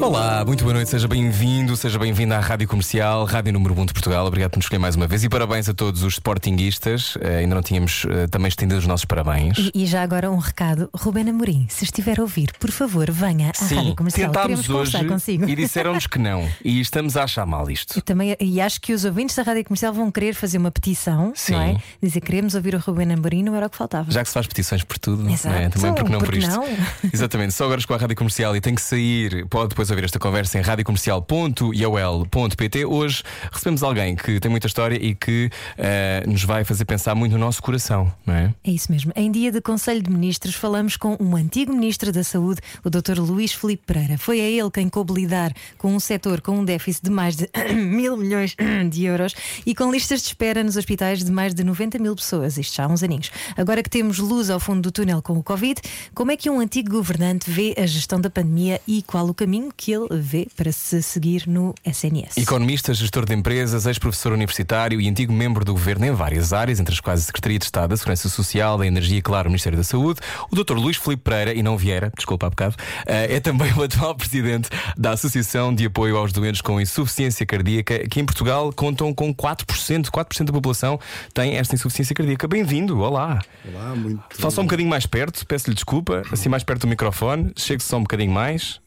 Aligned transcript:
Olá, 0.00 0.44
muito 0.46 0.64
boa 0.64 0.72
noite, 0.74 0.88
seja 0.90 1.06
bem-vindo, 1.06 1.76
seja 1.76 1.98
bem-vindo 1.98 2.32
à 2.32 2.40
Rádio 2.40 2.66
Comercial, 2.66 3.24
Rádio 3.26 3.52
Número 3.52 3.78
1 3.80 3.86
de 3.86 3.92
Portugal. 3.92 4.26
Obrigado 4.26 4.50
por 4.50 4.56
nos 4.56 4.64
escolher 4.64 4.78
mais 4.78 4.96
uma 4.96 5.06
vez 5.06 5.22
e 5.24 5.28
parabéns 5.28 5.68
a 5.68 5.74
todos 5.74 6.02
os 6.02 6.14
sportinguistas. 6.14 7.18
Eh, 7.20 7.38
ainda 7.40 7.54
não 7.54 7.62
tínhamos 7.62 8.06
eh, 8.08 8.26
também 8.26 8.48
estendido 8.48 8.78
os 8.78 8.86
nossos 8.86 9.04
parabéns. 9.04 9.58
E, 9.58 9.70
e 9.74 9.86
já 9.86 10.02
agora 10.02 10.30
um 10.30 10.38
recado, 10.38 10.88
Ruben 10.94 11.28
Amorim, 11.28 11.66
se 11.68 11.84
estiver 11.84 12.18
a 12.18 12.22
ouvir, 12.22 12.52
por 12.58 12.70
favor, 12.70 13.10
venha 13.10 13.50
à 13.50 13.54
Sim, 13.54 13.74
Rádio 13.76 13.96
Comercial. 13.96 14.30
tentámos 14.32 14.60
Queremos 14.62 14.88
hoje 14.94 15.04
consigo. 15.06 15.48
e 15.48 15.54
disseram-nos 15.54 16.06
que 16.06 16.18
não. 16.18 16.48
E 16.64 16.80
estamos 16.80 17.16
a 17.16 17.24
achar 17.24 17.44
mal 17.44 17.70
isto. 17.70 17.98
Eu 17.98 18.02
também, 18.02 18.34
e 18.40 18.60
acho 18.60 18.80
que 18.80 18.92
os 18.94 19.04
ouvintes 19.04 19.36
da 19.36 19.42
Rádio 19.42 19.64
Comercial 19.64 19.92
vão 19.92 20.10
querer 20.10 20.34
fazer 20.34 20.56
uma 20.58 20.70
petição, 20.70 21.32
Sim. 21.36 21.52
não 21.52 21.60
é? 21.60 21.76
Dizer 22.02 22.20
queremos 22.20 22.54
ouvir 22.54 22.74
o 22.74 22.78
Ruben 22.78 23.12
Amorim, 23.12 23.42
não 23.42 23.54
era 23.54 23.66
o 23.66 23.70
que 23.70 23.76
faltava. 23.76 24.10
Já 24.10 24.22
que 24.22 24.28
se 24.28 24.34
faz 24.34 24.46
petições 24.46 24.82
por 24.82 24.98
tudo, 24.98 25.22
não 25.22 25.30
Exato. 25.32 25.54
é? 25.54 25.68
também 25.68 25.92
porque 25.94 26.10
não 26.10 26.18
por 26.18 26.26
Porque 26.26 26.38
isto. 26.38 26.50
não? 26.50 26.64
Exatamente, 27.12 27.52
só 27.54 27.64
agora 27.64 27.80
com 27.86 27.94
a 27.94 27.96
Rádio 27.98 28.16
Comercial 28.16 28.56
e 28.56 28.60
tem 28.60 28.74
que 28.74 28.82
sair, 28.82 29.46
pode 29.48 29.68
depois 29.70 29.89
ouvir 29.90 30.04
esta 30.04 30.18
conversa 30.18 30.58
em 30.58 30.62
radiocomercial.iol.pt. 30.62 32.84
Hoje 32.84 33.22
recebemos 33.50 33.82
alguém 33.82 34.16
que 34.16 34.38
tem 34.38 34.50
muita 34.50 34.66
história 34.66 34.96
e 34.96 35.14
que 35.14 35.50
eh, 35.76 36.22
nos 36.26 36.44
vai 36.44 36.64
fazer 36.64 36.84
pensar 36.84 37.14
muito 37.14 37.32
no 37.32 37.38
nosso 37.38 37.62
coração, 37.62 38.12
não 38.26 38.34
é? 38.34 38.54
É 38.64 38.70
isso 38.70 38.92
mesmo. 38.92 39.12
Em 39.16 39.30
dia 39.30 39.50
de 39.50 39.60
Conselho 39.60 40.02
de 40.02 40.10
Ministros, 40.10 40.54
falamos 40.54 40.96
com 40.96 41.16
um 41.20 41.36
antigo 41.36 41.72
Ministro 41.72 42.12
da 42.12 42.22
Saúde, 42.22 42.60
o 42.84 42.90
Dr. 42.90 43.18
Luís 43.18 43.52
Filipe 43.52 43.84
Pereira. 43.86 44.18
Foi 44.18 44.40
a 44.40 44.44
ele 44.44 44.70
quem 44.70 44.88
coube 44.88 45.12
lidar 45.12 45.52
com 45.78 45.94
um 45.94 46.00
setor 46.00 46.40
com 46.40 46.58
um 46.58 46.64
déficit 46.64 47.04
de 47.04 47.10
mais 47.10 47.36
de 47.36 47.48
mil 47.74 48.16
milhões 48.16 48.54
de 48.90 49.04
euros 49.04 49.34
e 49.66 49.74
com 49.74 49.90
listas 49.90 50.22
de 50.22 50.28
espera 50.28 50.62
nos 50.62 50.76
hospitais 50.76 51.24
de 51.24 51.32
mais 51.32 51.54
de 51.54 51.64
90 51.64 51.98
mil 51.98 52.14
pessoas. 52.14 52.58
Isto 52.58 52.76
já 52.76 52.84
há 52.84 52.88
uns 52.88 53.02
aninhos. 53.02 53.30
Agora 53.56 53.82
que 53.82 53.90
temos 53.90 54.18
luz 54.18 54.50
ao 54.50 54.60
fundo 54.60 54.82
do 54.82 54.92
túnel 54.92 55.22
com 55.22 55.34
o 55.34 55.42
Covid, 55.42 55.80
como 56.14 56.30
é 56.30 56.36
que 56.36 56.48
um 56.48 56.60
antigo 56.60 56.90
governante 56.90 57.50
vê 57.50 57.74
a 57.76 57.86
gestão 57.86 58.20
da 58.20 58.30
pandemia 58.30 58.80
e 58.86 59.02
qual 59.02 59.26
o 59.26 59.34
caminho 59.34 59.72
que 59.80 59.92
ele 59.92 60.08
vê 60.10 60.46
para 60.54 60.70
se 60.72 61.02
seguir 61.02 61.48
no 61.48 61.74
SNS? 61.82 62.36
Economista, 62.36 62.92
gestor 62.92 63.24
de 63.24 63.34
empresas, 63.34 63.86
ex-professor 63.86 64.30
universitário 64.30 65.00
e 65.00 65.08
antigo 65.08 65.32
membro 65.32 65.64
do 65.64 65.72
governo 65.72 66.04
em 66.04 66.10
várias 66.10 66.52
áreas, 66.52 66.78
entre 66.78 66.92
as 66.92 67.00
quais 67.00 67.20
a 67.20 67.22
Secretaria 67.22 67.58
de 67.58 67.64
Estado 67.64 67.88
da 67.88 67.96
Segurança 67.96 68.28
Social, 68.28 68.76
da 68.76 68.86
Energia 68.86 69.16
e, 69.16 69.22
claro, 69.22 69.48
o 69.48 69.50
Ministério 69.50 69.78
da 69.78 69.82
Saúde, 69.82 70.20
o 70.50 70.54
Dr. 70.54 70.74
Luís 70.74 70.98
Filipe 70.98 71.22
Pereira, 71.22 71.54
e 71.54 71.62
não 71.62 71.78
Vieira, 71.78 72.12
desculpa 72.14 72.46
há 72.46 72.50
bocado, 72.50 72.76
eh, 73.06 73.36
é 73.36 73.40
também 73.40 73.72
o 73.72 73.82
atual 73.82 74.14
presidente 74.14 74.68
da 74.98 75.12
Associação 75.12 75.74
de 75.74 75.86
Apoio 75.86 76.18
aos 76.18 76.30
Doentes 76.30 76.60
com 76.60 76.78
Insuficiência 76.78 77.46
Cardíaca, 77.46 78.06
que 78.06 78.20
em 78.20 78.26
Portugal 78.26 78.70
contam 78.74 79.14
com 79.14 79.34
4%, 79.34 80.10
4% 80.10 80.44
da 80.44 80.52
população 80.52 81.00
tem 81.32 81.56
esta 81.56 81.74
insuficiência 81.74 82.14
cardíaca. 82.14 82.46
Bem-vindo, 82.46 83.00
olá. 83.00 83.40
Olá, 83.66 83.96
muito. 83.96 84.22
Fala 84.28 84.50
só 84.50 84.60
um 84.60 84.64
bocadinho 84.64 84.90
mais 84.90 85.06
perto, 85.06 85.46
peço-lhe 85.46 85.74
desculpa, 85.74 86.22
assim 86.30 86.50
mais 86.50 86.62
perto 86.62 86.82
do 86.82 86.88
microfone, 86.88 87.50
chegue 87.56 87.82
só 87.82 87.96
um 87.96 88.02
bocadinho 88.02 88.30
mais. 88.30 88.78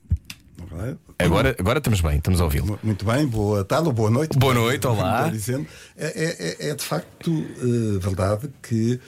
Olá. 0.71 0.95
Agora, 1.19 1.55
agora 1.59 1.77
estamos 1.79 2.01
bem, 2.01 2.17
estamos 2.17 2.39
a 2.41 2.43
ouvi-lo. 2.43 2.79
Muito 2.83 3.05
bem, 3.05 3.25
boa 3.25 3.63
tarde 3.63 3.87
ou 3.87 3.93
boa 3.93 4.09
noite. 4.09 4.37
Boa 4.37 4.53
noite, 4.53 4.85
olá. 4.87 5.29
Dizendo. 5.29 5.67
É, 5.97 6.05
é- 6.07 6.67
é- 6.67 6.69
é 6.71 6.75
de 6.75 6.83
facto 6.83 7.31
eh, 7.31 7.99
verdade 7.99 8.49
que 8.61 8.99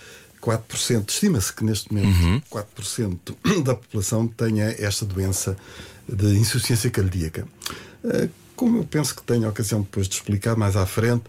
4%, 0.41 1.09
estima-se 1.09 1.51
que 1.53 1.63
neste 1.63 1.91
momento 1.93 2.07
Uhum. 2.23 2.41
4% 2.49 3.35
da 3.63 3.75
população 3.75 4.27
tenha 4.27 4.65
esta 4.79 5.05
doença 5.05 5.57
de 6.07 6.37
insuficiência 6.37 6.89
cardíaca. 6.91 7.47
Eh, 8.03 8.29
como 8.55 8.77
eu 8.79 8.83
penso 8.85 9.15
que 9.15 9.23
tenho 9.23 9.45
a 9.45 9.49
ocasião 9.49 9.81
depois 9.81 10.07
de 10.07 10.15
explicar 10.15 10.55
mais 10.55 10.75
à 10.75 10.85
frente, 10.85 11.23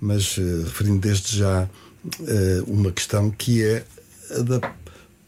mas 0.00 0.36
eh, 0.38 0.42
referindo 0.64 0.98
desde 1.00 1.38
já 1.38 1.68
uma 2.66 2.90
questão 2.90 3.30
que 3.30 3.62
é 3.62 3.84
a 4.36 4.42
da 4.42 4.58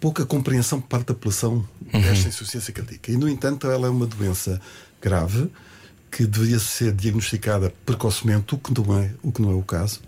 pouca 0.04 0.26
compreensão 0.26 0.82
por 0.82 0.88
parte 0.88 1.06
da 1.06 1.14
população 1.14 1.66
desta 1.90 2.28
insuficiência 2.28 2.74
cardíaca. 2.74 3.10
E, 3.10 3.16
no 3.16 3.26
entanto, 3.26 3.66
ela 3.70 3.86
é 3.86 3.90
uma 3.90 4.06
doença 4.06 4.60
grave 5.00 5.50
que 6.10 6.26
deveria 6.26 6.58
ser 6.58 6.92
diagnosticada 6.92 7.72
precocemente, 7.86 8.54
o 8.54 8.58
que 8.58 8.78
não 8.78 8.98
é 8.98 9.10
o, 9.22 9.32
que 9.32 9.40
não 9.40 9.50
é 9.50 9.54
o 9.54 9.62
caso. 9.62 10.02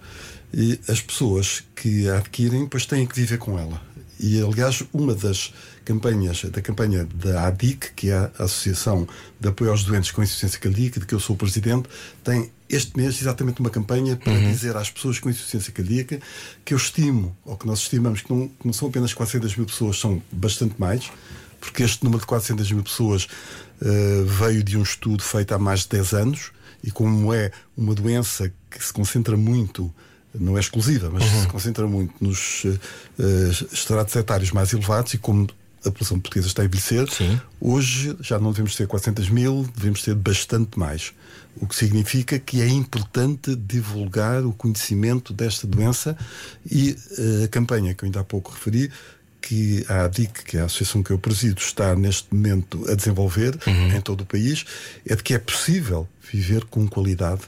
E 0.53 0.79
as 0.87 1.01
pessoas 1.01 1.65
que 1.75 2.11
a 2.11 2.19
adquirem 2.19 2.65
depois 2.65 2.85
têm 2.85 3.07
que 3.07 3.17
viver 3.17 3.39
com 3.39 3.59
ela. 3.59 3.81
E, 4.21 4.39
aliás, 4.43 4.83
uma 4.93 5.15
das 5.15 5.55
campanhas, 5.83 6.45
da 6.45 6.61
campanha 6.61 7.09
da 7.15 7.47
ADIC, 7.47 7.95
que 7.95 8.11
é 8.11 8.17
a 8.17 8.31
Associação 8.41 9.09
de 9.41 9.49
Apoio 9.49 9.71
aos 9.71 9.83
Doentes 9.83 10.11
com 10.11 10.23
Insuficiência 10.23 10.61
Cardíaca, 10.61 11.01
de 11.01 11.07
que 11.07 11.15
eu 11.15 11.21
sou 11.21 11.37
o 11.37 11.39
presidente, 11.39 11.89
tem 12.23 12.51
este 12.69 12.97
mês 12.97 13.21
exatamente 13.21 13.61
uma 13.61 13.71
campanha 13.71 14.17
para 14.17 14.33
dizer 14.33 14.77
às 14.77 14.91
pessoas 14.91 15.19
com 15.19 15.31
insuficiência 15.31 15.73
cardíaca 15.73 16.21
que 16.65 16.75
eu 16.75 16.79
estimo, 16.79 17.37
ou 17.45 17.57
que 17.57 17.67
nós 17.67 17.81
estimamos, 17.81 18.23
que 18.23 18.33
não, 18.33 18.49
que 18.49 18.67
não 18.67 18.73
são 18.73 18.89
apenas 18.89 19.15
400 19.15 19.57
mil 19.57 19.67
pessoas, 19.67 19.99
são 19.99 20.23
bastante 20.33 20.75
mais, 20.79 21.11
porque 21.61 21.83
este 21.83 22.05
número 22.05 22.21
de 22.21 22.27
400 22.27 22.73
mil 22.73 22.83
pessoas 22.83 23.29
eh, 23.81 24.25
veio 24.25 24.63
de 24.63 24.77
um 24.77 24.83
estudo 24.83 25.23
feito 25.23 25.53
há 25.53 25.59
mais 25.59 25.81
de 25.81 25.89
10 25.91 26.13
anos, 26.15 26.53
e 26.83 26.91
como 26.91 27.33
é 27.33 27.51
uma 27.77 27.95
doença 27.95 28.53
que 28.71 28.85
se 28.85 28.93
concentra 28.93 29.37
muito 29.37 29.93
não 30.39 30.57
é 30.57 30.61
exclusiva, 30.61 31.11
mas 31.11 31.25
se 31.25 31.47
concentra 31.49 31.87
muito 31.87 32.13
nos 32.21 32.63
eh, 32.67 32.79
eh, 33.19 33.51
estratos 33.73 34.15
etários 34.17 34.53
mais 34.53 34.73
elevados 34.73 35.15
e 35.15 35.19
como 35.19 35.49
a 35.87 35.91
população 35.91 36.19
portuguesa 36.19 36.49
está 36.49 36.63
a 36.63 36.65
envelhecer, 36.65 37.09
Sim. 37.11 37.41
hoje 37.61 38.17
já 38.21 38.39
não 38.39 38.51
devemos 38.51 38.75
ter 38.75 38.87
400 38.87 39.29
mil, 39.29 39.69
devemos 39.77 40.03
ter 40.03 40.15
bastante 40.15 40.79
mais. 40.79 41.13
O 41.57 41.67
que 41.67 41.75
significa 41.75 42.39
que 42.39 42.61
é 42.61 42.69
importante 42.69 43.55
divulgar 43.55 44.45
o 44.45 44.53
conhecimento 44.53 45.33
desta 45.33 45.67
doença 45.67 46.17
e 46.71 46.97
eh, 47.19 47.45
a 47.45 47.49
campanha 47.49 47.95
que 47.95 48.05
eu 48.05 48.07
ainda 48.07 48.21
há 48.21 48.25
pouco 48.25 48.53
referi, 48.53 48.91
que 49.41 49.85
a 49.89 50.05
ADIC, 50.05 50.45
que 50.45 50.57
é 50.59 50.61
a 50.61 50.65
associação 50.65 51.03
que 51.03 51.13
eu 51.13 51.19
presido, 51.19 51.61
está 51.61 51.95
neste 51.95 52.35
momento 52.35 52.85
a 52.91 52.95
desenvolver 52.95 53.57
em 53.97 54.01
todo 54.01 54.23
o 54.23 54.27
país, 54.27 54.65
é 55.07 55.15
de 55.15 55.23
que 55.23 55.35
é 55.35 55.39
possível 55.39 56.09
viver 56.33 56.65
com 56.65 56.87
qualidade 56.89 57.43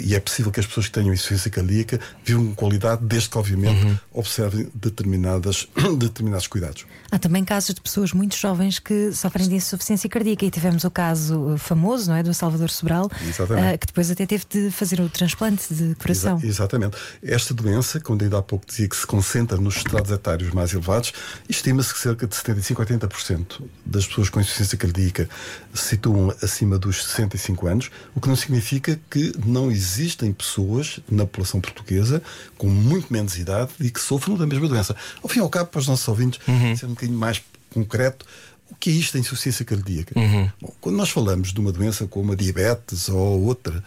e 0.00 0.14
é 0.14 0.20
possível 0.20 0.50
que 0.52 0.60
as 0.60 0.66
pessoas 0.66 0.86
que 0.86 0.92
tenham 0.92 1.12
insuficiência 1.12 1.50
cardíaca 1.50 2.00
vivam 2.24 2.46
com 2.48 2.54
qualidade, 2.54 3.04
desde 3.04 3.28
que, 3.28 3.38
obviamente, 3.38 4.00
observem 4.12 4.68
determinadas, 4.74 5.68
determinados 5.98 6.46
cuidados. 6.46 6.84
Há 7.10 7.18
também 7.18 7.44
casos 7.44 7.74
de 7.74 7.80
pessoas 7.80 8.12
muito 8.12 8.36
jovens 8.36 8.78
que 8.78 9.12
sofrem 9.12 9.48
de 9.48 9.54
insuficiência 9.56 10.08
cardíaca 10.08 10.44
e 10.44 10.50
tivemos 10.50 10.84
o 10.84 10.90
caso 10.90 11.54
eh, 11.54 11.58
famoso, 11.58 12.10
não 12.10 12.16
é, 12.16 12.22
do 12.22 12.34
Salvador 12.34 12.70
Sobral, 12.70 13.10
eh, 13.56 13.78
que 13.78 13.86
depois 13.86 14.10
até 14.10 14.26
teve 14.26 14.44
de 14.48 14.70
fazer 14.70 15.00
o 15.00 15.08
transplante 15.08 15.72
de 15.72 15.94
coração. 15.94 16.36
Exa- 16.38 16.46
exatamente. 16.46 16.96
Esta 17.22 17.54
doença, 17.54 18.00
quando 18.00 18.22
ainda 18.22 18.38
há 18.38 18.42
pouco 18.42 18.66
dizia 18.66 18.88
que 18.88 18.96
se 18.96 19.06
concentra 19.06 19.56
nos 19.58 19.76
estratos 19.76 20.10
etários 20.10 20.52
mais 20.52 20.72
elevados, 20.72 21.12
estima-se 21.48 21.92
que 21.94 22.00
cerca 22.00 22.26
de 22.26 22.34
75 22.34 22.82
a 22.82 22.86
80% 22.86 23.62
das 23.84 24.06
pessoas 24.06 24.28
com 24.28 24.40
insuficiência 24.40 24.76
cardíaca 24.76 25.28
se 25.72 25.88
situam 25.90 26.34
acima 26.42 26.78
dos 26.78 27.04
65 27.04 27.66
anos, 27.66 27.90
o 28.14 28.20
que 28.20 28.28
não 28.28 28.36
significa 28.36 28.98
que 29.10 29.15
não 29.44 29.70
existem 29.70 30.32
pessoas 30.32 31.00
na 31.10 31.24
população 31.24 31.60
portuguesa 31.60 32.22
com 32.56 32.68
muito 32.68 33.12
menos 33.12 33.36
idade 33.36 33.70
e 33.80 33.90
que 33.90 34.00
sofram 34.00 34.36
da 34.36 34.46
mesma 34.46 34.68
doença. 34.68 34.94
Ao 35.22 35.28
fim 35.28 35.38
e 35.38 35.42
ao 35.42 35.48
cabo, 35.48 35.70
para 35.70 35.80
os 35.80 35.86
nossos 35.86 36.06
ouvintes, 36.08 36.40
ser 36.78 36.86
um 36.86 36.90
bocadinho 36.90 37.18
mais 37.18 37.42
concreto, 37.70 38.24
o 38.70 38.74
que 38.74 38.90
é 38.90 38.92
isto 38.92 39.12
da 39.12 39.20
insuficiência 39.20 39.64
cardíaca? 39.64 40.12
Bom, 40.60 40.74
quando 40.80 40.96
nós 40.96 41.08
falamos 41.10 41.52
de 41.52 41.60
uma 41.60 41.70
doença 41.70 42.06
como 42.06 42.32
a 42.32 42.34
diabetes 42.34 43.08
ou 43.08 43.44
outra, 43.44 43.82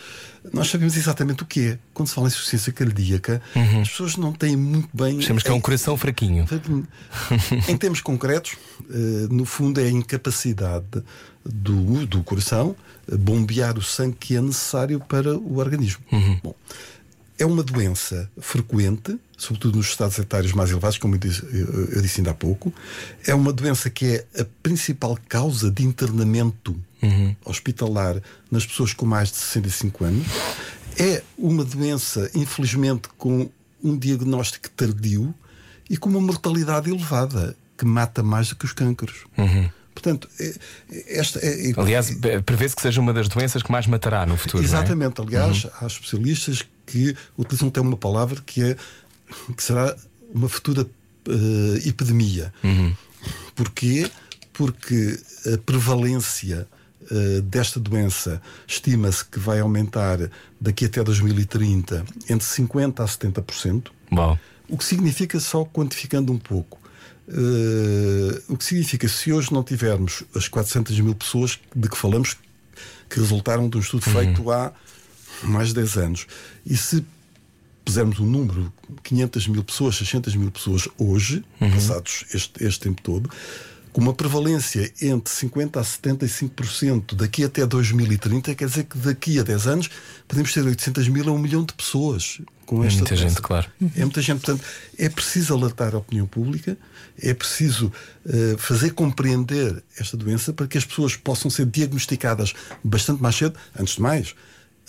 nós 0.53 0.69
sabemos 0.69 0.95
exatamente 0.95 1.43
o 1.43 1.45
que 1.45 1.67
é. 1.71 1.79
Quando 1.93 2.07
se 2.07 2.15
fala 2.15 2.27
em 2.27 2.29
insuficiência 2.29 2.71
cardíaca, 2.71 3.41
as 3.81 3.89
pessoas 3.89 4.15
não 4.15 4.31
têm 4.31 4.55
muito 4.55 4.89
bem. 4.93 5.19
Achamos 5.19 5.43
que 5.43 5.49
é 5.49 5.53
um 5.53 5.59
coração 5.59 5.97
fraquinho. 5.97 6.45
em 7.67 7.77
termos 7.77 7.99
concretos, 7.99 8.53
eh, 8.89 9.27
no 9.29 9.43
fundo 9.43 9.81
é 9.81 9.85
a 9.85 9.91
incapacidade 9.91 11.03
do, 11.45 12.05
do 12.05 12.23
coração 12.23 12.75
bombear 13.17 13.77
o 13.77 13.81
sangue 13.81 14.15
que 14.19 14.35
é 14.35 14.41
necessário 14.41 14.99
para 14.99 15.37
o 15.37 15.57
organismo. 15.57 16.01
Bom, 16.43 16.55
é 17.37 17.45
uma 17.45 17.63
doença 17.63 18.29
frequente, 18.39 19.17
sobretudo 19.37 19.77
nos 19.77 19.87
estados 19.87 20.19
etários 20.19 20.51
mais 20.51 20.69
elevados, 20.71 20.97
como 20.97 21.15
eu 21.15 21.19
disse, 21.19 21.41
eu- 21.45 21.85
eu 21.95 22.01
disse 22.01 22.19
ainda 22.19 22.31
há 22.31 22.33
pouco. 22.33 22.73
É 23.25 23.33
uma 23.33 23.53
doença 23.53 23.89
que 23.89 24.05
é 24.05 24.41
a 24.41 24.45
principal 24.61 25.17
causa 25.27 25.71
de 25.71 25.83
internamento 25.83 26.75
hospitalar 27.45 28.21
nas 28.51 28.65
pessoas 28.65 28.91
com 28.93 29.05
mais 29.05 29.29
de 29.29 29.37
65 29.37 30.03
anos. 30.03 30.27
É 30.97 31.23
uma 31.37 31.63
doença, 31.63 32.29
infelizmente, 32.35 33.07
com 33.17 33.49
um 33.81 33.97
diagnóstico 33.97 34.69
tardio 34.71 35.33
e 35.89 35.95
com 35.95 36.09
uma 36.09 36.19
mortalidade 36.19 36.89
elevada, 36.89 37.55
que 37.77 37.85
mata 37.85 38.21
mais 38.21 38.49
do 38.49 38.57
que 38.57 38.65
os 38.65 38.73
cânceres. 38.73 39.15
Portanto, 40.01 40.29
é- 40.39 40.53
é- 40.91 41.19
esta 41.19 41.39
é, 41.39 41.69
é- 41.69 41.73
Aliás, 41.77 42.09
prevê-se 42.45 42.75
que 42.75 42.81
seja 42.81 43.01
uma 43.01 43.13
das 43.13 43.27
doenças 43.27 43.61
que 43.61 43.71
mais 43.71 43.85
matará 43.87 44.25
no 44.25 44.37
futuro. 44.37 44.63
não 44.63 44.63
é? 44.63 44.65
Exatamente, 44.77 45.21
aliás, 45.21 45.67
há 45.81 45.85
especialistas 45.85 46.63
que 46.85 47.15
utilizam 47.37 47.67
até 47.67 47.79
uma 47.81 47.97
palavra 47.97 48.41
que 48.45 48.63
é 48.63 48.75
que 49.55 49.63
será 49.63 49.95
uma 50.33 50.47
futura 50.49 50.87
eh, 51.27 51.87
epidemia. 51.87 52.51
Porquê? 53.55 54.09
Porque 54.53 55.19
a 55.53 55.57
prevalência 55.59 56.67
eh, 57.11 57.41
desta 57.41 57.79
doença 57.79 58.41
estima-se 58.67 59.23
que 59.25 59.39
vai 59.39 59.59
aumentar 59.59 60.17
daqui 60.59 60.85
até 60.85 61.03
2030 61.03 62.05
entre 62.29 62.45
50% 62.47 62.99
a 63.01 63.05
70%. 63.05 63.87
Bom. 64.11 64.37
O 64.67 64.77
que 64.77 64.85
significa, 64.85 65.39
só 65.39 65.63
quantificando 65.65 66.31
um 66.31 66.37
pouco, 66.37 66.77
eh, 67.29 68.41
o 68.47 68.57
que 68.57 68.63
significa 68.63 69.07
se 69.07 69.31
hoje 69.31 69.53
não 69.53 69.63
tivermos 69.63 70.23
as 70.35 70.47
400 70.47 70.99
mil 70.99 71.15
pessoas 71.15 71.59
de 71.75 71.87
que 71.87 71.97
falamos 71.97 72.35
que 73.09 73.19
resultaram 73.19 73.69
de 73.69 73.77
um 73.77 73.79
estudo 73.79 74.01
feito 74.01 74.51
há 74.51 74.71
mais 75.43 75.69
de 75.69 75.75
10 75.75 75.97
anos, 75.97 76.27
e 76.65 76.75
se 76.75 77.05
pusermos 77.85 78.19
um 78.19 78.25
número, 78.25 78.71
500 79.03 79.47
mil 79.47 79.63
pessoas, 79.63 79.95
600 79.95 80.35
mil 80.35 80.51
pessoas 80.51 80.87
hoje, 80.97 81.43
passados 81.59 82.25
este, 82.33 82.63
este 82.63 82.79
tempo 82.81 83.01
todo, 83.01 83.29
uma 83.99 84.13
prevalência 84.13 84.91
entre 85.01 85.31
50% 85.33 85.77
a 85.77 85.83
75% 85.83 87.15
daqui 87.15 87.43
até 87.43 87.65
2030, 87.65 88.55
quer 88.55 88.67
dizer 88.67 88.83
que 88.85 88.97
daqui 88.97 89.39
a 89.39 89.43
10 89.43 89.67
anos 89.67 89.89
podemos 90.27 90.53
ter 90.53 90.61
800 90.63 91.07
mil 91.09 91.27
a 91.29 91.31
1 91.31 91.37
milhão 91.37 91.63
de 91.63 91.73
pessoas 91.73 92.39
com 92.65 92.83
É 92.83 92.87
esta 92.87 92.99
muita 92.99 93.15
doença. 93.15 93.29
gente, 93.29 93.41
claro. 93.41 93.67
É 93.95 94.01
muita 94.01 94.21
gente. 94.21 94.41
Portanto, 94.41 94.63
é 94.97 95.09
preciso 95.09 95.53
alertar 95.53 95.95
a 95.95 95.97
opinião 95.97 96.27
pública, 96.27 96.77
é 97.21 97.33
preciso 97.33 97.91
eh, 98.27 98.55
fazer 98.57 98.91
compreender 98.91 99.83
esta 99.97 100.15
doença 100.15 100.53
para 100.53 100.67
que 100.67 100.77
as 100.77 100.85
pessoas 100.85 101.15
possam 101.15 101.49
ser 101.49 101.65
diagnosticadas 101.65 102.53
bastante 102.83 103.21
mais 103.21 103.35
cedo. 103.35 103.57
Antes 103.77 103.95
de 103.95 104.01
mais, 104.01 104.35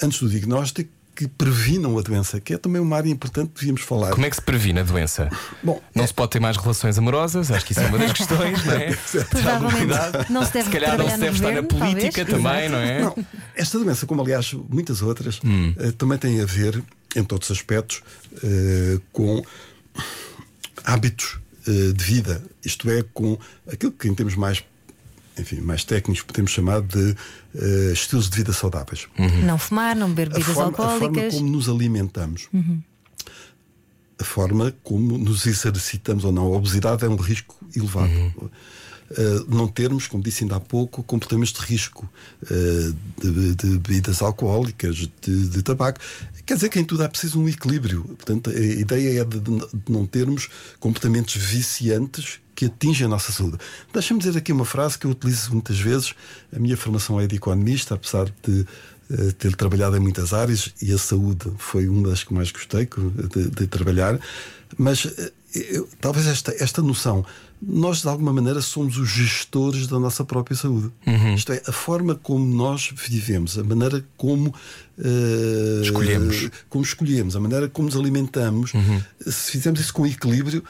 antes 0.03 0.21
do 0.21 0.29
diagnóstico, 0.29 0.91
que 1.21 1.29
previnam 1.29 1.99
a 1.99 2.01
doença, 2.03 2.41
que 2.41 2.55
é 2.55 2.57
também 2.57 2.81
uma 2.81 2.97
área 2.97 3.11
importante 3.11 3.49
que 3.51 3.61
devíamos 3.61 3.83
falar. 3.83 4.13
Como 4.13 4.25
é 4.25 4.31
que 4.31 4.37
se 4.37 4.41
previne 4.43 4.81
a 4.81 4.83
doença? 4.83 5.29
Bom, 5.63 5.79
Não 5.95 6.07
se 6.07 6.15
pode 6.15 6.31
ter 6.31 6.41
mais 6.41 6.57
relações 6.57 6.97
amorosas, 6.97 7.51
acho 7.51 7.67
que 7.67 7.73
isso 7.73 7.81
é 7.83 7.87
uma 7.89 7.99
das 7.99 8.13
questões, 8.17 8.65
não 8.65 8.73
é? 8.73 8.97
Provavelmente 9.29 10.31
não 10.33 10.45
se 10.47 10.53
deve 10.55 10.65
Se 10.65 10.71
calhar 10.71 10.97
não 10.97 11.11
se 11.11 11.19
deve 11.19 11.35
estar 11.37 11.53
na 11.53 11.63
política 11.63 12.25
talvez. 12.25 12.43
também, 12.43 12.69
não 12.71 12.79
é? 12.79 13.01
Não, 13.03 13.15
esta 13.55 13.79
doença, 13.79 14.07
como 14.07 14.23
aliás 14.23 14.51
muitas 14.71 15.03
outras, 15.03 15.41
Hum. 15.45 15.75
eh, 15.79 15.91
também 15.93 16.17
tem 16.17 16.41
a 16.41 16.47
ver, 16.47 16.83
em 17.15 17.23
todos 17.23 17.51
os 17.51 17.57
aspectos, 17.59 18.03
eh, 18.43 18.99
com 19.13 19.45
hábitos 20.85 21.39
eh, 21.69 21.93
de 21.93 22.03
vida, 22.05 22.43
isto 22.65 22.91
é, 22.91 23.03
com 23.13 23.39
aquilo 23.71 23.93
que 23.93 24.09
em 24.09 24.15
termos 24.15 24.35
mais, 24.37 24.65
enfim, 25.41 25.61
mais 25.61 25.85
técnicos 25.85 26.23
podemos 26.23 26.51
chamar 26.51 26.83
de 26.83 27.17
eh, 27.55 27.91
estilos 27.93 28.29
de 28.29 28.37
vida 28.37 28.53
saudáveis. 28.53 29.09
Não 29.45 29.59
fumar, 29.59 29.97
não 29.97 30.09
beber 30.09 30.29
A 30.29 30.39
bebidas 30.39 30.55
forma, 30.55 30.71
a 30.71 30.75
forma 30.75 30.93
alcoólicas. 31.07 31.35
como 31.35 31.51
nos 31.51 31.69
alimentamos. 31.69 32.49
A 34.19 34.25
forma 34.25 34.75
como 34.83 35.19
nos 35.19 35.47
exercitamos 35.47 36.25
ou 36.25 36.33
não. 36.33 36.45
A 36.45 36.57
obesidade 36.57 37.05
é 37.05 37.09
um 37.09 37.17
risco 37.17 37.57
elevado. 37.75 38.11
Uh, 39.11 39.45
não 39.53 39.67
termos, 39.67 40.07
como 40.07 40.23
disse 40.23 40.45
ainda 40.45 40.55
há 40.55 40.61
pouco, 40.61 41.03
comportamentos 41.03 41.53
de 41.53 41.61
risco 41.61 42.09
uh, 42.45 42.97
de, 43.21 43.57
de 43.57 43.79
bebidas 43.79 44.23
alcoólicas, 44.23 44.95
de, 44.95 45.49
de 45.49 45.63
tabaco. 45.65 45.99
Quer 46.47 46.55
dizer 46.55 46.69
que 46.69 46.79
em 46.79 46.85
tudo 46.85 47.03
é 47.03 47.09
preciso 47.09 47.41
um 47.41 47.49
equilíbrio. 47.49 48.05
Portanto, 48.05 48.51
a 48.51 48.55
ideia 48.55 49.21
é 49.21 49.25
de, 49.25 49.41
de 49.41 49.53
não 49.89 50.07
termos 50.07 50.49
comportamentos 50.79 51.35
viciantes 51.35 52.39
que 52.61 52.67
atingem 52.67 53.07
a 53.07 53.09
nossa 53.09 53.33
saúde. 53.33 53.57
Deixa-me 53.91 54.21
dizer 54.21 54.37
aqui 54.37 54.53
uma 54.53 54.67
frase 54.67 54.99
que 54.99 55.07
eu 55.07 55.13
utilizo 55.13 55.51
muitas 55.53 55.81
vezes. 55.81 56.15
A 56.55 56.59
minha 56.59 56.77
formação 56.77 57.19
é 57.19 57.27
de 57.27 57.37
economista, 57.37 57.95
apesar 57.95 58.27
de 58.43 58.67
uh, 59.11 59.33
ter 59.39 59.57
trabalhado 59.57 59.97
em 59.97 60.01
muitas 60.01 60.35
áreas 60.35 60.71
e 60.83 60.93
a 60.93 60.99
saúde 60.99 61.51
foi 61.57 61.89
uma 61.89 62.11
das 62.11 62.23
que 62.23 62.35
mais 62.35 62.53
gostei 62.53 62.87
de, 63.35 63.49
de 63.49 63.67
trabalhar. 63.67 64.21
Mas 64.77 65.07
uh, 65.07 65.33
eu, 65.55 65.89
talvez 66.03 66.27
esta, 66.27 66.55
esta 66.63 66.83
noção, 66.83 67.25
nós 67.63 68.03
de 68.03 68.09
alguma 68.09 68.31
maneira 68.31 68.61
somos 68.61 68.99
os 68.99 69.09
gestores 69.09 69.87
da 69.87 69.99
nossa 69.99 70.23
própria 70.23 70.55
saúde. 70.55 70.93
Uhum. 71.07 71.35
Isto 71.35 71.55
é, 71.55 71.63
a 71.67 71.73
forma 71.73 72.15
como 72.15 72.45
nós 72.45 72.93
vivemos, 72.95 73.59
a 73.59 73.65
maneira 73.65 74.05
como 74.19 74.51
uh, 74.99 75.83
escolhemos, 75.83 76.51
como 76.69 76.85
escolhemos, 76.85 77.35
a 77.35 77.41
maneira 77.41 77.71
como 77.71 77.89
nos 77.89 77.97
alimentamos, 77.97 78.75
uhum. 78.75 79.01
se 79.27 79.53
fizermos 79.53 79.81
isso 79.81 79.95
com 79.95 80.07
equilíbrio, 80.07 80.63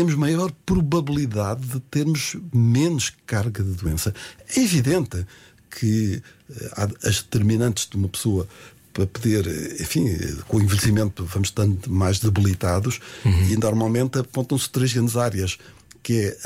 temos 0.00 0.14
maior 0.14 0.50
probabilidade 0.64 1.60
de 1.66 1.78
termos 1.78 2.34
menos 2.54 3.12
carga 3.26 3.62
de 3.62 3.72
doença. 3.72 4.14
É 4.56 4.60
evidente 4.60 5.26
que 5.70 6.22
uh, 6.48 6.54
há 6.72 6.88
as 7.06 7.16
determinantes 7.16 7.86
de 7.86 7.98
uma 7.98 8.08
pessoa 8.08 8.48
para 8.94 9.06
poder, 9.06 9.46
enfim, 9.78 10.08
com 10.48 10.56
o 10.56 10.62
envelhecimento 10.62 11.22
vamos 11.26 11.48
estando 11.48 11.90
mais 11.90 12.18
debilitados 12.18 12.98
uhum. 13.22 13.50
e 13.50 13.56
normalmente 13.58 14.18
apontam-se 14.18 14.70
três 14.70 14.90
grandes 14.94 15.18
áreas, 15.18 15.58
que 16.02 16.14
é 16.14 16.38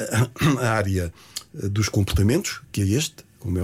a, 0.60 0.66
área 0.74 1.14
dos 1.54 1.88
comportamentos, 1.88 2.60
que 2.72 2.82
é 2.82 2.86
este, 2.86 3.24
como 3.38 3.58
é 3.60 3.62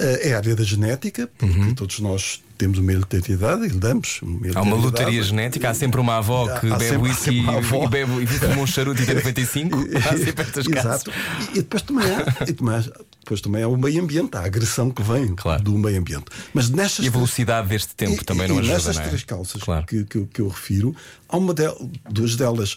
é 0.00 0.34
a 0.34 0.38
área 0.38 0.56
da 0.56 0.64
genética, 0.64 1.28
porque 1.38 1.58
uhum. 1.58 1.74
todos 1.74 2.00
nós 2.00 2.42
temos 2.60 2.78
uma 2.78 2.92
hereditariedade 2.92 3.64
e 3.64 3.68
damos 3.70 4.20
uma 4.20 4.46
Há 4.54 4.60
uma 4.60 4.76
lotaria 4.76 5.22
genética, 5.22 5.70
há 5.70 5.74
sempre 5.74 5.98
uma 5.98 6.18
avó 6.18 6.46
que 6.58 6.68
há 6.72 6.76
bebe 6.76 6.96
whisky 6.98 7.38
e, 7.38 7.88
bebe, 7.88 8.22
e 8.22 8.26
fuma 8.26 8.62
um 8.62 8.66
charuto 8.66 9.00
e 9.00 9.06
tem 9.06 9.14
95. 9.14 9.78
há 9.96 10.16
sempre 10.18 10.42
estas 10.42 10.66
Exato. 10.66 11.10
E, 11.40 11.58
e, 11.58 11.62
depois 11.62 11.82
também 11.82 12.04
há, 12.04 12.42
e 12.42 12.52
depois, 12.52 12.90
depois 13.20 13.40
também 13.40 13.62
há 13.62 13.68
o 13.68 13.78
meio 13.78 14.02
ambiente, 14.02 14.36
a 14.36 14.40
agressão 14.40 14.90
que 14.90 15.02
vem 15.02 15.34
claro. 15.34 15.62
do 15.62 15.72
meio 15.78 15.98
ambiente. 15.98 16.26
Mas 16.52 16.68
nestas 16.68 17.04
e 17.04 17.08
a 17.08 17.10
velocidade 17.10 17.68
deste 17.68 17.94
tempo 17.94 18.20
e, 18.20 18.24
também 18.26 18.46
não 18.46 18.58
ajuda. 18.58 18.74
Nestas 18.74 18.96
não 18.96 19.02
é? 19.04 19.08
três 19.08 19.24
calças 19.24 19.62
claro. 19.62 19.86
que, 19.86 20.04
que, 20.04 20.26
que, 20.26 20.40
eu 20.40 20.48
refiro, 20.48 20.94
há 21.30 21.38
uma 21.38 21.54
de, 21.54 21.62
duas 22.10 22.36
delas. 22.36 22.76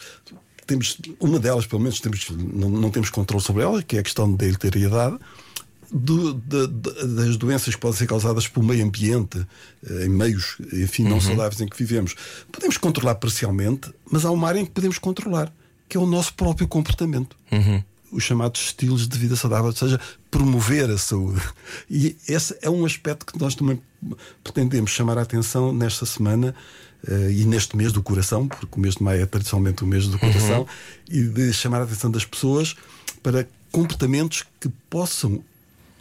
Temos, 0.65 0.97
uma 1.19 1.39
delas, 1.39 1.65
pelo 1.65 1.81
menos, 1.81 1.99
temos, 1.99 2.29
não, 2.29 2.69
não 2.69 2.89
temos 2.89 3.09
controle 3.09 3.43
sobre 3.43 3.63
ela, 3.63 3.83
que 3.83 3.97
é 3.97 3.99
a 3.99 4.03
questão 4.03 4.33
da 4.33 4.45
hereditariedade. 4.45 5.17
Do, 5.95 6.33
de, 6.33 6.65
de, 6.65 7.07
das 7.07 7.37
doenças 7.37 7.75
que 7.75 7.79
podem 7.79 7.95
ser 7.95 8.07
causadas 8.07 8.47
pelo 8.47 8.65
meio 8.65 8.83
ambiente, 8.83 9.45
em 10.03 10.09
meios, 10.09 10.57
enfim, 10.73 11.03
não 11.03 11.13
uhum. 11.13 11.21
saudáveis 11.21 11.61
em 11.61 11.67
que 11.67 11.77
vivemos, 11.77 12.15
podemos 12.51 12.77
controlar 12.77 13.13
parcialmente, 13.15 13.93
mas 14.09 14.25
há 14.25 14.31
uma 14.31 14.47
área 14.47 14.59
em 14.59 14.65
que 14.65 14.71
podemos 14.71 14.97
controlar, 14.97 15.53
que 15.87 15.95
é 15.95 15.99
o 15.99 16.07
nosso 16.07 16.33
próprio 16.33 16.67
comportamento. 16.67 17.37
Uhum. 17.51 17.83
Os 18.11 18.23
chamados 18.23 18.61
estilos 18.61 19.07
de 19.07 19.19
vida 19.19 19.35
saudável, 19.35 19.67
ou 19.67 19.75
seja, 19.75 19.99
promover 20.31 20.89
a 20.89 20.97
saúde. 20.97 21.39
E 21.87 22.15
esse 22.27 22.57
é 22.63 22.69
um 22.71 22.85
aspecto 22.85 23.31
que 23.31 23.39
nós 23.39 23.53
também 23.53 23.79
pretendemos 24.43 24.89
chamar 24.89 25.19
a 25.19 25.21
atenção 25.21 25.71
nesta 25.71 26.07
semana 26.07 26.55
uh, 27.07 27.29
e 27.29 27.45
neste 27.45 27.77
mês 27.77 27.91
do 27.91 28.01
coração, 28.01 28.47
porque 28.47 28.75
o 28.75 28.79
mês 28.79 28.95
de 28.95 29.03
maio 29.03 29.21
é 29.21 29.25
tradicionalmente 29.27 29.83
o 29.83 29.87
mês 29.87 30.07
do 30.07 30.17
coração, 30.17 30.61
uhum. 30.61 30.67
e 31.07 31.21
de 31.21 31.53
chamar 31.53 31.81
a 31.81 31.83
atenção 31.83 32.09
das 32.09 32.25
pessoas 32.25 32.75
para 33.21 33.47
comportamentos 33.71 34.43
que 34.59 34.69
possam 34.89 35.43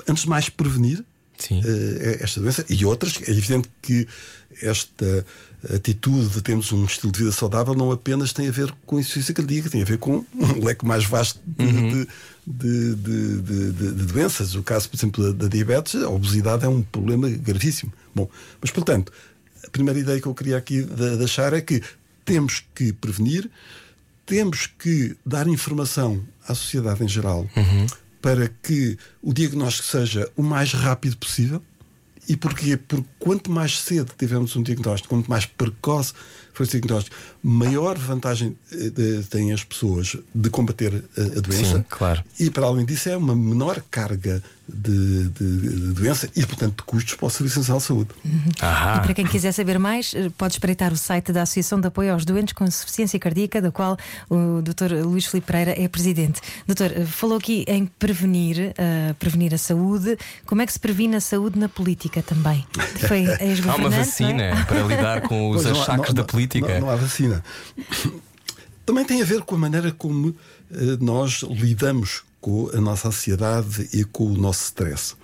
antes 0.08 0.24
de 0.24 0.28
mais 0.28 0.48
prevenir 0.48 1.04
uh, 1.50 2.18
esta 2.20 2.40
doença 2.40 2.64
e 2.68 2.84
outras. 2.84 3.20
É 3.26 3.30
evidente 3.30 3.68
que 3.80 4.06
esta 4.60 5.24
atitude 5.74 6.28
de 6.28 6.42
termos 6.42 6.72
um 6.72 6.84
estilo 6.84 7.12
de 7.12 7.20
vida 7.20 7.32
saudável 7.32 7.74
não 7.74 7.90
apenas 7.92 8.32
tem 8.32 8.48
a 8.48 8.50
ver 8.50 8.72
com 8.84 8.98
insuficiência 8.98 9.32
cardíaca, 9.32 9.70
tem 9.70 9.82
a 9.82 9.84
ver 9.84 9.98
com 9.98 10.24
um 10.34 10.64
leque 10.64 10.84
mais 10.84 11.04
vasto 11.04 11.40
de, 11.46 11.64
uhum. 11.64 12.06
de, 12.46 12.94
de, 12.96 13.72
de, 13.72 14.04
doenças. 14.06 14.54
O 14.54 14.62
caso, 14.62 14.88
por 14.88 14.96
exemplo, 14.96 15.32
da, 15.32 15.44
da 15.44 15.48
diabetes, 15.48 15.94
a 15.94 16.10
obesidade 16.10 16.64
é 16.64 16.68
um 16.68 16.82
problema 16.82 17.28
gravíssimo. 17.28 17.92
Bom, 18.14 18.28
mas 18.60 18.70
portanto, 18.70 19.12
a 19.64 19.70
primeira 19.70 19.98
ideia 19.98 20.20
que 20.20 20.26
eu 20.26 20.34
queria 20.34 20.56
aqui 20.56 20.82
deixar 20.82 21.52
é 21.52 21.60
que 21.60 21.80
temos 22.24 22.64
que 22.74 22.92
prevenir, 22.92 23.48
temos 24.26 24.66
que 24.66 25.16
dar 25.24 25.46
informação 25.46 26.22
à 26.46 26.54
sociedade 26.54 27.04
em 27.04 27.08
geral. 27.08 27.48
Uhum 27.56 27.86
para 28.22 28.48
que 28.62 28.96
o 29.20 29.34
diagnóstico 29.34 29.86
seja 29.86 30.30
o 30.36 30.42
mais 30.42 30.72
rápido 30.72 31.16
possível. 31.16 31.60
E 32.28 32.36
porquê? 32.36 32.76
Porque 32.76 33.04
quanto 33.18 33.50
mais 33.50 33.80
cedo 33.80 34.12
tivermos 34.16 34.54
um 34.54 34.62
diagnóstico, 34.62 35.12
quanto 35.12 35.28
mais 35.28 35.44
precoce 35.44 36.12
for 36.54 36.62
esse 36.62 36.78
diagnóstico, 36.78 37.16
maior 37.42 37.98
vantagem 37.98 38.56
de, 38.70 39.24
têm 39.24 39.52
as 39.52 39.64
pessoas 39.64 40.16
de 40.32 40.48
combater 40.48 41.04
a, 41.16 41.20
a 41.20 41.40
doença. 41.40 41.78
Sim, 41.78 41.84
claro. 41.88 42.22
E 42.38 42.48
para 42.48 42.66
além 42.66 42.86
disso, 42.86 43.08
é 43.08 43.16
uma 43.16 43.34
menor 43.34 43.82
carga 43.90 44.40
de, 44.74 45.28
de, 45.28 45.56
de 45.60 45.92
doença 45.92 46.28
e, 46.34 46.44
portanto, 46.46 46.76
de 46.78 46.82
custos 46.84 47.14
para 47.14 47.26
o 47.26 47.30
Serviço 47.30 47.58
Nacional 47.60 47.78
de 47.80 47.84
Saúde. 47.86 48.10
Uhum. 48.24 48.42
E 48.50 49.00
para 49.00 49.14
quem 49.14 49.26
quiser 49.26 49.52
saber 49.52 49.78
mais, 49.78 50.14
pode 50.38 50.54
espreitar 50.54 50.92
o 50.92 50.96
site 50.96 51.32
da 51.32 51.42
Associação 51.42 51.80
de 51.80 51.86
Apoio 51.88 52.12
aos 52.12 52.24
Doentes 52.24 52.52
com 52.54 52.64
Insuficiência 52.64 53.18
Cardíaca, 53.18 53.60
da 53.60 53.70
qual 53.70 53.96
o 54.30 54.62
Dr. 54.62 55.04
Luís 55.04 55.26
Filipe 55.26 55.46
Pereira 55.46 55.74
é 55.80 55.86
presidente. 55.88 56.40
Doutor, 56.66 56.90
falou 57.06 57.36
aqui 57.38 57.64
em 57.68 57.86
prevenir, 57.86 58.72
uh, 58.72 59.14
prevenir 59.14 59.52
a 59.54 59.58
saúde. 59.58 60.16
Como 60.46 60.62
é 60.62 60.66
que 60.66 60.72
se 60.72 60.80
previne 60.80 61.16
a 61.16 61.20
saúde 61.20 61.58
na 61.58 61.68
política 61.68 62.22
também? 62.22 62.66
Foi 63.08 63.24
Há 63.70 63.76
uma 63.76 63.90
vacina 63.90 64.42
é? 64.42 64.64
para 64.64 64.82
lidar 64.82 65.20
com 65.22 65.50
os 65.52 65.62
Pois 65.62 65.66
há- 65.78 65.82
achaques 65.82 66.08
não- 66.08 66.14
da 66.14 66.24
política. 66.24 66.68
Não, 66.74 66.80
não 66.86 66.90
há 66.90 66.96
vacina. 66.96 67.42
Também 68.84 69.04
tem 69.04 69.22
a 69.22 69.24
ver 69.24 69.42
com 69.42 69.54
a 69.54 69.58
maneira 69.58 69.92
como 69.92 70.34
eh, 70.72 70.96
nós 71.00 71.42
lidamos 71.48 72.22
com 72.42 72.68
a 72.74 72.80
nossa 72.80 73.08
ansiedade 73.08 73.88
e 73.92 74.04
com 74.04 74.26
o 74.26 74.36
nosso 74.36 74.64
stress. 74.64 75.14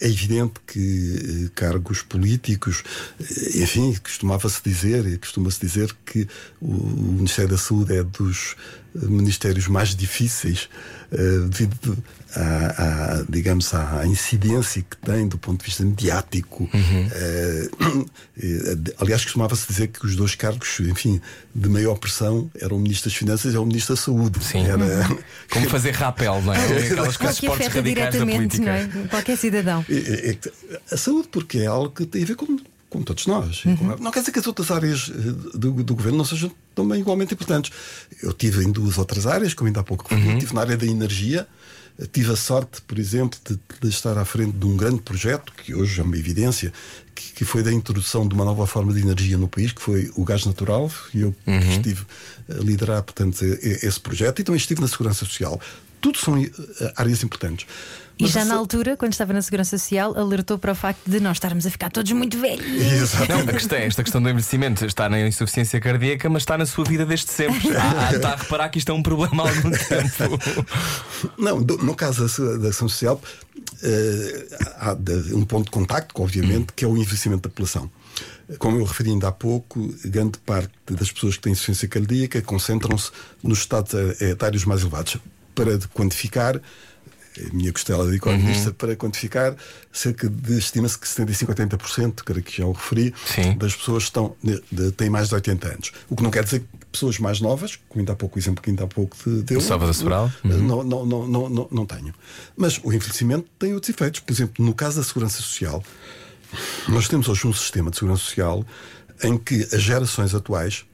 É 0.00 0.06
evidente 0.08 0.54
que 0.66 1.46
eh, 1.46 1.50
cargos 1.54 2.00
políticos, 2.00 2.84
eh, 3.20 3.62
enfim, 3.62 3.94
costumava-se 4.02 4.62
dizer 4.64 5.04
e 5.06 5.18
costuma-se 5.18 5.60
dizer 5.60 5.94
que 6.06 6.28
o, 6.60 6.72
Ministério 6.72 7.50
da 7.50 7.58
Saúde 7.58 7.96
é 7.96 8.04
dos 8.04 8.54
ministérios 8.94 9.66
mais 9.66 9.94
difíceis 9.96 10.68
devido 11.50 11.98
à, 12.34 13.18
à, 13.20 13.24
digamos, 13.28 13.72
à 13.74 14.06
incidência 14.06 14.82
que 14.82 14.96
tem 14.96 15.26
do 15.28 15.38
ponto 15.38 15.60
de 15.60 15.66
vista 15.66 15.84
mediático. 15.84 16.68
Uhum. 16.72 17.06
Uh, 17.06 18.92
aliás, 19.00 19.24
costumava-se 19.24 19.66
dizer 19.66 19.88
que 19.88 20.04
os 20.04 20.16
dois 20.16 20.34
cargos, 20.34 20.80
enfim, 20.80 21.20
de 21.54 21.68
maior 21.68 21.96
pressão 21.96 22.50
eram 22.60 22.76
o 22.76 22.80
Ministro 22.80 23.10
das 23.10 23.18
Finanças 23.18 23.54
e 23.54 23.56
o 23.56 23.64
Ministro 23.64 23.94
da 23.94 24.00
Saúde. 24.00 24.44
Sim. 24.44 24.66
Era... 24.66 24.84
Uhum. 24.84 25.18
Como 25.50 25.70
fazer 25.70 25.92
rapel, 25.92 26.42
não 26.42 26.52
é? 26.52 26.58
Aquelas 26.90 27.16
coisas 27.16 27.40
Qualquer 27.40 27.70
radicais 27.70 28.14
da 28.14 28.26
política. 28.26 28.64
Não 28.64 28.72
é? 28.72 29.08
Qualquer 29.08 29.36
cidadão. 29.36 29.84
A 30.90 30.96
saúde, 30.96 31.28
porque 31.30 31.58
é 31.58 31.66
algo 31.66 31.90
que 31.90 32.06
tem 32.06 32.22
a 32.22 32.26
ver 32.26 32.36
com 32.36 32.58
como 32.94 33.04
todos 33.04 33.26
nós. 33.26 33.64
Uhum. 33.64 33.96
Não 33.98 34.12
quer 34.12 34.20
dizer 34.20 34.30
que 34.30 34.38
as 34.38 34.46
outras 34.46 34.70
áreas 34.70 35.10
eh, 35.12 35.58
do, 35.58 35.72
do, 35.82 35.94
governo 35.96 36.18
não 36.18 36.24
sejam 36.24 36.50
também 36.76 37.00
igualmente 37.00 37.34
importantes. 37.34 37.72
Eu 38.22 38.32
tive 38.32 38.64
em 38.64 38.70
duas 38.70 38.98
outras 38.98 39.26
áreas, 39.26 39.52
como 39.52 39.66
ainda 39.66 39.80
há 39.80 39.82
pouco 39.82 40.06
referi, 40.08 40.34
uhum. 40.34 40.38
tive 40.38 40.54
na 40.54 40.60
área 40.60 40.76
da 40.76 40.86
energia. 40.86 41.44
Tive 42.12 42.32
a 42.32 42.36
sorte, 42.36 42.82
por 42.82 42.98
exemplo, 42.98 43.38
de, 43.48 43.58
de, 43.80 43.88
estar 43.88 44.18
à 44.18 44.24
frente 44.24 44.56
de 44.56 44.66
um 44.66 44.76
grande 44.76 45.00
projeto, 45.00 45.52
que 45.52 45.72
hoje 45.74 46.00
é 46.00 46.02
uma 46.02 46.16
evidência, 46.16 46.72
que, 47.14 47.32
que, 47.32 47.44
foi 47.44 47.62
da 47.62 47.72
introdução 47.72 48.26
de 48.26 48.34
uma 48.34 48.44
nova 48.44 48.66
forma 48.66 48.92
de 48.92 49.00
energia 49.00 49.38
no 49.38 49.46
país, 49.46 49.70
que 49.70 49.80
foi 49.80 50.10
o 50.16 50.24
gás 50.24 50.44
natural, 50.44 50.90
e 51.14 51.20
eu 51.20 51.34
uhum. 51.46 51.58
estive 51.70 52.04
a 52.50 52.54
liderar, 52.54 53.00
portanto, 53.02 53.44
esse 53.44 54.00
projeto, 54.00 54.40
e 54.40 54.44
também 54.44 54.58
estive 54.58 54.80
na 54.80 54.88
Segurança 54.88 55.24
Social. 55.24 55.60
Tudo 56.04 56.18
são 56.18 56.36
eh, 56.36 56.50
áreas 56.96 57.24
importantes. 57.24 57.66
E 58.18 58.26
já 58.26 58.44
na 58.44 58.56
altura, 58.56 58.94
quando 58.94 59.12
estava 59.12 59.32
na 59.32 59.40
Segurança 59.40 59.78
Social, 59.78 60.14
alertou 60.18 60.58
para 60.58 60.72
o 60.72 60.74
facto 60.74 61.00
de 61.06 61.18
nós 61.18 61.38
estarmos 61.38 61.64
a 61.64 61.70
ficar 61.70 61.90
todos 61.90 62.12
muito 62.12 62.38
velhos. 62.38 62.62
Exato. 62.66 63.32
Não, 63.32 63.40
a 63.40 63.46
questão, 63.46 63.78
esta 63.78 64.02
questão 64.02 64.22
do 64.22 64.28
envelhecimento 64.28 64.84
está 64.84 65.08
na 65.08 65.26
insuficiência 65.26 65.80
cardíaca, 65.80 66.28
mas 66.28 66.42
está 66.42 66.58
na 66.58 66.66
sua 66.66 66.84
vida 66.84 67.06
desde 67.06 67.30
sempre. 67.30 67.54
Ah, 67.74 68.14
está 68.14 68.32
a 68.32 68.36
reparar 68.36 68.68
que 68.68 68.78
isto 68.78 68.90
é 68.90 68.94
um 68.94 69.02
problema 69.02 69.44
há 69.44 69.48
algum 69.48 69.70
tempo. 69.70 70.38
Não, 71.38 71.60
no 71.60 71.94
caso 71.94 72.26
da 72.58 72.68
ação 72.68 72.86
social, 72.86 73.18
uh, 73.18 74.56
há 74.76 74.94
um 75.34 75.44
ponto 75.46 75.64
de 75.64 75.70
contacto, 75.70 76.22
obviamente, 76.22 76.74
que 76.76 76.84
é 76.84 76.88
o 76.88 76.98
envelhecimento 76.98 77.42
da 77.44 77.48
população. 77.48 77.90
Como 78.58 78.78
eu 78.78 78.84
referi 78.84 79.08
ainda 79.08 79.28
há 79.28 79.32
pouco, 79.32 79.94
grande 80.04 80.38
parte 80.38 80.70
das 80.90 81.10
pessoas 81.10 81.36
que 81.36 81.42
têm 81.42 81.52
insuficiência 81.52 81.88
cardíaca 81.88 82.42
concentram-se 82.42 83.10
nos 83.42 83.60
estados 83.60 83.94
etários 84.20 84.66
mais 84.66 84.82
elevados. 84.82 85.18
Para 85.54 85.78
quantificar, 85.92 86.60
a 87.38 87.54
minha 87.54 87.72
costela 87.72 88.08
de 88.08 88.16
economista 88.16 88.68
uhum. 88.68 88.74
para 88.74 88.96
quantificar 88.96 89.56
cerca 89.92 90.28
de 90.28 90.58
estima-se 90.58 90.98
que 90.98 91.08
75 91.08 91.52
a 91.52 91.54
80%, 91.54 92.22
creio 92.24 92.42
que 92.42 92.56
já 92.58 92.66
o 92.66 92.72
referi, 92.72 93.12
Sim. 93.26 93.56
das 93.56 93.74
pessoas 93.74 94.04
estão, 94.04 94.36
de, 94.42 94.62
de, 94.70 94.92
têm 94.92 95.10
mais 95.10 95.28
de 95.28 95.34
80 95.34 95.68
anos. 95.68 95.92
O 96.08 96.16
que 96.16 96.22
não 96.22 96.30
quer 96.30 96.44
dizer 96.44 96.60
que 96.60 96.86
pessoas 96.92 97.18
mais 97.18 97.40
novas, 97.40 97.76
como 97.88 98.00
ainda 98.00 98.12
há 98.12 98.16
pouco 98.16 98.36
o 98.36 98.38
exemplo 98.38 98.62
que 98.62 98.70
ainda 98.70 98.84
há 98.84 98.86
pouco 98.86 99.16
deu, 99.42 99.60
Salvador 99.60 99.94
Sobral, 99.94 100.30
uhum. 100.44 100.62
não, 100.62 100.84
não, 100.84 101.06
não, 101.06 101.26
não, 101.26 101.48
não, 101.48 101.68
não 101.70 101.86
tenho. 101.86 102.14
Mas 102.56 102.78
o 102.82 102.92
envelhecimento 102.92 103.48
tem 103.58 103.74
outros 103.74 103.90
efeitos. 103.90 104.20
Por 104.20 104.32
exemplo, 104.32 104.64
no 104.64 104.74
caso 104.74 104.98
da 104.98 105.02
segurança 105.02 105.38
social, 105.38 105.82
nós 106.88 107.08
temos 107.08 107.28
hoje 107.28 107.46
um 107.46 107.52
sistema 107.52 107.90
de 107.90 107.96
segurança 107.96 108.22
social 108.22 108.64
em 109.22 109.36
que 109.36 109.68
as 109.72 109.82
gerações 109.82 110.34
atuais 110.34 110.84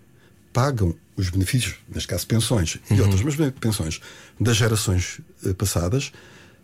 pagam 0.52 0.94
os 1.16 1.28
benefícios, 1.28 1.76
neste 1.88 2.08
caso 2.08 2.26
pensões 2.26 2.76
uhum. 2.90 2.96
e 2.96 3.00
outras, 3.02 3.22
mas 3.22 3.36
pensões 3.60 4.00
das 4.40 4.56
gerações 4.56 5.20
eh, 5.44 5.52
passadas, 5.52 6.12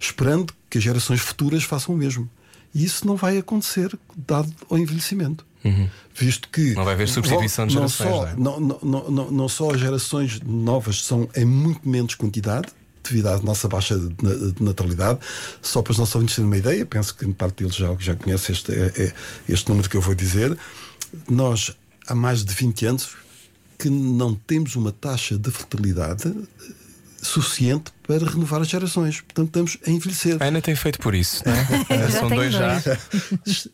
esperando 0.01 0.55
que 0.71 0.79
as 0.79 0.85
gerações 0.85 1.21
futuras 1.21 1.63
façam 1.63 1.95
o 1.95 1.99
mesmo. 1.99 2.29
E 2.75 2.85
isso 2.85 3.07
não 3.07 3.17
vai 3.17 3.39
acontecer 3.39 3.97
dado 4.17 4.53
ao 4.69 4.79
envelhecimento. 4.79 5.45
Uhum. 5.65 5.89
Visto 6.15 6.49
que. 6.49 6.75
Não 6.75 6.85
vai 6.85 6.95
haver 6.95 7.09
substituição 7.09 7.67
de 7.67 7.75
gerações. 7.75 8.11
Não 8.11 8.17
só, 8.17 8.27
é? 8.29 8.35
não, 8.37 8.61
não, 8.61 9.11
não, 9.11 9.31
não 9.31 9.49
só 9.49 9.71
as 9.71 9.81
gerações 9.81 10.41
novas 10.41 11.03
são 11.05 11.29
em 11.35 11.45
muito 11.45 11.89
menos 11.89 12.15
quantidade, 12.15 12.69
devido 13.03 13.27
à 13.29 13.39
nossa 13.41 13.69
baixa 13.69 13.99
de 13.99 14.63
natalidade. 14.63 15.19
Só 15.61 15.83
para 15.83 15.93
os 15.93 15.99
nossos 15.99 16.15
ouvintes 16.15 16.37
terem 16.37 16.49
uma 16.49 16.57
ideia, 16.57 16.87
penso 16.87 17.15
que 17.15 17.27
parte 17.33 17.63
deles 17.63 17.75
já, 17.75 17.95
já 17.99 18.15
conhece 18.15 18.53
este, 18.53 18.73
é, 18.73 18.93
é 18.97 19.13
este 19.49 19.69
número 19.69 19.89
que 19.89 19.97
eu 19.97 20.01
vou 20.01 20.15
dizer. 20.15 20.57
Nós, 21.29 21.77
há 22.07 22.15
mais 22.15 22.45
de 22.45 22.55
20 22.55 22.87
anos, 22.87 23.17
que 23.79 23.91
não 23.91 24.35
temos 24.35 24.77
uma 24.77 24.93
taxa 24.93 25.37
de 25.37 25.51
fertilidade 25.51 26.33
suficiente 27.37 27.93
para 28.07 28.25
renovar 28.25 28.63
as 28.63 28.69
gerações. 28.69 29.21
Portanto, 29.21 29.47
estamos 29.49 29.79
a 29.87 29.91
envelhecer. 29.91 30.37
A 30.41 30.47
Ana 30.47 30.63
tem 30.63 30.75
feito 30.75 30.99
por 30.99 31.15
isso. 31.15 31.43
É? 31.47 32.09
São 32.11 32.29
dois 32.29 32.53
já. 32.53 32.81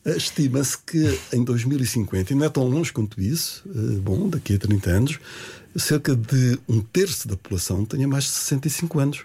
Estima-se 0.16 0.78
que 0.78 1.18
em 1.32 1.44
2050, 1.44 2.32
e 2.32 2.36
não 2.36 2.46
é 2.46 2.48
tão 2.48 2.64
longe 2.64 2.92
quanto 2.92 3.20
isso, 3.20 3.62
eh, 3.68 4.00
bom, 4.00 4.28
daqui 4.28 4.54
a 4.54 4.58
30 4.58 4.90
anos, 4.90 5.18
cerca 5.76 6.16
de 6.16 6.58
um 6.68 6.80
terço 6.80 7.28
da 7.28 7.36
população 7.36 7.84
tenha 7.84 8.08
mais 8.08 8.24
de 8.24 8.30
65 8.30 8.98
anos. 8.98 9.20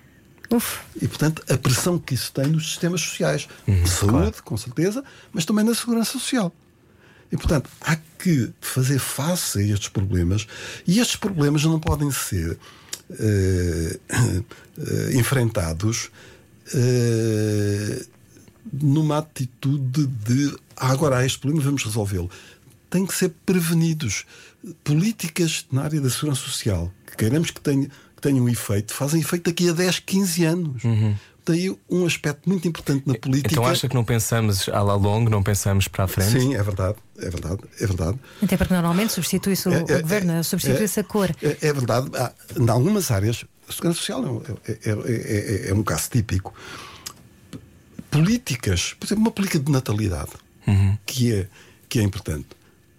Uf. 0.50 0.80
E, 1.02 1.08
portanto, 1.08 1.44
a 1.50 1.58
pressão 1.58 1.98
que 1.98 2.14
isso 2.14 2.32
tem 2.32 2.48
nos 2.48 2.70
sistemas 2.70 3.02
sociais, 3.02 3.50
uhum, 3.68 3.84
de 3.84 3.90
saúde, 3.90 4.12
claro. 4.12 4.44
com 4.44 4.56
certeza, 4.56 5.04
mas 5.34 5.46
também 5.46 5.66
na 5.66 5.74
segurança 5.74 6.14
social. 6.14 6.54
E, 7.32 7.36
portanto, 7.36 7.70
há 7.82 7.98
que 8.18 8.52
fazer 8.62 9.00
face 9.00 9.60
a 9.60 9.62
estes 9.62 9.90
problemas 9.90 10.48
e 10.88 11.00
estes 11.00 11.18
problemas 11.18 11.64
não 11.66 11.80
podem 11.80 12.10
ser 12.12 12.58
enfrentados 15.14 16.10
uh, 16.74 18.06
numa 18.72 19.20
atitude 19.20 20.06
de 20.06 20.56
ah, 20.76 20.92
agora 20.92 21.18
há 21.18 21.26
este 21.26 21.40
problema, 21.40 21.64
vamos 21.64 21.84
resolvê-lo. 21.84 22.30
Tem 22.90 23.06
que 23.06 23.16
ser 23.16 23.34
prevenidos. 23.46 24.26
Políticas 24.84 25.66
na 25.72 25.84
área 25.84 26.02
da 26.02 26.10
segurança 26.10 26.42
social 26.42 26.92
que 27.06 27.16
queremos 27.16 27.52
que 27.52 27.62
tenham, 27.62 27.86
que 27.86 28.22
tenham 28.22 28.44
um 28.44 28.50
efeito, 28.50 28.94
fazem 28.94 29.22
efeito 29.22 29.46
daqui 29.50 29.70
a 29.70 29.74
10, 29.74 30.00
15 30.00 30.46
anos. 30.46 30.84
Uhum 30.84 31.16
tem 31.48 31.78
um 31.90 32.06
aspecto 32.06 32.50
muito 32.50 32.68
importante 32.68 33.08
na 33.08 33.16
política. 33.16 33.54
Então 33.54 33.66
acha 33.66 33.88
que 33.88 33.96
não 33.96 34.04
pensamos 34.04 34.68
à 34.68 34.82
la 34.82 34.96
longue, 34.96 35.32
não 35.32 35.42
pensamos 35.42 35.88
para 35.88 36.04
a 36.04 36.08
frente? 36.08 36.32
Sim, 36.32 36.56
é 36.56 36.62
verdade, 36.62 36.98
é 37.18 37.30
verdade, 37.30 37.62
é 37.80 37.88
verdade. 37.88 38.20
Até 38.44 38.58
porque 38.58 38.74
normalmente 38.74 39.14
substitui-se 39.14 39.70
o, 39.70 39.74
é, 39.74 39.78
é, 39.88 40.02
governo, 40.02 40.34
é, 40.34 40.44
substitui-se 40.44 41.00
a 41.00 41.04
cor. 41.06 41.34
É, 41.42 41.68
é 41.68 41.74
verdade. 41.74 42.12
Há, 42.18 42.34
em 42.60 42.70
algumas 42.70 43.10
áreas, 43.12 43.46
a 43.68 43.72
segurança 43.72 44.00
social 44.00 44.44
é, 44.68 45.70
é, 45.70 45.74
um 45.74 45.84
caso 45.84 46.10
típico. 46.10 46.54
Políticas, 48.12 48.94
por 49.00 49.06
exemplo, 49.06 49.24
uma 49.24 49.32
política 49.32 49.60
de 49.60 49.72
natalidade, 49.72 50.32
uhum. 50.68 50.98
que, 51.06 51.34
é, 51.34 51.48
que 51.88 52.00
é 52.00 52.04
importante, 52.04 52.48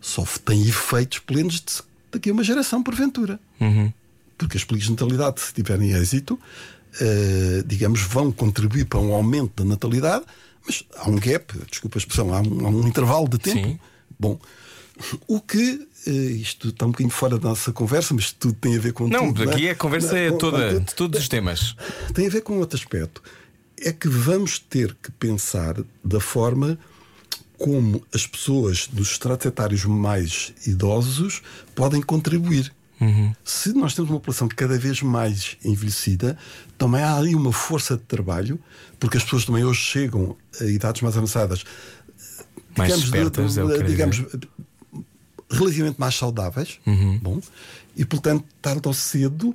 só 0.00 0.25
tem 0.43 0.67
efeitos 0.67 1.19
plenos 1.19 1.62
daqui 2.11 2.31
a 2.31 2.33
uma 2.33 2.43
geração, 2.43 2.83
porventura. 2.83 3.38
Uhum. 3.61 3.93
Porque 4.38 4.57
as 4.57 4.64
políticas 4.64 4.97
de 4.97 5.02
natalidade, 5.02 5.40
se 5.43 5.52
tiverem 5.52 5.90
êxito, 5.90 6.40
uh, 7.00 7.62
digamos, 7.64 8.00
vão 8.02 8.30
contribuir 8.33 8.85
para 8.85 8.99
um 8.99 9.12
aumento 9.12 9.62
da 9.62 9.68
natalidade, 9.68 10.25
mas 10.66 10.85
há 10.97 11.09
um 11.09 11.16
gap, 11.16 11.52
desculpa 11.71 11.99
a 11.99 12.00
expressão, 12.00 12.35
há 12.35 12.40
um, 12.40 12.66
há 12.66 12.68
um 12.71 12.87
intervalo 12.87 13.28
de 13.28 13.38
tempo. 13.38 13.68
Sim. 13.68 13.80
Bom, 14.18 14.38
o 15.26 15.40
que 15.40 15.87
uh, 16.07 16.11
isto 16.11 16.68
está 16.68 16.87
um 16.87 16.90
bocadinho 16.90 17.11
fora 17.11 17.38
da 17.38 17.49
nossa 17.49 17.73
conversa, 17.73 18.14
mas 18.14 18.33
tudo 18.33 18.54
tem 18.54 18.76
a 18.76 18.80
ver 18.80 18.92
com 18.92 19.09
não, 19.09 19.33
tudo. 19.33 19.45
Não, 19.45 19.52
aqui 19.52 19.68
a 19.68 19.75
conversa 19.75 20.18
é 20.18 20.30
toda, 20.30 20.80
de 20.80 20.95
todos 20.95 21.21
os 21.21 21.28
temas. 21.28 21.76
Tem 22.14 22.26
a 22.26 22.30
ver 22.30 22.42
com 22.42 22.59
outro 22.59 22.78
aspecto. 22.78 23.23
É 23.80 23.92
que 23.92 24.09
vamos 24.09 24.59
ter 24.59 24.97
que 25.00 25.11
pensar 25.12 25.76
da 26.04 26.18
forma 26.18 26.78
como 27.57 28.04
as 28.14 28.26
pessoas 28.26 28.87
dos 28.87 29.12
estratos 29.12 29.47
etários 29.47 29.85
mais 29.85 30.52
idosos 30.66 31.42
podem 31.75 32.00
contribuir. 32.00 32.73
Uhum. 33.00 33.33
Se 33.45 33.73
nós 33.73 33.95
temos 33.95 34.11
uma 34.11 34.19
população 34.19 34.49
cada 34.49 34.76
vez 34.76 35.02
mais 35.02 35.57
envelhecida, 35.64 36.37
também 36.76 37.02
há 37.02 37.17
ali 37.17 37.35
uma 37.35 37.52
força 37.52 37.97
de 37.97 38.02
trabalho, 38.02 38.59
porque 38.99 39.17
as 39.17 39.25
pessoas 39.25 39.45
também 39.45 39.64
hoje 39.64 39.81
chegam 39.81 40.37
a 40.61 40.64
idades 40.64 41.02
mais 41.02 41.17
avançadas, 41.17 41.64
mais 42.76 42.93
digamos, 42.93 43.05
espertas, 43.05 43.55
de, 43.55 43.67
de, 43.67 43.75
é 43.75 43.83
digamos 43.83 44.25
relativamente 45.50 45.99
mais 45.99 46.14
saudáveis. 46.14 46.78
Uhum. 46.87 47.19
Bom, 47.19 47.40
e 47.97 48.05
portanto, 48.05 48.45
tarde 48.61 48.87
ou 48.87 48.95
cedo, 48.95 49.55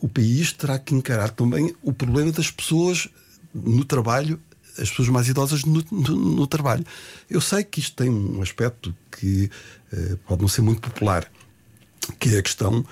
o 0.00 0.08
país 0.08 0.52
terá 0.52 0.78
que 0.78 0.94
encarar 0.94 1.30
também 1.30 1.74
o 1.82 1.92
problema 1.92 2.32
das 2.32 2.50
pessoas 2.50 3.08
no 3.54 3.84
trabalho 3.84 4.40
as 4.80 4.90
pessoas 4.90 5.08
mais 5.08 5.28
idosas 5.28 5.64
no, 5.64 5.84
no, 5.90 6.16
no, 6.16 6.46
trabalho. 6.46 6.84
Eu 7.28 7.40
sei 7.40 7.64
que 7.64 7.80
isto 7.80 7.96
tem 7.96 8.08
um 8.08 8.40
aspecto 8.40 8.94
que 9.10 9.50
uh, 9.92 10.16
pode 10.18 10.40
não 10.40 10.48
ser 10.48 10.62
muito 10.62 10.80
popular, 10.80 11.28
que 12.18 12.34
é 12.34 12.38
a 12.38 12.42
questão. 12.42 12.84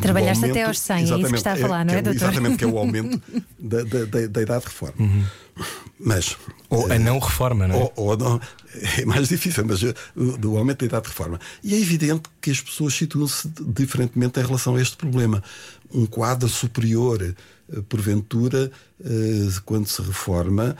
Trabalhaste 0.00 0.44
aumento, 0.44 0.58
até 0.58 0.68
aos 0.68 0.78
100, 0.78 0.96
é 0.96 1.02
isso 1.02 1.28
que 1.28 1.34
está 1.34 1.52
a 1.54 1.56
falar, 1.56 1.80
é, 1.80 1.84
não 1.84 1.94
é, 1.94 1.98
é, 1.98 2.02
doutor? 2.02 2.22
Exatamente, 2.22 2.56
que 2.56 2.64
é 2.64 2.66
o 2.68 2.78
aumento 2.78 3.20
da, 3.58 3.82
da, 3.82 4.04
da, 4.04 4.26
da, 4.28 4.42
idade 4.42 4.60
de 4.60 4.66
reforma. 4.66 4.94
Uhum. 4.98 5.24
Mas. 5.98 6.36
Ou 6.70 6.92
a 6.92 6.98
não 6.98 7.18
reforma, 7.18 7.66
não 7.66 7.74
é? 7.74 7.78
Ou, 7.78 7.92
ou 7.96 8.16
não, 8.16 8.40
é 8.98 9.04
mais 9.04 9.28
difícil, 9.28 9.64
mas 9.64 9.82
eh, 9.82 9.94
do 10.38 10.56
aumento 10.56 10.80
da 10.80 10.86
idade 10.86 11.04
de 11.04 11.08
reforma. 11.08 11.40
E 11.64 11.74
é 11.74 11.80
evidente 11.80 12.22
que 12.40 12.50
as 12.50 12.60
pessoas 12.60 12.94
situam-se 12.94 13.48
diferentemente 13.60 14.38
em 14.38 14.44
relação 14.44 14.76
a 14.76 14.82
este 14.82 14.96
problema. 14.96 15.42
Um 15.92 16.06
quadro 16.06 16.48
superior, 16.48 17.22
eh, 17.22 17.80
porventura, 17.88 18.70
eh, 19.04 19.48
quando 19.64 19.86
se 19.86 20.02
reforma, 20.02 20.76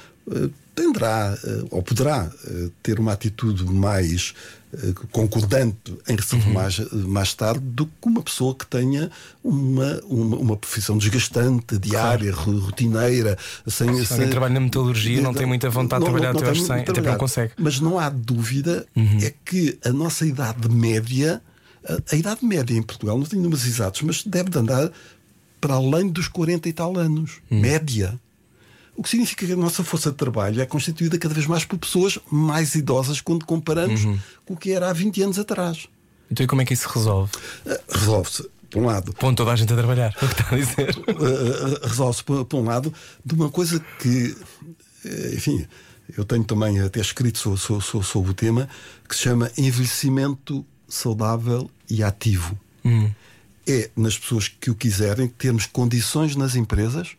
tenderá 0.76 1.36
eh, 1.42 1.64
ou 1.70 1.82
poderá 1.82 2.30
eh, 2.46 2.68
ter 2.82 3.00
uma 3.00 3.12
atitude 3.12 3.64
mais 3.64 4.34
eh, 4.74 4.92
concordante 5.10 5.96
em 6.06 6.14
reformar 6.14 6.52
mais, 6.52 6.92
mais 6.92 7.34
tarde 7.34 7.60
do 7.60 7.86
que 7.86 7.92
uma 8.06 8.22
pessoa 8.22 8.54
que 8.54 8.66
tenha 8.66 9.10
uma, 9.42 10.00
uma, 10.04 10.36
uma 10.36 10.56
profissão 10.56 10.98
desgastante, 10.98 11.78
diária, 11.78 12.30
claro. 12.30 12.58
rotineira, 12.58 13.38
sem. 13.66 14.04
Se 14.04 14.12
alguém 14.12 14.28
trabalha 14.28 14.54
na 14.54 14.60
metalurgia, 14.60 15.20
não 15.22 15.32
tem 15.32 15.46
muita 15.46 15.70
vontade 15.70 16.04
não, 16.04 16.12
de 16.12 16.20
trabalhar 16.20 16.38
até 16.38 16.48
aos 16.48 16.62
100, 16.62 16.76
até 16.82 17.00
não 17.00 17.16
consegue. 17.16 17.52
Mas 17.56 17.80
não 17.80 17.98
há 17.98 18.10
dúvida 18.10 18.86
uhum. 18.94 19.18
é 19.22 19.32
que 19.44 19.78
a 19.82 19.90
nossa 19.90 20.26
idade 20.26 20.68
média, 20.68 21.40
a, 21.88 22.14
a 22.14 22.16
idade 22.16 22.44
média 22.44 22.76
em 22.76 22.82
Portugal, 22.82 23.18
não 23.18 23.24
tenho 23.24 23.42
números 23.42 23.66
exatos, 23.66 24.02
mas 24.02 24.22
deve 24.22 24.50
de 24.50 24.58
andar 24.58 24.90
para 25.58 25.74
além 25.74 26.08
dos 26.08 26.28
40 26.28 26.68
e 26.68 26.72
tal 26.72 26.98
anos. 26.98 27.38
Uhum. 27.50 27.60
Média. 27.60 28.20
O 28.96 29.02
que 29.02 29.10
significa 29.10 29.46
que 29.46 29.52
a 29.52 29.56
nossa 29.56 29.84
força 29.84 30.10
de 30.10 30.16
trabalho 30.16 30.60
é 30.60 30.66
constituída 30.66 31.18
cada 31.18 31.34
vez 31.34 31.46
mais 31.46 31.64
por 31.64 31.78
pessoas 31.78 32.18
mais 32.30 32.74
idosas 32.74 33.20
quando 33.20 33.44
comparamos 33.44 34.04
uhum. 34.04 34.18
com 34.44 34.54
o 34.54 34.56
que 34.56 34.72
era 34.72 34.88
há 34.88 34.92
20 34.92 35.22
anos 35.22 35.38
atrás. 35.38 35.86
Então 36.30 36.44
e 36.44 36.46
como 36.46 36.62
é 36.62 36.64
que 36.64 36.72
isso 36.72 36.88
se 36.88 36.94
resolve? 36.94 37.30
Uh, 37.66 37.78
Resolve-se, 37.98 38.48
por 38.70 38.82
um 38.82 38.86
lado. 38.86 39.12
Põe 39.12 39.34
toda 39.34 39.52
a 39.52 39.56
gente 39.56 39.72
a 39.72 39.76
trabalhar, 39.76 40.14
é 40.20 40.24
o 40.24 40.28
que 40.28 40.40
está 40.40 40.54
a 40.54 40.58
dizer. 40.58 40.96
Uh, 40.96 41.86
Resolve-se, 41.86 42.24
por, 42.24 42.44
por, 42.46 42.58
um 42.58 42.64
lado, 42.64 42.92
de 43.24 43.34
uma 43.34 43.50
coisa 43.50 43.78
que, 44.00 44.34
enfim, 45.34 45.66
eu 46.16 46.24
tenho 46.24 46.44
também 46.44 46.80
até 46.80 47.00
escrito 47.00 47.38
sobre, 47.38 47.82
sobre, 47.82 48.06
sobre 48.06 48.30
o 48.30 48.34
tema, 48.34 48.68
que 49.06 49.14
se 49.14 49.22
chama 49.22 49.50
envelhecimento 49.58 50.64
saudável 50.88 51.70
e 51.88 52.02
ativo. 52.02 52.58
Uhum. 52.84 53.12
É 53.66 53.90
nas 53.96 54.16
pessoas 54.16 54.48
que 54.48 54.70
o 54.70 54.74
quiserem 54.74 55.28
termos 55.28 55.66
condições 55.66 56.36
nas 56.36 56.54
empresas 56.54 57.16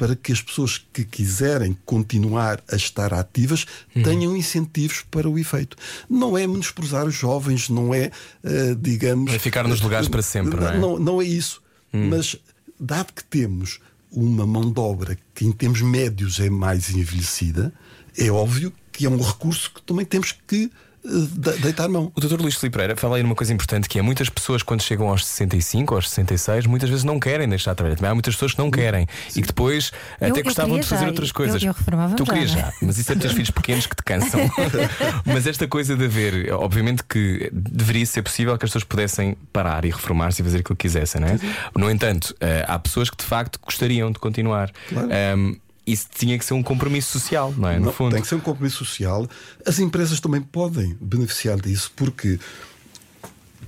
para 0.00 0.16
que 0.16 0.32
as 0.32 0.40
pessoas 0.40 0.82
que 0.94 1.04
quiserem 1.04 1.76
continuar 1.84 2.62
a 2.72 2.74
estar 2.74 3.12
ativas 3.12 3.66
uhum. 3.94 4.02
tenham 4.02 4.34
incentivos 4.34 5.04
para 5.10 5.28
o 5.28 5.38
efeito. 5.38 5.76
Não 6.08 6.38
é 6.38 6.46
menosprezar 6.46 7.06
os 7.06 7.14
jovens, 7.14 7.68
não 7.68 7.92
é, 7.92 8.10
uh, 8.42 8.74
digamos. 8.76 9.30
É 9.30 9.38
ficar 9.38 9.68
nos 9.68 9.82
lugares 9.82 10.08
para 10.08 10.22
sempre, 10.22 10.58
não 10.58 10.68
é? 10.70 10.78
Não, 10.78 10.98
não 10.98 11.20
é 11.20 11.26
isso. 11.26 11.60
Uhum. 11.92 12.08
Mas, 12.08 12.34
dado 12.80 13.12
que 13.12 13.22
temos 13.22 13.78
uma 14.10 14.46
mão 14.46 14.72
de 14.72 14.80
obra 14.80 15.18
que, 15.34 15.44
em 15.44 15.52
termos 15.52 15.82
médios, 15.82 16.40
é 16.40 16.48
mais 16.48 16.88
envelhecida, 16.88 17.70
é 18.16 18.30
óbvio 18.30 18.72
que 18.90 19.04
é 19.04 19.10
um 19.10 19.20
recurso 19.20 19.70
que 19.70 19.82
também 19.82 20.06
temos 20.06 20.32
que 20.32 20.72
deitar 21.02 21.88
mão. 21.88 22.12
O 22.14 22.20
Dr. 22.20 22.40
Luís 22.40 22.54
Filipe 22.56 22.74
Pereira 22.74 22.96
fala 22.96 23.16
aí 23.16 23.22
numa 23.22 23.34
coisa 23.34 23.52
importante 23.52 23.88
que 23.88 23.98
é 23.98 24.02
muitas 24.02 24.28
pessoas 24.28 24.62
quando 24.62 24.82
chegam 24.82 25.08
aos 25.08 25.26
65, 25.26 25.94
aos 25.94 26.08
66, 26.10 26.66
muitas 26.66 26.88
vezes 26.88 27.04
não 27.04 27.18
querem 27.18 27.48
deixar 27.48 27.72
de 27.72 27.76
trabalhar. 27.76 27.96
Também 27.96 28.10
há 28.10 28.14
muitas 28.14 28.34
pessoas 28.34 28.52
que 28.52 28.58
não 28.58 28.70
querem 28.70 29.06
Sim. 29.28 29.40
e 29.40 29.42
que 29.42 29.48
depois 29.48 29.92
eu, 30.20 30.28
até 30.28 30.40
eu 30.40 30.44
gostavam 30.44 30.78
de 30.78 30.86
fazer 30.86 31.02
já. 31.02 31.08
outras 31.08 31.32
coisas. 31.32 31.62
Eu, 31.62 31.74
eu 31.74 32.16
tu 32.16 32.24
querias 32.24 32.50
já, 32.50 32.60
já, 32.60 32.72
mas 32.82 32.98
isso 32.98 33.12
é 33.12 33.16
ter 33.16 33.30
filhos 33.30 33.50
pequenos 33.50 33.86
que 33.86 33.96
te 33.96 34.02
cansam. 34.02 34.40
mas 35.24 35.46
esta 35.46 35.66
coisa 35.66 35.96
de 35.96 36.04
haver, 36.04 36.52
obviamente 36.52 37.02
que 37.04 37.50
deveria 37.52 38.04
ser 38.04 38.22
possível 38.22 38.56
que 38.58 38.64
as 38.64 38.70
pessoas 38.70 38.84
pudessem 38.84 39.36
parar 39.52 39.84
e 39.84 39.90
reformar-se 39.90 40.42
e 40.42 40.44
fazer 40.44 40.58
aquilo 40.58 40.76
que 40.76 40.86
quisessem, 40.88 41.20
não 41.20 41.28
é? 41.28 41.38
No 41.76 41.90
entanto, 41.90 42.34
eh, 42.40 42.64
há 42.66 42.78
pessoas 42.78 43.08
que 43.08 43.16
de 43.16 43.24
facto 43.24 43.58
gostariam 43.64 44.12
de 44.12 44.18
continuar. 44.18 44.70
Claro. 44.88 45.08
Um, 45.36 45.56
isso 45.86 46.06
tinha 46.14 46.38
que 46.38 46.44
ser 46.44 46.54
um 46.54 46.62
compromisso 46.62 47.18
social, 47.18 47.52
não 47.56 47.68
é? 47.68 47.78
No 47.78 47.86
não, 47.86 47.92
fundo. 47.92 48.12
Tem 48.12 48.22
que 48.22 48.28
ser 48.28 48.34
um 48.34 48.40
compromisso 48.40 48.78
social. 48.78 49.28
As 49.66 49.78
empresas 49.78 50.20
também 50.20 50.40
podem 50.40 50.96
beneficiar 51.00 51.60
disso, 51.60 51.90
porque 51.96 52.38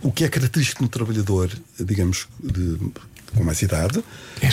o 0.02 0.12
que 0.12 0.24
é 0.24 0.28
característico 0.28 0.82
no 0.82 0.88
trabalhador, 0.88 1.50
digamos, 1.78 2.28
de, 2.42 2.78
com 3.34 3.44
mais 3.44 3.62
idade, 3.62 4.02
é 4.40 4.46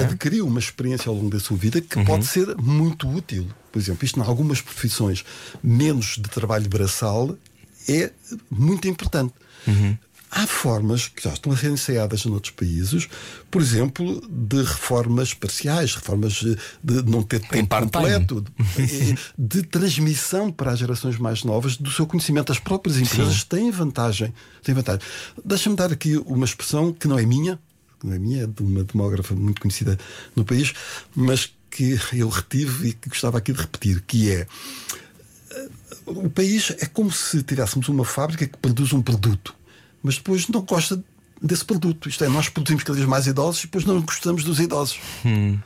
é? 0.00 0.04
adquiriu 0.04 0.46
uma 0.46 0.58
experiência 0.58 1.08
ao 1.08 1.14
longo 1.14 1.30
da 1.30 1.40
sua 1.40 1.56
vida 1.56 1.80
que 1.80 1.98
uhum. 1.98 2.04
pode 2.04 2.26
ser 2.26 2.56
muito 2.56 3.08
útil. 3.08 3.46
Por 3.70 3.78
exemplo, 3.78 4.04
isto 4.04 4.18
em 4.18 4.22
algumas 4.22 4.60
profissões 4.60 5.24
menos 5.62 6.16
de 6.16 6.28
trabalho 6.28 6.68
braçal 6.68 7.36
é 7.88 8.10
muito 8.50 8.88
importante. 8.88 9.32
Uhum. 9.66 9.96
Há 10.30 10.46
formas 10.46 11.08
que 11.08 11.24
já 11.24 11.32
estão 11.32 11.52
a 11.52 11.56
ser 11.56 11.70
ensaiadas 11.70 12.24
noutros 12.26 12.52
países, 12.52 13.08
por 13.50 13.62
exemplo, 13.62 14.20
de 14.28 14.58
reformas 14.58 15.32
parciais, 15.32 15.94
reformas 15.94 16.44
de 16.82 17.02
não 17.06 17.22
ter 17.22 17.40
tempo 17.40 17.74
completo, 17.74 18.44
de, 18.76 19.16
de, 19.38 19.62
transmissão 19.62 20.52
para 20.52 20.72
as 20.72 20.78
gerações 20.78 21.16
mais 21.18 21.44
novas 21.44 21.76
do 21.76 21.90
seu 21.90 22.06
conhecimento. 22.06 22.52
As 22.52 22.58
próprias 22.58 22.98
empresas 22.98 23.40
Sim. 23.40 23.46
têm 23.48 23.70
vantagem. 23.70 24.34
Têm 24.62 24.74
vantagem. 24.74 25.00
Deixa-me 25.42 25.76
dar 25.76 25.90
aqui 25.90 26.18
uma 26.26 26.44
expressão 26.44 26.92
que 26.92 27.08
não 27.08 27.18
é 27.18 27.24
minha, 27.24 27.58
não 28.04 28.12
é 28.12 28.18
minha, 28.18 28.42
é 28.44 28.46
de 28.46 28.62
uma 28.62 28.84
demógrafa 28.84 29.34
muito 29.34 29.62
conhecida 29.62 29.98
no 30.36 30.44
país, 30.44 30.74
mas 31.16 31.52
que 31.70 31.98
eu 32.12 32.28
retive 32.28 32.88
e 32.88 32.92
que 32.92 33.08
gostava 33.08 33.38
aqui 33.38 33.52
de 33.52 33.60
repetir, 33.60 34.02
que 34.06 34.30
é 34.30 34.46
eh, 35.50 35.68
o 36.06 36.28
país 36.28 36.72
é 36.78 36.86
como 36.86 37.10
se 37.12 37.42
tivéssemos 37.42 37.88
uma 37.88 38.04
fábrica 38.04 38.46
que 38.46 38.56
produz 38.56 38.92
um 38.92 39.02
produto 39.02 39.57
mas 40.02 40.16
depois 40.16 40.48
não 40.48 40.62
gosta 40.62 41.02
desse 41.42 41.64
produto. 41.64 42.08
Isto 42.08 42.24
é, 42.24 42.28
nós 42.28 42.48
produzimos 42.48 42.82
cada 42.82 42.96
vez 42.96 43.08
mais 43.08 43.26
idosos 43.26 43.62
e 43.62 43.66
depois 43.66 43.84
não 43.84 44.00
gostamos 44.00 44.44
dos 44.44 44.60
idosos. 44.60 44.98
Hum. 45.24 45.58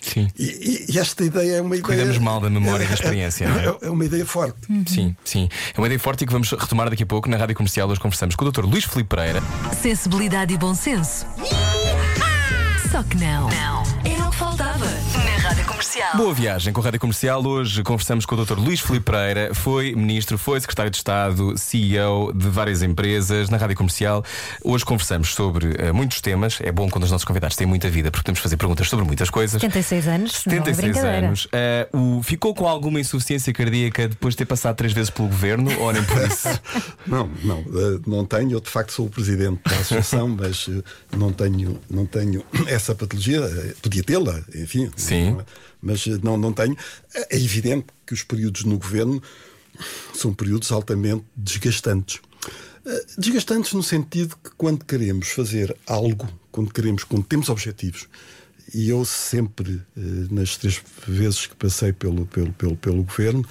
Sim. 0.00 0.28
E, 0.38 0.86
e, 0.88 0.98
esta 0.98 1.24
ideia 1.24 1.56
é 1.56 1.60
uma 1.60 1.74
ideia. 1.74 1.82
Cuidamos 1.82 2.18
mal 2.18 2.40
da 2.40 2.50
memória 2.50 2.84
e 2.84 2.86
da 2.86 2.94
experiência. 2.94 3.44
É, 3.44 3.84
é, 3.84 3.88
é, 3.88 3.90
uma 3.90 4.04
ideia 4.04 4.24
forte. 4.24 4.58
Uhum. 4.70 4.84
Sim, 4.86 5.16
sim. 5.24 5.48
É 5.74 5.80
uma 5.80 5.86
ideia 5.86 5.98
forte 5.98 6.22
e 6.22 6.26
que 6.26 6.32
vamos 6.32 6.50
retomar 6.50 6.90
daqui 6.90 7.02
a 7.02 7.06
pouco 7.06 7.28
na 7.28 7.36
rádio 7.36 7.56
comercial. 7.56 7.88
Hoje 7.88 7.98
conversamos 7.98 8.36
com 8.36 8.44
o 8.44 8.52
Dr. 8.52 8.64
Luís 8.64 8.84
Filipe 8.84 9.08
Pereira. 9.08 9.42
Sensibilidade 9.80 10.54
e 10.54 10.58
bom 10.58 10.74
senso. 10.74 11.26
Só 12.92 13.02
que 13.02 13.16
não. 13.16 13.48
Não. 13.48 13.82
Era 14.04 14.26
o 14.26 14.30
que 14.30 14.36
faltava. 14.36 14.86
Comercial. 15.66 15.75
Boa 16.14 16.32
viagem 16.32 16.72
com 16.72 16.80
a 16.80 16.84
Rádio 16.84 16.98
Comercial. 16.98 17.46
Hoje 17.46 17.82
conversamos 17.82 18.24
com 18.24 18.34
o 18.34 18.42
Dr. 18.42 18.58
Luís 18.58 18.80
Filipe 18.80 19.04
Pereira, 19.04 19.54
foi 19.54 19.94
ministro, 19.94 20.38
foi 20.38 20.58
secretário 20.58 20.90
de 20.90 20.96
Estado, 20.96 21.52
CEO 21.58 22.32
de 22.32 22.48
várias 22.48 22.82
empresas 22.82 23.50
na 23.50 23.58
Rádio 23.58 23.76
Comercial. 23.76 24.24
Hoje 24.64 24.86
conversamos 24.86 25.34
sobre 25.34 25.66
uh, 25.66 25.92
muitos 25.92 26.22
temas. 26.22 26.58
É 26.62 26.72
bom 26.72 26.88
quando 26.88 27.04
os 27.04 27.10
nossos 27.10 27.26
convidados 27.26 27.56
têm 27.56 27.66
muita 27.66 27.90
vida, 27.90 28.10
porque 28.10 28.22
podemos 28.22 28.40
fazer 28.40 28.56
perguntas 28.56 28.88
sobre 28.88 29.04
muitas 29.04 29.28
coisas. 29.28 29.60
76 29.60 30.08
anos. 30.08 30.32
76 30.32 30.96
é 30.96 31.18
anos. 31.18 31.44
Uh, 31.92 32.18
o, 32.18 32.22
ficou 32.22 32.54
com 32.54 32.66
alguma 32.66 32.98
insuficiência 32.98 33.52
cardíaca 33.52 34.08
depois 34.08 34.32
de 34.32 34.38
ter 34.38 34.46
passado 34.46 34.76
três 34.76 34.94
vezes 34.94 35.10
pelo 35.10 35.28
governo 35.28 35.70
ou 35.78 35.92
nem 35.92 36.02
por 36.04 36.22
isso? 36.26 36.48
não, 37.06 37.28
não, 37.44 37.60
uh, 37.60 38.02
não 38.06 38.24
tenho. 38.24 38.52
Eu 38.52 38.60
de 38.60 38.70
facto 38.70 38.92
sou 38.92 39.06
o 39.06 39.10
presidente 39.10 39.60
da 39.62 39.76
associação, 39.76 40.26
mas 40.40 40.70
não 41.14 41.30
tenho, 41.32 41.78
não 41.90 42.06
tenho 42.06 42.42
essa 42.66 42.94
patologia. 42.94 43.42
Podia 43.82 44.02
tê-la, 44.02 44.40
enfim. 44.54 44.90
Sim. 44.96 45.32
Não, 45.32 45.44
mas 45.80 46.06
eh, 46.06 46.18
não, 46.22 46.36
não 46.36 46.52
tenho. 46.52 46.76
É 47.14 47.36
evidente 47.36 47.86
que 48.06 48.14
os 48.14 48.22
períodos 48.22 48.64
no 48.64 48.78
governo 48.78 49.22
são 50.14 50.32
períodos 50.32 50.72
altamente 50.72 51.24
desgastantes. 51.36 52.20
Eh, 52.84 53.06
desgastantes 53.18 53.72
no 53.72 53.82
sentido 53.82 54.36
que 54.42 54.50
quando 54.56 54.84
queremos 54.84 55.28
fazer 55.28 55.76
algo, 55.86 56.28
quando 56.52 56.72
queremos, 56.72 57.04
quando 57.04 57.24
temos 57.24 57.48
objetivos, 57.48 58.08
e 58.72 58.88
eu 58.88 59.04
sempre, 59.04 59.82
eh, 59.96 60.00
nas 60.30 60.56
três 60.56 60.82
vezes 61.06 61.46
que 61.46 61.56
passei 61.56 61.92
pelo, 61.92 62.26
pelo, 62.26 62.52
pelo, 62.52 62.76
pelo 62.76 63.02
governo, 63.02 63.44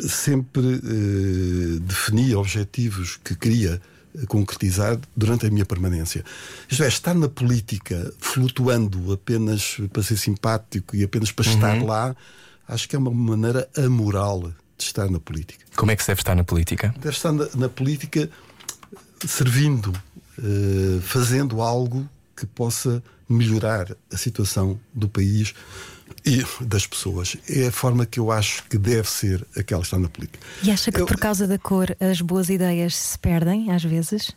sempre 0.00 0.74
eh, 0.76 1.78
defini 1.80 2.34
objetivos 2.34 3.18
que 3.22 3.34
queria 3.34 3.80
concretizar 4.26 4.98
durante 5.16 5.46
a 5.46 5.50
minha 5.50 5.64
permanência. 5.64 6.24
Isto 6.68 6.84
é, 6.84 6.88
estar 6.88 7.14
na 7.14 7.28
política 7.28 8.12
flutuando 8.18 9.12
apenas 9.12 9.78
para 9.92 10.02
ser 10.02 10.16
simpático 10.16 10.96
e 10.96 11.04
apenas 11.04 11.32
para 11.32 11.46
uhum. 11.46 11.54
estar 11.54 11.82
lá, 11.82 12.16
acho 12.66 12.88
que 12.88 12.96
é 12.96 12.98
uma 12.98 13.10
maneira 13.10 13.68
amoral 13.76 14.52
de 14.76 14.84
estar 14.84 15.10
na 15.10 15.18
política. 15.18 15.64
Como 15.76 15.90
é 15.90 15.96
que 15.96 16.02
se 16.02 16.08
deve 16.08 16.20
estar 16.20 16.34
na 16.34 16.44
política? 16.44 16.94
Deve 16.98 17.16
estar 17.16 17.32
na, 17.32 17.48
na 17.54 17.68
política 17.68 18.30
servindo, 19.26 19.92
uh, 20.38 21.00
fazendo 21.02 21.60
algo 21.60 22.08
que 22.36 22.46
possa 22.46 23.02
melhorar 23.28 23.94
a 24.12 24.16
situação 24.16 24.78
do 24.94 25.08
país 25.08 25.54
e 26.24 26.44
das 26.64 26.86
pessoas. 26.86 27.36
É 27.48 27.68
a 27.68 27.72
forma 27.72 28.06
que 28.06 28.20
eu 28.20 28.30
acho 28.30 28.64
que 28.64 28.78
deve 28.78 29.08
ser 29.08 29.46
aquela 29.56 29.80
que 29.80 29.86
está 29.86 29.98
na 29.98 30.08
política. 30.08 30.38
E 30.62 30.70
acha 30.70 30.90
que 30.90 31.00
eu... 31.00 31.06
por 31.06 31.18
causa 31.18 31.46
da 31.46 31.58
cor 31.58 31.96
as 32.00 32.20
boas 32.20 32.48
ideias 32.48 32.96
se 32.96 33.18
perdem 33.18 33.70
às 33.70 33.84
vezes? 33.84 34.32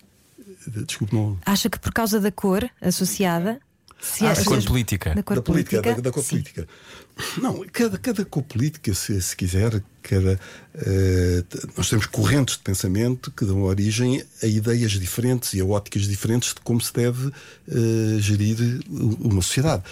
Desculpe, 0.68 1.16
não. 1.16 1.40
Acha 1.46 1.70
que 1.70 1.80
por 1.80 1.92
causa 1.92 2.20
da 2.20 2.32
cor 2.32 2.70
associada 2.82 3.60
se 4.02 4.26
ah, 4.26 4.34
da 4.34 4.44
cor 4.44 4.64
política. 4.64 5.14
Da 5.14 5.24
cor 5.24 5.36
da 5.36 5.42
política, 5.42 5.82
da, 5.82 5.94
da 5.94 6.12
cor 6.12 6.24
política. 6.24 6.68
Não, 7.38 7.64
cada, 7.72 7.98
cada 8.00 8.26
cor 8.26 8.42
política, 8.44 8.94
se, 8.96 9.22
se 9.22 9.36
quiser, 9.36 9.84
cada, 10.02 10.40
uh, 10.76 11.70
nós 11.78 11.88
temos 11.88 12.08
correntes 12.08 12.58
de 12.58 12.64
pensamento 12.64 13.30
que 13.32 13.46
dão 13.46 13.62
origem 13.62 14.24
a 14.42 14.48
ideias 14.48 14.94
diferentes 14.94 15.54
e 15.54 15.62
a 15.62 15.66
óticas 15.66 16.04
diferentes 16.04 16.54
de 16.54 16.62
como 16.62 16.82
se 16.82 16.92
deve 16.92 17.28
uh, 17.28 18.20
gerir 18.20 18.82
uma 18.90 19.42
sociedade. 19.42 19.84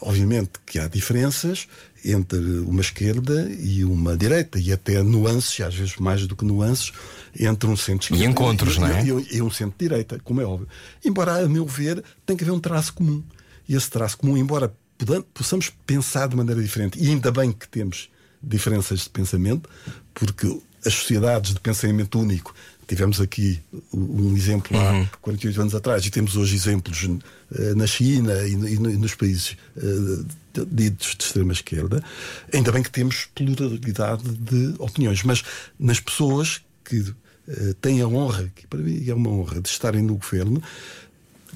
Obviamente 0.00 0.52
que 0.64 0.78
há 0.78 0.86
diferenças 0.86 1.66
entre 2.04 2.38
uma 2.38 2.80
esquerda 2.80 3.50
e 3.58 3.84
uma 3.84 4.16
direita, 4.16 4.58
e 4.58 4.72
até 4.72 5.02
nuances, 5.02 5.60
às 5.60 5.74
vezes 5.74 5.96
mais 5.96 6.26
do 6.26 6.36
que 6.36 6.44
nuances, 6.44 6.92
entre 7.38 7.68
um 7.68 7.76
centro 7.76 8.14
E 8.14 8.24
encontros, 8.24 8.76
e, 8.76 8.80
não 8.80 8.86
é? 8.86 9.04
E, 9.04 9.36
e 9.36 9.42
um 9.42 9.50
centro-direita, 9.50 10.20
como 10.22 10.40
é 10.40 10.44
óbvio. 10.44 10.68
Embora, 11.04 11.44
a 11.44 11.48
meu 11.48 11.66
ver, 11.66 12.02
tem 12.24 12.36
que 12.36 12.44
haver 12.44 12.52
um 12.52 12.60
traço 12.60 12.94
comum. 12.94 13.22
E 13.68 13.74
esse 13.74 13.90
traço 13.90 14.16
comum, 14.16 14.36
embora 14.36 14.72
possamos 15.34 15.70
pensar 15.86 16.28
de 16.28 16.36
maneira 16.36 16.62
diferente, 16.62 16.98
e 17.00 17.08
ainda 17.08 17.30
bem 17.30 17.52
que 17.52 17.68
temos 17.68 18.08
diferenças 18.42 19.00
de 19.00 19.10
pensamento, 19.10 19.68
porque 20.14 20.60
as 20.84 20.94
sociedades 20.94 21.54
de 21.54 21.60
pensamento 21.60 22.18
único 22.18 22.54
Tivemos 22.88 23.20
aqui 23.20 23.60
um 23.92 24.34
exemplo 24.34 24.74
há 24.78 24.92
uhum. 24.92 25.08
48 25.20 25.60
anos 25.60 25.74
atrás 25.74 26.06
e 26.06 26.10
temos 26.10 26.36
hoje 26.36 26.56
exemplos 26.56 27.02
uh, 27.04 27.20
na 27.76 27.86
China 27.86 28.32
e, 28.48 28.78
nos 28.78 29.14
países 29.14 29.58
uh, 29.76 30.26
ditos 30.66 31.14
de 31.14 31.22
extrema 31.22 31.52
esquerda. 31.52 32.02
Ainda 32.50 32.72
bem 32.72 32.82
que 32.82 32.90
temos 32.90 33.28
pluralidade 33.34 34.22
de 34.26 34.74
opiniões, 34.78 35.22
mas 35.22 35.44
nas 35.78 36.00
pessoas 36.00 36.62
que 36.82 37.00
uh, 37.00 37.74
têm 37.78 38.00
a 38.00 38.08
honra, 38.08 38.50
que 38.56 38.66
para 38.66 38.80
mim 38.80 39.06
é 39.06 39.12
uma 39.12 39.28
honra, 39.28 39.60
de 39.60 39.68
estarem 39.68 40.00
no 40.00 40.14
governo, 40.14 40.62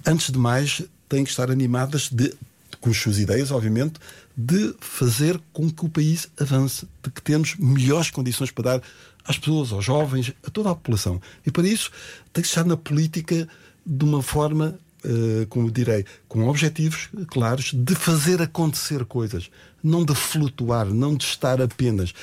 antes 0.04 0.30
de 0.30 0.38
mais 0.38 0.82
têm 1.08 1.24
que 1.24 1.30
estar 1.30 1.50
animadas 1.50 2.10
de, 2.10 2.30
com 2.78 2.90
as 2.90 2.98
suas 2.98 3.18
ideias, 3.18 3.50
obviamente, 3.50 3.94
de 4.36 4.74
fazer 4.80 5.40
com 5.50 5.70
que 5.70 5.86
o 5.86 5.88
país 5.88 6.28
avance, 6.38 6.86
de 7.02 7.10
que 7.10 7.22
temos 7.22 7.56
melhores 7.56 8.10
condições 8.10 8.50
para 8.50 8.78
dar 8.78 8.82
às 9.24 9.38
pessoas, 9.38 9.72
aos 9.72 9.84
jovens, 9.84 10.32
a 10.46 10.50
toda 10.50 10.70
a 10.70 10.74
população. 10.74 11.20
E 11.46 11.50
para 11.50 11.66
isso 11.66 11.90
tem 12.32 12.42
que 12.42 12.48
estar 12.48 12.64
na 12.64 12.76
política 12.76 13.48
de 13.84 14.04
uma 14.04 14.22
forma, 14.22 14.78
uh, 15.04 15.46
como 15.48 15.70
direi, 15.70 16.04
com 16.28 16.46
objetivos 16.48 17.08
claros 17.28 17.72
de 17.74 17.94
fazer 17.94 18.40
acontecer 18.40 19.04
coisas, 19.04 19.50
não 19.82 20.04
de 20.04 20.14
flutuar, 20.14 20.86
não 20.86 21.16
de 21.16 21.24
estar 21.24 21.60
apenas. 21.60 22.14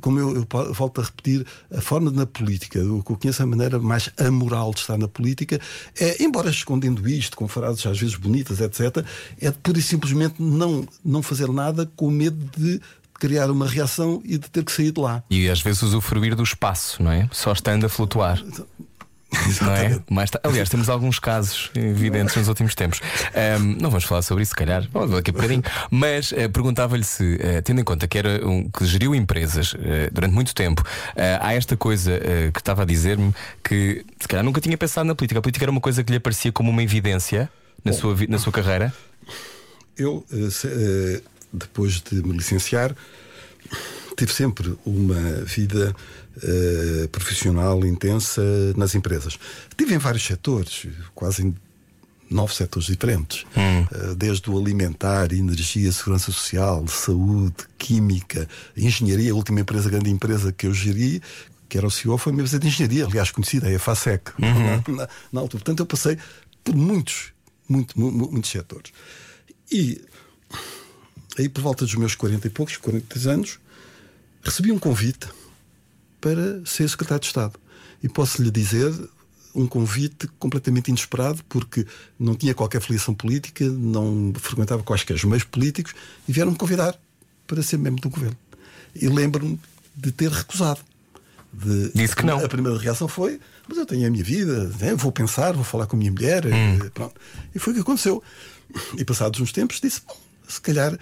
Como 0.00 0.18
eu, 0.18 0.36
eu 0.36 0.74
volto 0.74 1.00
a 1.00 1.04
repetir, 1.04 1.46
a 1.74 1.80
forma 1.80 2.10
na 2.10 2.26
política, 2.26 2.82
o 2.84 3.02
que 3.02 3.12
eu 3.12 3.16
conheço 3.16 3.42
a 3.42 3.46
maneira 3.46 3.78
mais 3.78 4.10
amoral 4.18 4.72
de 4.72 4.80
estar 4.80 4.98
na 4.98 5.08
política, 5.08 5.58
é, 5.98 6.22
embora 6.22 6.50
escondendo 6.50 7.08
isto, 7.08 7.36
com 7.36 7.48
frases 7.48 7.84
às 7.86 7.98
vezes 7.98 8.16
bonitas, 8.16 8.60
etc., 8.60 9.04
é 9.40 9.50
pura 9.50 9.78
e 9.78 9.82
simplesmente 9.82 10.40
não, 10.40 10.86
não 11.04 11.22
fazer 11.22 11.48
nada 11.48 11.90
com 11.96 12.10
medo 12.10 12.38
de 12.56 12.80
criar 13.18 13.50
uma 13.50 13.66
reação 13.66 14.22
e 14.24 14.38
de 14.38 14.50
ter 14.50 14.64
que 14.64 14.72
sair 14.72 14.92
de 14.92 15.00
lá. 15.00 15.22
E 15.30 15.48
às 15.48 15.60
vezes 15.60 15.82
usufruir 15.82 16.34
do 16.34 16.42
espaço, 16.42 17.02
não 17.02 17.10
é? 17.10 17.28
Só 17.32 17.52
estando 17.52 17.86
a 17.86 17.88
flutuar. 17.88 18.42
Não 19.60 19.72
é? 19.72 20.00
Mais 20.08 20.30
Aliás, 20.42 20.68
temos 20.68 20.88
alguns 20.88 21.18
casos 21.18 21.70
evidentes 21.74 22.34
nos 22.36 22.48
últimos 22.48 22.74
tempos. 22.74 23.00
Um, 23.60 23.76
não 23.80 23.90
vamos 23.90 24.04
falar 24.04 24.22
sobre 24.22 24.42
isso, 24.42 24.50
se 24.50 24.56
calhar, 24.56 24.82
daqui 25.10 25.30
a 25.30 25.32
bocadinho. 25.32 25.62
Mas 25.90 26.32
uh, 26.32 26.48
perguntava-lhe 26.50 27.04
se, 27.04 27.34
uh, 27.34 27.62
tendo 27.62 27.80
em 27.80 27.84
conta 27.84 28.06
que 28.06 28.16
era 28.16 28.46
um 28.46 28.70
que 28.70 28.86
geriu 28.86 29.14
empresas 29.14 29.74
uh, 29.74 29.78
durante 30.12 30.32
muito 30.32 30.54
tempo, 30.54 30.82
há 31.40 31.52
esta 31.54 31.76
coisa 31.76 32.18
que 32.52 32.60
estava 32.60 32.82
a 32.82 32.84
dizer-me 32.84 33.34
que 33.62 34.04
se 34.20 34.28
calhar 34.28 34.44
nunca 34.44 34.60
tinha 34.60 34.76
pensado 34.78 35.06
na 35.06 35.14
política. 35.14 35.38
A 35.38 35.42
política 35.42 35.64
era 35.64 35.72
uma 35.72 35.80
coisa 35.80 36.02
que 36.04 36.10
lhe 36.10 36.18
aparecia 36.18 36.52
como 36.52 36.70
uma 36.70 36.82
evidência 36.82 37.50
na, 37.84 37.92
Bom, 37.92 37.98
sua, 37.98 38.16
na 38.28 38.38
sua 38.38 38.52
carreira? 38.52 38.92
Eu 39.96 40.24
se, 40.50 41.22
depois 41.56 42.00
de 42.00 42.22
me 42.22 42.36
licenciar, 42.36 42.94
tive 44.16 44.32
sempre 44.32 44.76
uma 44.84 45.20
vida 45.44 45.94
uh, 46.36 47.08
profissional 47.08 47.84
intensa 47.84 48.42
nas 48.76 48.94
empresas. 48.94 49.38
Tive 49.76 49.94
em 49.94 49.98
vários 49.98 50.24
setores, 50.24 50.86
quase 51.14 51.46
em 51.46 51.54
nove 52.30 52.54
setores 52.54 52.88
diferentes, 52.88 53.44
hum. 53.56 53.82
uh, 53.82 54.14
desde 54.14 54.50
o 54.50 54.58
alimentar, 54.58 55.32
energia, 55.32 55.92
segurança 55.92 56.32
social, 56.32 56.86
saúde, 56.88 57.54
química, 57.78 58.48
engenharia. 58.76 59.32
A 59.32 59.34
última 59.34 59.60
empresa, 59.60 59.90
grande 59.90 60.10
empresa 60.10 60.52
que 60.52 60.66
eu 60.66 60.74
geri, 60.74 61.22
que 61.68 61.78
era 61.78 61.86
o 61.86 61.90
CEO, 61.90 62.18
foi 62.18 62.32
uma 62.32 62.40
empresa 62.40 62.58
de 62.58 62.66
engenharia, 62.66 63.04
aliás, 63.04 63.30
conhecida, 63.30 63.70
é 63.70 63.76
a 63.76 63.78
FASEC, 63.78 64.32
uhum. 64.40 64.94
na, 64.96 65.08
na, 65.32 65.40
altura. 65.40 65.62
Portanto, 65.62 65.80
eu 65.80 65.86
passei 65.86 66.18
por 66.64 66.74
muitos, 66.74 67.32
muito, 67.68 67.98
muitos 67.98 68.50
setores. 68.50 68.92
E 69.70 70.00
aí 71.38 71.48
por 71.48 71.62
volta 71.62 71.84
dos 71.84 71.94
meus 71.94 72.14
40 72.14 72.46
e 72.46 72.50
poucos, 72.50 72.76
40 72.76 73.30
anos, 73.30 73.58
recebi 74.42 74.72
um 74.72 74.78
convite 74.78 75.28
para 76.20 76.64
ser 76.64 76.88
secretário 76.88 77.20
de 77.20 77.26
Estado. 77.26 77.58
E 78.02 78.08
posso 78.08 78.42
lhe 78.42 78.50
dizer 78.50 78.92
um 79.54 79.66
convite 79.66 80.28
completamente 80.38 80.88
inesperado, 80.88 81.42
porque 81.48 81.86
não 82.18 82.34
tinha 82.34 82.54
qualquer 82.54 82.80
filiação 82.82 83.14
política, 83.14 83.64
não 83.64 84.32
frequentava 84.34 84.82
quaisquer 84.82 85.24
meios 85.24 85.44
políticos, 85.44 85.94
e 86.28 86.32
vieram-me 86.32 86.56
convidar 86.56 86.94
para 87.46 87.62
ser 87.62 87.78
membro 87.78 88.02
do 88.02 88.10
governo. 88.10 88.36
E 88.94 89.08
lembro-me 89.08 89.58
de 89.96 90.12
ter 90.12 90.30
recusado. 90.30 90.80
De, 91.52 91.90
Disse 91.94 92.14
que 92.14 92.24
não. 92.24 92.44
A 92.44 92.48
primeira 92.48 92.78
reação 92.78 93.08
foi: 93.08 93.40
Mas 93.66 93.78
eu 93.78 93.86
tenho 93.86 94.06
a 94.06 94.10
minha 94.10 94.24
vida, 94.24 94.70
né? 94.78 94.94
vou 94.94 95.10
pensar, 95.10 95.52
vou 95.52 95.64
falar 95.64 95.86
com 95.86 95.96
a 95.96 95.98
minha 95.98 96.12
mulher. 96.12 96.44
Hum. 96.46 96.78
E, 96.84 96.90
pronto. 96.90 97.14
e 97.54 97.58
foi 97.58 97.72
o 97.72 97.76
que 97.76 97.82
aconteceu. 97.82 98.22
E 98.98 99.04
passados 99.04 99.40
uns 99.40 99.52
tempos 99.52 99.80
disse: 99.80 100.02
Bom, 100.06 100.20
se 100.46 100.60
calhar 100.60 100.98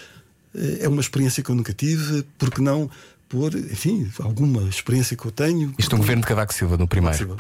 é 0.80 0.88
uma 0.88 1.00
experiência 1.00 1.42
que 1.42 1.50
eu 1.50 1.54
nunca 1.54 1.72
tive, 1.72 2.24
porque 2.38 2.60
não 2.60 2.90
por, 3.28 3.54
enfim, 3.54 4.10
alguma 4.20 4.68
experiência 4.68 5.16
que 5.16 5.26
eu 5.26 5.32
tenho. 5.32 5.74
Isto 5.78 5.92
no 5.92 5.98
governo 5.98 6.22
de 6.22 6.28
Cavaco 6.28 6.54
Silva, 6.54 6.76
no 6.76 6.86
primeiro. 6.86 7.16
Silva. 7.16 7.36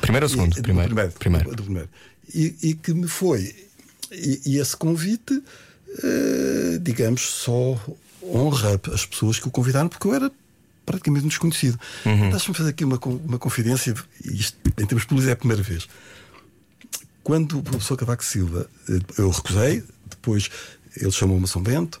Primeiro 0.00 0.26
ou 0.26 0.30
segundo? 0.30 0.58
E, 0.58 0.62
primeiro. 0.62 0.88
primeiro. 0.88 1.12
primeiro. 1.18 1.56
Do 1.56 1.62
primeiro. 1.62 1.88
E, 2.34 2.54
e, 2.62 2.74
que 2.74 2.92
me 2.92 3.08
foi. 3.08 3.54
E, 4.12 4.42
e 4.44 4.58
esse 4.58 4.76
convite, 4.76 5.42
eh, 6.02 6.78
digamos, 6.82 7.22
só 7.22 7.80
honra 8.22 8.80
as 8.92 9.06
pessoas 9.06 9.38
que 9.38 9.48
o 9.48 9.50
convidaram, 9.50 9.88
porque 9.88 10.06
eu 10.06 10.14
era 10.14 10.30
praticamente 10.84 11.24
um 11.24 11.28
desconhecido. 11.28 11.78
Uhum. 12.04 12.30
Deixa-me 12.30 12.56
fazer 12.56 12.70
aqui 12.70 12.84
uma, 12.84 12.98
uma 13.24 13.38
confidência, 13.38 13.94
isto 14.24 14.58
em 14.66 14.84
termos 14.84 15.04
políticos 15.04 15.28
é 15.28 15.32
a 15.32 15.36
primeira 15.36 15.62
vez. 15.62 15.88
Quando 17.22 17.58
o 17.58 17.62
professor 17.62 17.96
Cavaco 17.96 18.24
Silva, 18.24 18.68
eh, 18.88 19.00
eu 19.18 19.30
recusei, 19.30 19.82
depois 20.10 20.50
ele 20.96 21.12
chamou-me 21.12 21.44
a 21.44 21.46
São 21.46 21.62
Bento. 21.62 22.00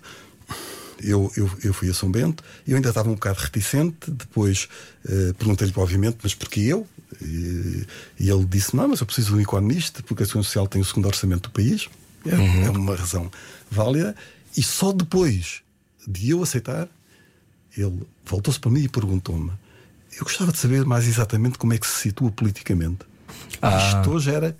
Eu, 1.02 1.30
eu, 1.36 1.50
eu 1.62 1.74
fui 1.74 1.90
a 1.90 1.94
São 1.94 2.10
Bento. 2.10 2.42
Eu 2.66 2.76
ainda 2.76 2.88
estava 2.88 3.08
um 3.08 3.14
bocado 3.14 3.38
reticente. 3.38 4.10
Depois 4.10 4.68
uh, 5.04 5.34
perguntei-lhe, 5.34 5.72
obviamente, 5.76 6.18
mas 6.22 6.34
porquê 6.34 6.60
eu? 6.60 6.86
E, 7.20 7.86
e, 8.18 8.30
ele 8.30 8.44
disse: 8.44 8.74
Não, 8.74 8.88
mas 8.88 9.00
eu 9.00 9.06
preciso 9.06 9.28
de 9.28 9.34
um 9.36 9.40
economista, 9.40 10.02
porque 10.02 10.22
a 10.22 10.26
Segurança 10.26 10.48
Social 10.48 10.66
tem 10.66 10.80
o 10.80 10.84
segundo 10.84 11.06
orçamento 11.06 11.48
do 11.48 11.50
país. 11.50 11.88
É, 12.24 12.34
uhum. 12.34 12.64
é 12.64 12.70
uma 12.70 12.96
razão 12.96 13.30
válida. 13.70 14.16
E 14.56 14.62
só 14.62 14.92
depois 14.92 15.62
de 16.06 16.30
eu 16.30 16.42
aceitar, 16.42 16.88
ele 17.76 18.02
voltou-se 18.24 18.58
para 18.58 18.70
mim 18.70 18.82
e 18.82 18.88
perguntou-me: 18.88 19.52
Eu 20.18 20.24
gostava 20.24 20.50
de 20.50 20.58
saber 20.58 20.84
mais 20.84 21.06
exatamente 21.06 21.58
como 21.58 21.74
é 21.74 21.78
que 21.78 21.86
se 21.86 22.00
situa 22.00 22.30
politicamente. 22.30 23.00
Ah. 23.60 23.78
Isto 23.78 24.10
hoje 24.10 24.30
era 24.30 24.56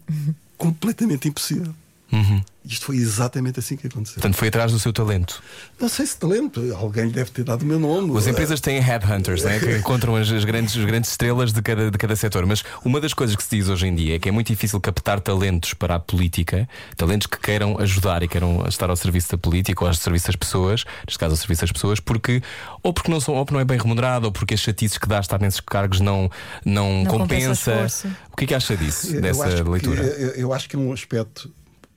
completamente 0.57 1.29
impossível. 1.29 1.75
Uhum. 2.13 2.41
Isto 2.65 2.87
foi 2.87 2.97
exatamente 2.97 3.61
assim 3.61 3.77
que 3.77 3.87
aconteceu. 3.87 4.15
Portanto, 4.15 4.35
foi 4.35 4.49
atrás 4.49 4.73
do 4.73 4.79
seu 4.81 4.93
talento. 4.93 5.41
Não 5.81 5.89
sei 5.89 6.05
se 6.05 6.17
talento, 6.17 6.61
alguém 6.75 7.09
deve 7.09 7.31
ter 7.31 7.45
dado 7.45 7.63
o 7.63 7.65
meu 7.65 7.79
nome. 7.79 8.17
As 8.19 8.27
empresas 8.27 8.61
têm 8.61 8.81
headhunters, 8.81 9.45
né, 9.45 9.61
que 9.61 9.71
encontram 9.79 10.17
as, 10.17 10.31
as, 10.31 10.45
grandes, 10.45 10.77
as 10.77 10.85
grandes 10.85 11.11
estrelas 11.11 11.53
de 11.53 11.63
cada, 11.63 11.91
de 11.91 11.97
cada 11.99 12.17
setor. 12.17 12.45
Mas 12.45 12.65
uma 12.85 13.01
das 13.01 13.15
coisas 13.15 13.37
que 13.37 13.43
se 13.43 13.57
diz 13.57 13.69
hoje 13.69 13.87
em 13.87 13.95
dia 13.95 14.17
é 14.17 14.19
que 14.19 14.29
é 14.29 14.33
muito 14.33 14.49
difícil 14.49 14.81
captar 14.81 15.21
talentos 15.21 15.75
para 15.75 15.95
a 15.95 16.01
política, 16.01 16.69
talentos 16.97 17.29
que 17.29 17.39
queiram 17.39 17.79
ajudar 17.79 18.25
e 18.25 18.29
queiram 18.29 18.65
estar 18.69 18.91
ao 18.91 18.97
serviço 18.97 19.31
da 19.31 19.39
política 19.39 19.85
ou 19.85 19.89
ao 19.89 19.95
serviço 19.95 20.27
das 20.27 20.37
pessoas, 20.37 20.85
neste 21.07 21.19
caso 21.19 21.35
ao 21.35 21.37
serviço 21.37 21.61
das 21.61 21.73
pessoas, 21.73 22.01
porque 22.01 22.43
ou 22.83 22.93
porque 22.93 23.11
não, 23.11 23.21
são, 23.21 23.35
ou 23.35 23.45
porque 23.45 23.55
não 23.55 23.61
é 23.61 23.65
bem 23.65 23.79
remunerado, 23.79 24.27
ou 24.27 24.33
porque 24.33 24.55
as 24.55 24.61
chatices 24.61 24.99
que 24.99 25.07
dá 25.07 25.19
a 25.19 25.21
estar 25.21 25.41
nesses 25.41 25.61
cargos 25.61 26.01
não, 26.01 26.29
não, 26.65 27.05
não 27.05 27.11
compensa. 27.11 27.73
compensa 27.73 28.17
o 28.33 28.37
que 28.37 28.45
é 28.45 28.49
que 28.49 28.55
acha 28.55 28.77
disso, 28.77 29.15
eu 29.15 29.21
dessa 29.23 29.63
leitura? 29.63 30.03
Que, 30.03 30.23
eu, 30.23 30.31
eu 30.31 30.53
acho 30.53 30.69
que 30.69 30.75
é 30.75 30.79
um 30.79 30.93
aspecto 30.93 31.51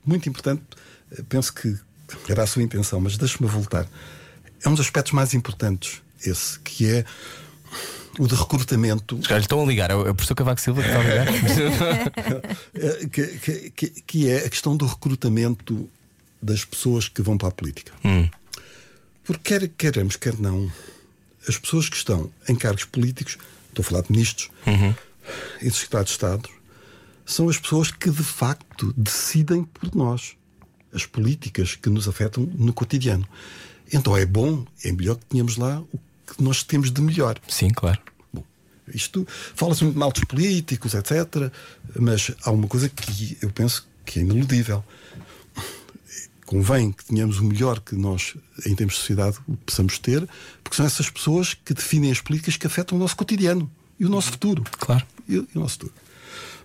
muito 0.05 0.27
importante. 0.29 0.61
Penso 1.27 1.53
que 1.53 1.77
era 2.27 2.43
a 2.43 2.47
sua 2.47 2.63
intenção, 2.63 2.99
mas 2.99 3.17
deixe-me 3.17 3.49
voltar. 3.49 3.87
É 4.63 4.69
um 4.69 4.73
dos 4.73 4.85
aspectos 4.85 5.13
mais 5.13 5.33
importantes, 5.33 6.01
esse, 6.25 6.59
que 6.59 6.85
é 6.85 7.05
o 8.17 8.27
de 8.27 8.35
recrutamento. 8.35 9.17
Os 9.17 9.27
caras 9.27 9.43
estão 9.43 9.61
a 9.61 9.65
ligar, 9.65 9.89
é 9.89 9.95
o 9.95 10.03
professor 10.13 10.35
Cavaco 10.35 10.59
Silva 10.59 10.81
que 10.81 10.87
está 10.89 10.99
a 10.99 11.03
ligar. 11.03 11.27
É, 12.73 13.07
que, 13.07 13.69
que, 13.71 13.89
que, 13.89 14.29
é 14.29 14.45
a 14.45 14.49
questão 14.49 14.75
do 14.75 14.85
recrutamento 14.85 15.89
das 16.41 16.63
pessoas 16.63 17.07
que 17.09 17.21
vão 17.21 17.37
para 17.37 17.49
a 17.49 17.51
política. 17.51 17.91
Hum. 18.05 18.29
Porque 19.23 19.59
quer 19.59 19.67
queremos, 19.69 20.15
quer 20.15 20.37
não, 20.37 20.71
as 21.47 21.57
pessoas 21.57 21.89
que 21.89 21.97
estão 21.97 22.31
em 22.47 22.55
cargos 22.55 22.85
políticos, 22.85 23.37
estou 23.69 23.83
a 23.83 23.85
falar 23.85 24.01
de 24.01 24.11
ministros 24.11 24.49
uhum. 24.65 24.95
e 25.61 25.69
de 25.69 25.75
secretários 25.75 26.09
de 26.09 26.13
Estado, 26.13 26.49
são 27.29 27.47
as 27.47 27.59
pessoas 27.59 27.91
que 27.91 28.09
de 28.09 28.23
facto 28.23 28.91
decidem 28.97 29.63
por 29.63 29.95
nós 29.95 30.35
as 30.91 31.05
políticas 31.05 31.75
que 31.75 31.87
nos 31.87 32.07
afetam 32.07 32.43
no 32.57 32.73
cotidiano. 32.73 33.27
Então 33.93 34.17
é 34.17 34.25
bom, 34.25 34.65
é 34.83 34.91
melhor 34.91 35.15
que 35.15 35.25
tenhamos 35.25 35.55
lá 35.55 35.79
o 35.79 35.99
que 36.25 36.41
nós 36.41 36.63
temos 36.63 36.89
de 36.89 36.99
melhor. 36.99 37.39
Sim, 37.47 37.69
claro. 37.69 37.99
Bom, 38.33 38.43
isto 38.91 39.27
fala-se 39.29 39.83
muito 39.83 39.99
mal 39.99 40.11
dos 40.11 40.23
políticos, 40.23 40.95
etc. 40.95 41.51
Mas 41.99 42.31
há 42.43 42.49
uma 42.49 42.67
coisa 42.67 42.89
que 42.89 43.37
eu 43.41 43.51
penso 43.51 43.87
que 44.03 44.19
é 44.19 44.23
ineludível. 44.23 44.83
Convém 46.47 46.91
que 46.91 47.05
tenhamos 47.05 47.37
o 47.37 47.43
melhor 47.43 47.79
que 47.79 47.95
nós, 47.95 48.35
em 48.65 48.73
termos 48.73 48.95
de 48.95 49.01
sociedade, 49.01 49.37
possamos 49.67 49.99
ter, 49.99 50.27
porque 50.63 50.75
são 50.75 50.83
essas 50.83 51.11
pessoas 51.11 51.53
que 51.53 51.75
definem 51.75 52.11
as 52.11 52.21
políticas 52.21 52.57
que 52.57 52.65
afetam 52.65 52.97
o 52.97 52.99
nosso 52.99 53.15
cotidiano 53.15 53.69
e 53.99 54.05
o 54.05 54.09
nosso 54.09 54.31
futuro. 54.31 54.63
Claro. 54.79 55.05
E, 55.27 55.35
e 55.35 55.37
o 55.53 55.59
nosso 55.59 55.73
futuro. 55.73 55.93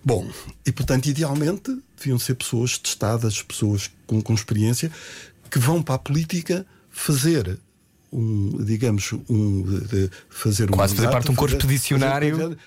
Bom, 0.05 0.29
e 0.65 0.71
portanto, 0.71 1.07
idealmente, 1.07 1.75
deviam 1.97 2.19
ser 2.19 2.35
pessoas 2.35 2.77
testadas, 2.77 3.41
pessoas 3.41 3.89
com, 4.05 4.21
com 4.21 4.33
experiência, 4.35 4.91
que 5.49 5.57
vão 5.57 5.81
para 5.81 5.95
a 5.95 5.99
política 5.99 6.63
fazer 6.91 7.57
um, 8.13 8.63
digamos, 8.63 9.11
um 9.27 9.63
de 9.63 10.09
fazer 10.29 10.69
Quase 10.69 10.93
um 10.93 10.95
fazer 10.95 11.07
mandato, 11.07 11.11
parte 11.11 11.25
de 11.25 11.31
um 11.31 11.35
corpo 11.35 11.53
fazer- 11.53 11.57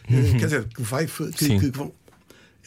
eh, 0.08 0.38
Quer 0.38 0.44
dizer, 0.46 0.64
que 0.68 0.82
vai. 0.82 1.06
que- 1.06 1.44
Sim. 1.44 1.58
que 1.60 1.70
vão- 1.70 1.92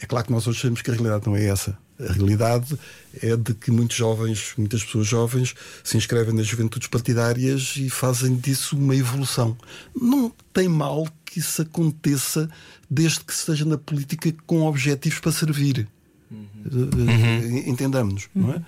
é 0.00 0.06
claro 0.06 0.26
que 0.26 0.32
nós 0.32 0.46
hoje 0.48 0.60
sabemos 0.62 0.80
que 0.82 0.90
a 0.90 0.94
realidade 0.94 1.26
não 1.26 1.36
é 1.36 1.44
essa. 1.44 1.78
A 2.00 2.12
realidade 2.12 2.76
é 3.22 3.36
de 3.36 3.54
que 3.54 3.70
muitos 3.70 3.96
jovens, 3.96 4.54
muitas 4.56 4.82
pessoas 4.82 5.06
jovens, 5.06 5.54
se 5.84 5.96
inscrevem 5.96 6.34
nas 6.34 6.46
juventudes 6.46 6.88
partidárias 6.88 7.74
e 7.76 7.88
fazem 7.88 8.34
disso 8.36 8.76
uma 8.76 8.96
evolução. 8.96 9.56
Não 9.94 10.32
tem 10.52 10.66
mal 10.66 11.06
que 11.32 11.38
isso 11.38 11.62
aconteça 11.62 12.50
desde 12.90 13.20
que 13.20 13.32
esteja 13.32 13.64
na 13.64 13.78
política 13.78 14.30
com 14.46 14.62
objetivos 14.66 15.18
para 15.18 15.32
servir. 15.32 15.88
Eh, 16.30 17.68
Entendamos-nos, 17.70 18.28
não 18.34 18.52
é? 18.52 18.62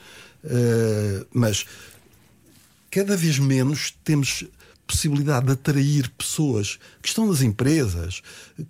Eh, 0.45 1.27
mas 1.33 1.67
cada 2.91 3.17
vez 3.17 3.39
menos 3.39 3.95
temos 4.03 4.45
possibilidade 4.87 5.47
de 5.47 5.53
atrair 5.53 6.09
pessoas 6.17 6.79
que 7.03 7.09
estão 7.09 7.27
nas 7.27 7.43
empresas, 7.43 8.23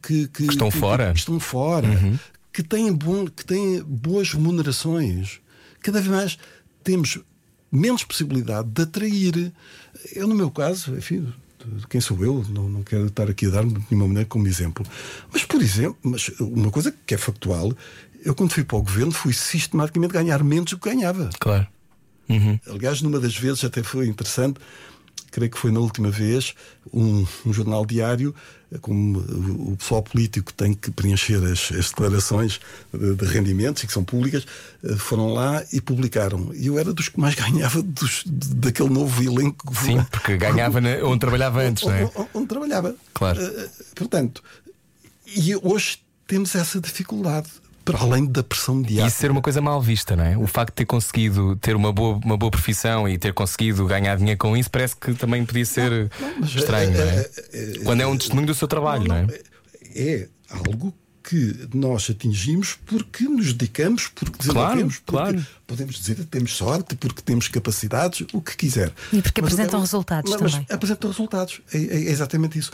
que, 0.02 0.26
que- 0.28 0.44
estão 0.46 0.70
que- 0.70 0.78
fora. 0.78 1.12
que 1.12 1.18
estão 1.20 1.38
fora, 1.40 1.88
que, 2.52 2.62
têm 2.62 2.92
bom, 2.92 3.26
que 3.26 3.44
têm 3.44 3.80
boas 3.82 4.32
remunerações. 4.32 5.40
Cada 5.80 6.00
vez 6.00 6.10
mais 6.12 6.38
temos 6.82 7.18
menos 7.70 8.02
possibilidade 8.04 8.68
de 8.70 8.82
atrair. 8.82 9.52
Eu, 10.14 10.26
no 10.28 10.34
meu 10.34 10.50
caso, 10.50 10.96
enfim, 10.96 11.32
quem 11.88 12.00
sou 12.00 12.22
eu, 12.24 12.44
não, 12.48 12.68
não 12.68 12.82
quero 12.82 13.06
estar 13.06 13.28
aqui 13.28 13.46
a 13.46 13.50
dar 13.50 13.64
de 13.64 13.74
nenhuma 13.90 14.08
maneira 14.08 14.28
como 14.28 14.46
exemplo. 14.46 14.84
Mas, 15.32 15.44
por 15.44 15.60
exemplo, 15.60 15.96
mas 16.02 16.28
uma 16.40 16.70
coisa 16.70 16.94
que 17.06 17.14
é 17.14 17.18
factual, 17.18 17.72
eu 18.24 18.34
quando 18.34 18.52
fui 18.52 18.64
para 18.64 18.76
o 18.76 18.82
governo 18.82 19.12
fui 19.12 19.32
sistematicamente 19.32 20.12
ganhar 20.12 20.42
menos 20.42 20.70
do 20.70 20.78
que 20.78 20.88
ganhava. 20.88 21.30
Claro. 21.38 21.66
Aliás, 22.70 23.02
numa 23.02 23.20
das 23.20 23.36
vezes 23.36 23.64
até 23.64 23.82
foi 23.82 24.06
interessante, 24.06 24.58
creio 25.34 25.50
que 25.50 25.58
foi 25.58 25.72
na 25.72 25.80
última 25.80 26.10
vez, 26.10 26.54
um, 26.92 27.26
um 27.44 27.52
jornal 27.52 27.84
diário, 27.84 28.32
eh, 28.72 28.78
como 28.80 29.18
o, 29.18 29.76
pessoal 29.76 30.00
político 30.00 30.52
tem 30.52 30.72
que 30.72 30.92
preencher 30.92 31.42
as, 31.44 31.72
as 31.72 31.88
declarações 31.88 32.60
de, 32.92 33.16
de 33.16 33.24
rendimentos 33.24 33.82
e 33.82 33.86
que 33.88 33.92
são 33.92 34.04
públicas, 34.04 34.46
eh, 34.84 34.94
foram 34.94 35.34
lá 35.34 35.60
e 35.72 35.80
publicaram. 35.80 36.52
E 36.54 36.68
eu 36.68 36.78
era 36.78 36.92
dos 36.92 37.08
que 37.08 37.18
mais 37.18 37.34
ganhava 37.34 37.82
dos, 37.82 38.22
daquele 38.26 38.90
novo 38.90 39.20
elenco. 39.24 39.74
Sim, 39.74 40.04
porque 40.08 40.36
ganhava 40.36 40.78
onde 41.02 41.18
trabalhava 41.18 41.62
antes, 41.66 41.82
não 41.82 41.92
é? 41.92 42.04
Onde, 42.04 42.28
onde 42.32 42.46
trabalhava. 42.46 42.94
Claro. 43.12 43.42
Eh, 43.42 43.68
portanto, 43.96 44.40
e 45.26 45.56
hoje 45.56 45.98
temos 46.28 46.54
essa 46.54 46.80
dificuldade, 46.80 47.48
para 47.84 47.98
além 48.00 48.24
da 48.26 48.42
pressão 48.42 48.76
E 48.76 48.78
mediática. 48.78 49.06
isso 49.08 49.16
ser 49.18 49.30
uma 49.30 49.42
coisa 49.42 49.60
mal 49.60 49.80
vista, 49.82 50.16
não 50.16 50.24
é? 50.24 50.36
O 50.38 50.46
facto 50.46 50.70
de 50.72 50.76
ter 50.76 50.86
conseguido 50.86 51.54
ter 51.56 51.76
uma 51.76 51.92
boa, 51.92 52.18
uma 52.24 52.36
boa 52.36 52.50
profissão 52.50 53.08
e 53.08 53.18
ter 53.18 53.32
conseguido 53.34 53.84
ganhar 53.86 54.16
dinheiro 54.16 54.38
com 54.38 54.56
isso 54.56 54.70
parece 54.70 54.96
que 54.96 55.12
também 55.14 55.44
podia 55.44 55.66
ser 55.66 56.10
mas, 56.40 56.50
estranho, 56.54 56.92
não 56.92 57.00
é? 57.00 57.16
eh, 57.18 57.30
eh, 57.52 57.72
Quando 57.84 58.00
é 58.00 58.06
um 58.06 58.16
testemunho 58.16 58.46
do 58.46 58.54
seu 58.54 58.66
trabalho, 58.66 59.06
não, 59.06 59.16
é? 59.16 59.26
é 59.94 60.28
algo 60.50 60.94
que 61.26 61.68
nós 61.72 62.10
atingimos 62.10 62.76
porque 62.84 63.24
nos 63.24 63.54
dedicamos, 63.54 64.08
porque 64.08 64.36
desenvolvemos, 64.38 64.98
porque 64.98 65.10
claro. 65.22 65.46
podemos 65.66 65.94
dizer 65.96 66.16
que 66.16 66.24
temos 66.24 66.52
sorte, 66.54 66.94
porque 66.96 67.22
temos 67.22 67.48
capacidades, 67.48 68.26
o 68.32 68.42
que 68.42 68.54
quiser. 68.56 68.92
E 69.10 69.22
porque 69.22 69.40
Mas 69.40 69.52
apresentam 69.54 69.78
até- 69.80 69.86
resultados 69.86 70.30
mas, 70.32 70.40
mas 70.42 70.52
também. 70.52 70.66
apresentam 70.70 71.10
resultados, 71.10 71.62
é, 71.72 71.78
é 71.78 72.10
exatamente 72.10 72.58
isso. 72.58 72.70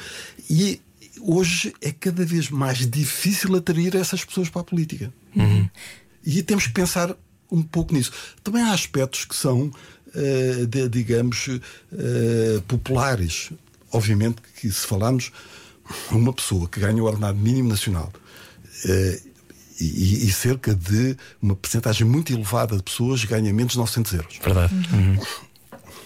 E 0.51 0.81
hoje 1.23 1.75
é 1.81 1.93
cada 1.93 2.25
vez 2.25 2.51
mais 2.51 2.79
difícil 2.89 3.55
atrair 3.57 3.95
essas 3.97 4.25
pessoas 4.25 4.49
para 4.49 4.61
a 4.63 4.65
política. 4.65 5.13
E 6.25 6.43
temos 6.43 6.67
que 6.67 6.73
pensar 6.73 7.15
um 7.51 7.63
pouco 7.63 7.95
nisso. 7.95 8.13
Também 8.45 8.63
há 8.63 8.73
aspectos 8.73 9.25
que 9.25 9.35
são, 9.35 9.71
eh, 10.15 10.67
de- 10.69 10.89
digamos, 10.89 11.49
eh, 11.93 12.61
populares. 12.69 13.51
Obviamente 13.93 14.37
que 14.61 14.71
se 14.71 14.87
falarmos 14.87 15.33
uma 16.11 16.33
pessoa 16.33 16.69
que 16.69 16.79
ganha 16.79 17.03
o 17.03 17.07
ordenado 17.07 17.37
mínimo 17.39 17.69
nacional 17.69 18.13
eh, 18.87 19.21
e, 19.81 20.27
e 20.27 20.33
cerca 20.33 20.75
de 20.75 21.17
uma 21.43 21.57
percentagem 21.57 22.07
muito 22.07 22.33
elevada 22.33 22.77
de 22.77 22.83
pessoas 22.83 23.25
ganha 23.25 23.53
menos 23.53 23.73
de 23.73 23.79
900 23.79 24.13
euros. 24.13 24.39
Verdade. 24.43 24.75
Uhum. 24.93 25.19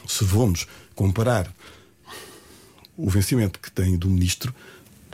Se 0.06 0.24
vamos 0.24 0.66
comparar 0.94 1.52
o 2.96 3.10
vencimento 3.10 3.58
que 3.58 3.70
tem 3.70 3.96
do 3.96 4.08
ministro, 4.08 4.54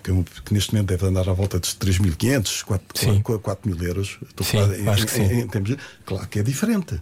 que, 0.02 0.40
que 0.44 0.54
neste 0.54 0.72
momento 0.72 0.88
deve 0.88 1.06
andar 1.06 1.28
à 1.28 1.32
volta 1.32 1.58
de 1.60 1.68
3.500, 1.68 2.62
4, 2.64 2.98
Sim. 2.98 3.20
4 3.22 3.70
mil 3.70 3.82
euros, 3.82 4.18
estou 4.28 4.46
Sim, 4.46 4.58
falar 4.58 4.78
em- 4.78 5.06
que 5.06 5.20
em- 5.20 5.28
sim. 5.28 5.40
em 5.40 5.46
termos 5.48 5.70
de- 5.70 5.78
claro 6.04 6.26
que 6.28 6.38
é 6.38 6.42
diferente. 6.42 6.94
é. 6.94 7.00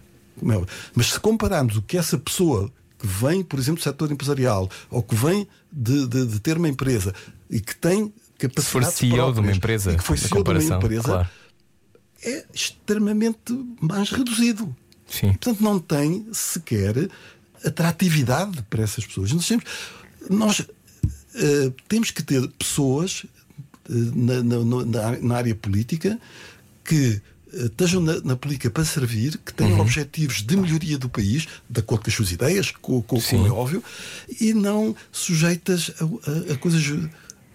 Mas 0.95 1.11
se 1.13 1.19
compararmos 1.19 1.75
o 1.77 1.81
que 1.81 1.97
essa 1.97 2.17
pessoa 2.17 2.71
que 2.97 3.07
vem, 3.07 3.43
por 3.43 3.57
exemplo, 3.59 3.79
do 3.79 3.83
setor 3.83 4.11
empresarial 4.11 4.69
ou 4.89 5.01
que 5.03 5.15
vem 5.15 5.47
de, 5.71 6.07
de- 6.07 6.25
de 6.25 6.39
ter 6.39 6.57
uma 6.57 6.67
empresa 6.69 7.13
e 7.49 7.59
que 7.61 7.75
tem 7.75 8.13
capacidade 8.37 8.65
Se 8.65 8.71
for 8.71 8.83
CEO 8.85 9.33
de 9.33 9.39
uma 9.41 9.51
empresa, 9.51 9.95
que 9.95 10.03
foi 10.03 10.17
CEO 10.17 10.43
de 10.43 10.49
uma 10.51 10.77
empresa, 10.77 11.01
claro. 11.03 11.29
é 12.23 12.45
extremamente 12.53 13.53
mais 13.81 14.09
reduzido. 14.11 14.75
Sim. 15.07 15.29
Portanto, 15.29 15.61
não 15.61 15.79
tem 15.79 16.27
sequer 16.31 17.09
atratividade 17.65 18.61
para 18.69 18.83
essas 18.83 19.05
pessoas. 19.05 19.31
Nós 19.31 19.49
nós, 20.29 20.61
eh, 21.35 21.71
temos 21.87 22.11
que 22.11 22.23
ter 22.23 22.47
pessoas 22.57 23.25
eh, 23.89 23.93
na, 24.15 24.43
na- 24.43 25.17
na- 25.21 25.35
área 25.35 25.55
política 25.55 26.19
que 26.83 27.21
eh, 27.53 27.65
estejam 27.65 28.01
na, 28.01 28.19
na 28.21 28.35
política 28.35 28.69
para 28.69 28.85
servir, 28.85 29.37
que 29.39 29.53
tenham 29.53 29.73
Uhum. 29.75 29.81
objetivos 29.81 30.41
de 30.43 30.55
melhoria 30.57 30.97
do 30.97 31.09
país, 31.09 31.47
de 31.69 31.79
acordo 31.79 32.03
com 32.03 32.09
as 32.09 32.15
suas 32.15 32.31
ideias, 32.31 32.71
co- 32.71 33.01
co- 33.03 33.19
Sim. 33.21 33.37
como 33.37 33.47
é 33.47 33.51
óbvio, 33.51 33.83
e 34.39 34.53
não 34.53 34.95
sujeitas 35.11 35.91
a, 35.99 36.03
a- 36.05 36.53
a 36.53 36.57
coisas. 36.57 36.83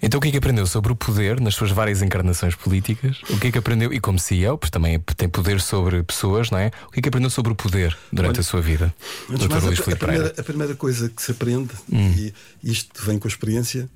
Então 0.05 0.19
o 0.19 0.21
que 0.21 0.29
é 0.29 0.31
que 0.33 0.37
aprendeu 0.37 0.67
sobre 0.67 0.93
o 0.93 0.97
poder 0.97 1.41
nas 1.41 1.55
suas 1.55 1.71
várias 1.71 2.03
encarnações 2.03 2.55
políticas? 2.55 3.23
O 3.31 3.39
que 3.39 3.47
é 3.47 3.53
que 3.53 3.57
aprendeu, 3.57 3.91
e 3.91 3.99
como 3.99 4.19
CEO, 4.19 4.59
pois 4.59 4.69
também 4.69 5.01
tem 5.17 5.31
poder 5.31 5.63
sobre 5.63 6.03
pessoas, 6.03 6.51
não 6.51 6.59
é? 6.59 6.71
O 6.87 6.91
que 6.91 6.99
é 6.99 7.03
que 7.03 7.09
aprendeu 7.09 7.31
sobre 7.31 7.53
o 7.53 7.57
poder 7.57 7.97
durante 8.13 8.35
Olha, 8.35 8.41
a 8.41 8.45
sua 8.45 8.61
vida? 8.61 8.95
Antes 9.31 9.47
mais, 9.47 9.65
Luís 9.65 9.81
a, 9.81 9.93
a 9.93 9.97
primeira, 9.97 10.35
a 10.37 10.43
primeira 10.43 10.75
coisa 10.75 11.09
que 11.09 11.23
se 11.23 11.31
aprende, 11.31 11.71
Hum. 11.91 12.13
e 12.13 12.35
isto 12.63 13.03
vem 13.03 13.19
com 13.19 13.27
a 13.27 13.31
experiência, 13.31 13.89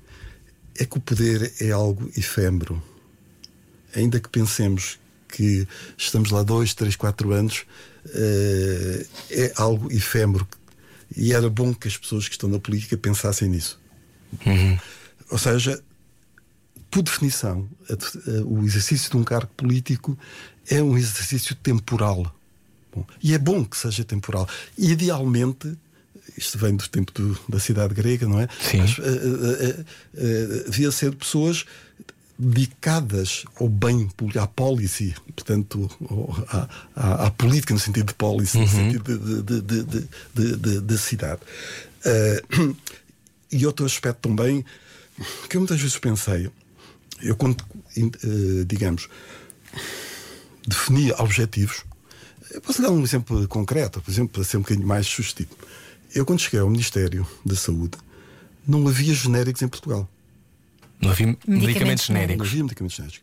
é 0.79 0.83
que 0.83 0.97
o 0.97 0.99
poder 0.99 1.53
é 1.61 1.69
algo 1.69 2.09
efêmero. 2.17 2.81
Ainda 3.95 4.19
que 4.19 4.29
pensemos 4.29 4.97
que 5.27 5.67
estamos 5.95 6.31
lá 6.31 6.41
dois, 6.41 6.73
três, 6.73 6.95
quatro 6.95 7.31
anos, 7.33 7.65
eh, 8.07 9.05
é 9.29 9.53
algo 9.57 9.91
efêmero. 9.91 10.47
E 11.15 11.33
era 11.33 11.49
bom 11.49 11.71
que 11.71 11.87
as 11.87 11.97
pessoas 11.97 12.27
que 12.27 12.33
estão 12.33 12.49
na 12.49 12.59
política 12.59 12.97
pensassem 12.97 13.47
nisso. 13.49 13.79
Uhum. 14.45 14.77
Ou 15.29 15.37
seja, 15.37 15.79
por 16.91 17.03
definição, 17.03 17.67
o 18.45 18.63
exercício 18.65 19.09
de 19.11 19.17
um 19.17 19.23
cargo 19.23 19.49
político 19.55 20.17
é 20.69 20.81
um 20.81 20.97
exercício 20.97 21.55
temporal. 21.55 22.33
Bom, 22.93 23.05
e 23.21 23.33
é 23.33 23.37
bom 23.37 23.63
que 23.63 23.77
seja 23.77 24.03
temporal. 24.03 24.47
Idealmente, 24.77 25.77
isto 26.37 26.57
vem 26.57 26.75
do 26.75 26.87
tempo 26.87 27.11
do- 27.11 27.39
da 27.47 27.59
cidade 27.59 27.93
grega, 27.93 28.27
não 28.27 28.39
é? 28.39 28.47
Sim. 28.61 28.77
Mas, 28.79 28.97
eh, 28.97 29.03
eh, 29.03 29.65
eh, 29.69 29.85
eh, 30.17 30.63
devia 30.69 30.91
ser 30.91 31.13
pessoas 31.15 31.65
dedicadas 32.37 33.43
ao 33.59 33.67
bem 33.67 34.09
à 34.39 34.47
policy, 34.47 35.13
portanto, 35.35 35.89
à, 36.47 36.67
à- 36.95 37.25
à 37.27 37.31
política 37.31 37.73
no 37.73 37.79
sentido 37.79 38.07
de 38.07 38.13
policy, 38.13 38.57
no 38.59 38.67
sentido 38.67 39.03
de, 40.33 40.81
de 40.81 40.97
cidade. 40.97 41.41
E 43.51 43.65
outro 43.65 43.83
aspecto 43.83 44.29
também 44.29 44.63
que 45.49 45.57
eu 45.57 45.61
muitas 45.61 45.81
vezes 45.81 45.97
pensei, 45.97 46.51
eu 47.21 47.35
quando, 47.35 47.63
eh, 47.97 48.63
digamos, 48.65 49.07
defini 50.67 51.11
objetivos, 51.13 51.83
eu 52.51 52.61
posso 52.61 52.81
dar 52.81 52.91
um 52.91 53.03
exemplo 53.03 53.47
concreto, 53.47 54.01
por 54.01 54.09
exemplo, 54.11 54.33
para 54.33 54.43
ser 54.43 54.57
um 54.57 54.61
bocadinho 54.61 54.87
mais 54.87 55.05
sugestivo. 55.07 55.51
Eu, 56.13 56.25
quando 56.25 56.39
cheguei 56.39 56.59
ao 56.59 56.69
Ministério 56.69 57.27
da 57.45 57.55
Saúde, 57.55 57.97
não 58.67 58.87
havia 58.87 59.13
genéricos 59.13 59.61
em 59.61 59.67
Portugal. 59.67 60.09
Não 61.01 61.11
havia 61.11 61.27
medicamentos 61.27 61.65
Medicamentos 61.67 62.09
Não 62.09 62.15
genéricos. 62.15 62.47
havia 62.47 62.63
medicamentos 62.63 62.97
genéricos. 62.97 63.21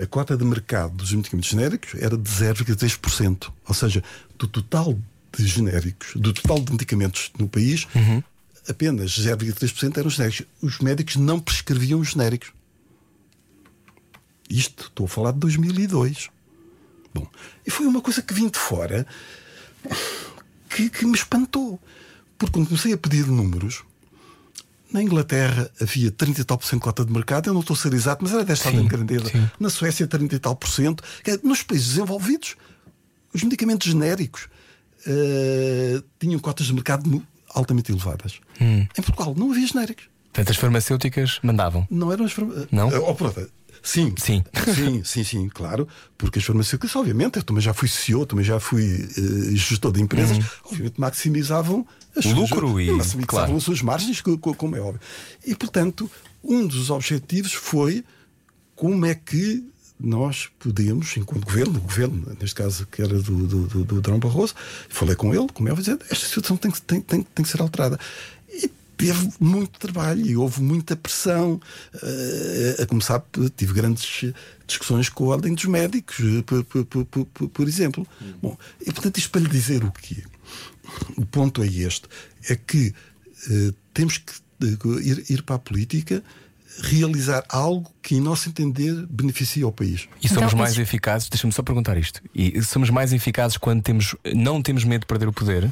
A 0.00 0.06
cota 0.06 0.36
de 0.36 0.44
mercado 0.44 0.94
dos 0.96 1.12
medicamentos 1.12 1.50
genéricos 1.50 1.94
era 2.00 2.16
de 2.16 2.30
0,3%. 2.30 3.52
Ou 3.68 3.74
seja, 3.74 4.02
do 4.38 4.46
total 4.48 4.98
de 5.36 5.46
genéricos, 5.46 6.12
do 6.14 6.32
total 6.32 6.60
de 6.60 6.72
medicamentos 6.72 7.30
no 7.38 7.48
país, 7.48 7.86
apenas 8.68 9.10
0,3% 9.18 9.98
eram 9.98 10.08
genéricos. 10.08 10.46
Os 10.62 10.78
médicos 10.78 11.16
não 11.16 11.38
prescreviam 11.40 12.00
os 12.00 12.10
genéricos. 12.10 12.52
Isto, 14.54 14.84
estou 14.84 15.06
a 15.06 15.08
falar 15.08 15.32
de 15.32 15.38
2002. 15.38 16.28
Bom, 17.14 17.26
e 17.66 17.70
foi 17.70 17.86
uma 17.86 18.00
coisa 18.00 18.20
que 18.22 18.32
vim 18.34 18.48
de 18.48 18.58
fora 18.58 19.06
que, 20.70 20.88
que 20.90 21.04
me 21.04 21.14
espantou. 21.14 21.80
Porque 22.38 22.52
quando 22.52 22.66
comecei 22.68 22.92
a 22.92 22.98
pedir 22.98 23.26
números, 23.26 23.82
na 24.92 25.02
Inglaterra 25.02 25.70
havia 25.80 26.10
30 26.10 26.40
e 26.40 26.44
tal 26.44 26.58
por 26.58 26.66
cento 26.66 26.80
de 26.80 26.84
cota 26.84 27.04
de 27.04 27.12
mercado, 27.12 27.48
eu 27.48 27.54
não 27.54 27.60
estou 27.60 27.74
a 27.74 27.78
ser 27.78 27.92
exato, 27.94 28.22
mas 28.24 28.32
era 28.32 28.44
desta 28.44 28.68
ordem 28.68 28.82
de 28.82 28.88
grandeza. 28.88 29.28
sim. 29.30 29.48
Na 29.60 29.70
Suécia, 29.70 30.06
30 30.06 30.34
e 30.34 30.38
tal 30.38 30.56
por 30.56 30.68
cento. 30.68 31.02
Nos 31.42 31.62
países 31.62 31.88
desenvolvidos, 31.88 32.56
os 33.32 33.42
medicamentos 33.42 33.86
genéricos 33.90 34.48
eh, 35.06 36.02
tinham 36.18 36.38
cotas 36.40 36.66
de 36.66 36.74
mercado 36.74 37.22
altamente 37.54 37.92
elevadas. 37.92 38.40
Hum. 38.60 38.86
Em 38.98 39.02
Portugal 39.02 39.34
não 39.36 39.50
havia 39.50 39.66
genéricos. 39.66 40.04
Portanto, 40.32 40.50
as 40.50 40.56
farmacêuticas 40.56 41.38
mandavam. 41.42 41.86
Não 41.90 42.10
eram 42.10 42.24
as 42.24 42.32
farma- 42.32 42.66
Não? 42.72 42.88
Ah, 42.88 43.00
oh, 43.00 43.14
pronto. 43.14 43.50
Sim, 43.82 44.14
Sim. 44.16 44.44
sim, 44.74 45.02
sim, 45.04 45.24
sim, 45.24 45.48
claro, 45.48 45.88
porque 46.16 46.38
as 46.38 46.44
farmacêuticas, 46.44 46.94
obviamente, 46.94 47.36
eu 47.36 47.42
também 47.42 47.60
já 47.62 47.74
fui 47.74 47.88
CEO, 47.88 48.24
também 48.24 48.44
já 48.44 48.60
fui 48.60 48.84
eh, 49.16 49.56
gestor 49.56 49.90
de 49.92 50.00
empresas, 50.00 50.38
obviamente 50.64 51.00
maximizavam 51.00 51.86
as 52.16 52.24
O 52.24 52.28
suas, 52.30 52.50
lucro 52.50 52.80
e- 52.80 52.90
maximizavam 52.92 53.26
claro. 53.26 53.56
as 53.56 53.62
suas 53.64 53.82
margens, 53.82 54.20
co- 54.20 54.38
co- 54.38 54.54
como 54.54 54.76
é 54.76 54.80
óbvio. 54.80 55.00
E 55.44 55.54
portanto, 55.56 56.10
um 56.44 56.66
dos 56.66 56.90
objetivos 56.90 57.52
foi 57.52 58.04
como 58.76 59.04
é 59.06 59.14
que 59.14 59.64
nós 59.98 60.48
podemos, 60.58 61.16
enquanto 61.16 61.44
governo, 61.44 61.78
o 61.78 61.80
governo, 61.80 62.36
neste 62.40 62.56
caso 62.56 62.86
que 62.90 63.00
era 63.02 63.20
do, 63.22 63.46
do, 63.46 63.66
do, 63.68 63.84
do 63.84 64.00
Drão 64.00 64.18
Barroso, 64.18 64.52
falei 64.88 65.14
com 65.14 65.32
ele, 65.32 65.46
como 65.54 65.68
é 65.68 65.72
óbvio, 65.72 65.84
dizer, 65.96 65.98
esta 66.10 66.26
situação 66.26 66.56
tem 66.56 66.70
que, 66.72 66.80
tem, 66.82 67.00
tem, 67.00 67.22
tem 67.22 67.44
que 67.44 67.48
ser 67.50 67.60
alterada. 67.62 67.98
Teve 69.06 69.28
muito 69.40 69.78
trabalho 69.78 70.24
e 70.26 70.36
houve 70.36 70.62
muita 70.62 70.94
pressão. 70.96 71.60
eh, 72.02 72.82
a 72.82 72.86
começar, 72.86 73.22
tive 73.56 73.72
grandes 73.72 74.32
discussões 74.66 75.08
com 75.08 75.24
a 75.24 75.28
Ordem 75.36 75.54
dos 75.54 75.64
Médicos, 75.64 76.16
eh, 76.20 76.42
por, 76.42 76.64
por, 76.64 76.84
por, 77.06 77.26
por- 77.48 77.68
exemplo. 77.68 78.06
Bom, 78.40 78.56
e 78.80 78.92
portanto, 78.92 79.18
isto 79.18 79.30
para 79.30 79.40
lhe 79.40 79.48
dizer 79.48 79.84
o 79.84 79.90
quê? 79.90 80.22
O 81.16 81.24
ponto 81.26 81.62
é 81.62 81.66
este: 81.66 82.06
é 82.48 82.54
que 82.56 82.94
eh, 83.50 83.72
temos 83.92 84.18
que 84.18 84.32
ir, 85.02 85.24
ir 85.28 85.42
para 85.42 85.56
a 85.56 85.58
política 85.58 86.22
realizar 86.80 87.44
algo 87.50 87.92
que, 88.00 88.14
em 88.14 88.20
nosso 88.20 88.48
entender, 88.48 89.06
beneficie 89.06 89.62
ao 89.62 89.70
país. 89.72 90.08
E 90.22 90.28
somos 90.28 90.44
Então, 90.52 90.58
mais 90.58 90.78
eficazes, 90.78 91.28
deixa-me 91.28 91.52
só 91.52 91.62
perguntar 91.62 91.98
isto. 91.98 92.22
E 92.34 92.62
somos 92.62 92.88
mais 92.88 93.12
eficazes 93.12 93.58
quando 93.58 93.82
temos, 93.82 94.14
não 94.34 94.62
temos 94.62 94.82
medo 94.84 95.02
de 95.02 95.06
perder 95.06 95.28
o 95.28 95.32
poder? 95.32 95.70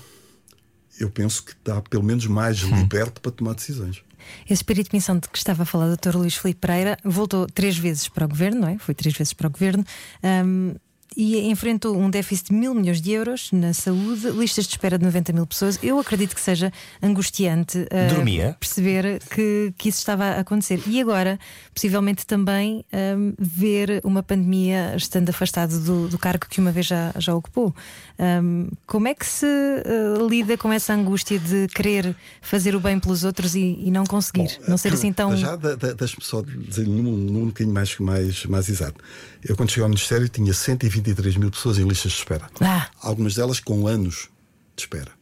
Eu 1.00 1.10
penso 1.10 1.42
que 1.44 1.52
está 1.52 1.80
pelo 1.82 2.02
menos 2.04 2.26
mais 2.26 2.62
Hum. 2.62 2.76
liberto 2.76 3.20
para 3.20 3.32
tomar 3.32 3.54
decisões. 3.54 4.02
Esse 4.44 4.54
espírito 4.54 4.90
de 4.90 4.96
missão 4.96 5.18
de 5.18 5.28
que 5.28 5.38
estava 5.38 5.62
a 5.62 5.66
falar 5.66 5.86
o 5.86 5.96
Dr. 5.96 6.14
Luís 6.14 6.34
Filipe 6.36 6.60
Pereira 6.60 6.98
voltou 7.02 7.46
três 7.46 7.76
vezes 7.78 8.06
para 8.06 8.26
o 8.26 8.28
governo, 8.28 8.60
não 8.60 8.68
é? 8.68 8.78
Foi 8.78 8.94
três 8.94 9.16
vezes 9.16 9.32
para 9.32 9.46
o 9.48 9.50
governo. 9.50 9.82
ahm, 10.22 10.74
e 11.16 11.48
enfrentou 11.48 11.96
um 11.96 12.08
déficit 12.08 12.48
de 12.48 12.54
mil 12.54 12.74
milhões 12.74 13.00
de 13.00 13.12
euros 13.12 13.50
na 13.52 13.72
saúde, 13.72 14.30
listas 14.30 14.64
de 14.64 14.70
espera 14.70 14.98
de 14.98 15.04
90 15.04 15.32
mil 15.32 15.46
pessoas. 15.46 15.78
Eu 15.82 15.98
acredito 15.98 16.34
que 16.34 16.40
seja 16.40 16.72
angustiante 17.02 17.86
Dormia? 18.14 18.56
perceber 18.58 19.20
que, 19.30 19.72
que 19.76 19.88
isso 19.88 19.98
estava 19.98 20.24
a 20.24 20.40
acontecer. 20.40 20.80
E 20.86 21.00
agora, 21.00 21.38
possivelmente 21.74 22.24
também 22.26 22.84
ahm, 22.92 23.32
ver 23.38 24.00
uma 24.04 24.22
pandemia 24.22 24.94
estando 24.96 25.28
afastado 25.30 25.78
do, 25.80 26.08
do 26.08 26.18
cargo 26.18 26.46
que 26.48 26.60
uma 26.60 26.72
vez 26.72 26.86
já, 26.86 27.12
já 27.18 27.34
ocupou. 27.34 27.74
Ahm, 28.18 28.68
como 28.86 29.08
é 29.08 29.14
que 29.14 29.26
se 29.26 29.46
ah, 29.46 30.26
lida 30.28 30.56
com 30.56 30.72
essa 30.72 30.94
angústia 30.94 31.38
de 31.38 31.66
querer 31.68 32.14
fazer 32.40 32.74
o 32.76 32.80
bem 32.80 32.98
pelos 32.98 33.24
outros 33.24 33.54
e, 33.54 33.78
e 33.80 33.90
não 33.90 34.04
conseguir? 34.04 34.58
não 34.68 34.78
ser 34.78 34.92
assim 34.92 35.12
tão. 35.12 35.36
Já 35.36 35.56
deixe-me 35.56 36.24
só 36.24 36.42
dizer 36.42 36.86
num, 36.86 37.02
num 37.02 37.46
bocadinho 37.46 37.74
mais, 37.74 37.98
mais, 37.98 38.46
mais 38.46 38.68
exato. 38.68 39.02
Eu, 39.42 39.56
quando 39.56 39.70
cheguei 39.70 39.82
ao 39.84 39.88
Ministério, 39.88 40.28
tinha 40.28 40.52
123 40.52 41.36
mil 41.36 41.50
pessoas 41.50 41.78
em 41.78 41.86
listas 41.88 42.12
de 42.12 42.18
espera. 42.18 42.50
Ah. 42.60 42.88
Algumas 43.02 43.34
delas 43.34 43.58
com 43.60 43.86
anos 43.86 44.28
de 44.76 44.82
espera. 44.82 45.12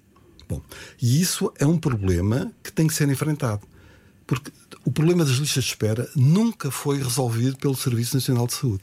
Bom, 0.48 0.60
e 1.00 1.20
isso 1.20 1.52
é 1.58 1.66
um 1.66 1.76
problema 1.78 2.50
que 2.62 2.72
tem 2.72 2.86
que 2.86 2.94
ser 2.94 3.08
enfrentado. 3.08 3.62
Porque 4.26 4.50
o 4.84 4.90
problema 4.90 5.24
das 5.24 5.36
listas 5.36 5.64
de 5.64 5.70
espera 5.70 6.08
nunca 6.16 6.70
foi 6.70 6.98
resolvido 7.02 7.56
pelo 7.56 7.74
Serviço 7.76 8.16
Nacional 8.16 8.46
de 8.46 8.54
Saúde. 8.54 8.82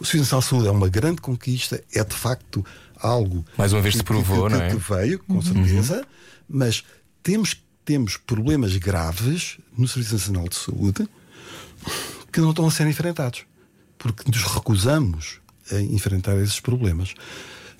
O 0.00 0.04
Serviço 0.04 0.34
Nacional 0.34 0.40
de 0.40 0.46
Saúde 0.48 0.68
é 0.68 0.70
uma 0.70 0.88
grande 0.88 1.20
conquista, 1.20 1.82
é 1.92 2.02
de 2.02 2.14
facto 2.14 2.64
algo. 2.98 3.44
Mais 3.56 3.72
uma 3.72 3.82
vez 3.82 3.94
que- 3.94 3.98
se 3.98 4.04
provou, 4.04 4.46
que- 4.48 4.54
não 4.54 4.62
é? 4.62 4.70
que 4.70 4.76
veio, 4.76 5.18
com 5.20 5.40
certeza, 5.42 6.04
mas 6.48 6.84
temos, 7.22 7.56
temos 7.84 8.16
problemas 8.16 8.76
graves 8.76 9.58
no 9.76 9.86
Serviço 9.86 10.14
Nacional 10.14 10.48
de 10.48 10.56
Saúde 10.56 11.08
que 12.32 12.40
não 12.40 12.50
estão 12.50 12.66
a 12.66 12.70
ser 12.70 12.86
enfrentados, 12.88 13.44
porque 14.04 14.30
nos 14.30 14.42
recusamos 14.42 15.40
a 15.72 15.80
enfrentar 15.80 16.36
esses 16.36 16.60
problemas. 16.60 17.14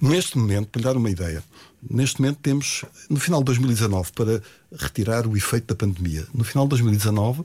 Neste 0.00 0.38
momento, 0.38 0.68
para 0.68 0.78
lhe 0.80 0.84
dar 0.86 0.96
uma 0.96 1.10
ideia, 1.10 1.44
neste 1.88 2.18
momento 2.18 2.38
temos, 2.40 2.82
no 3.10 3.20
final 3.20 3.40
de 3.40 3.44
2019, 3.44 4.10
para 4.12 4.42
retirar 4.74 5.26
o 5.26 5.36
efeito 5.36 5.66
da 5.66 5.74
pandemia, 5.74 6.26
no 6.32 6.42
final 6.44 6.64
de 6.64 6.70
2019 6.70 7.44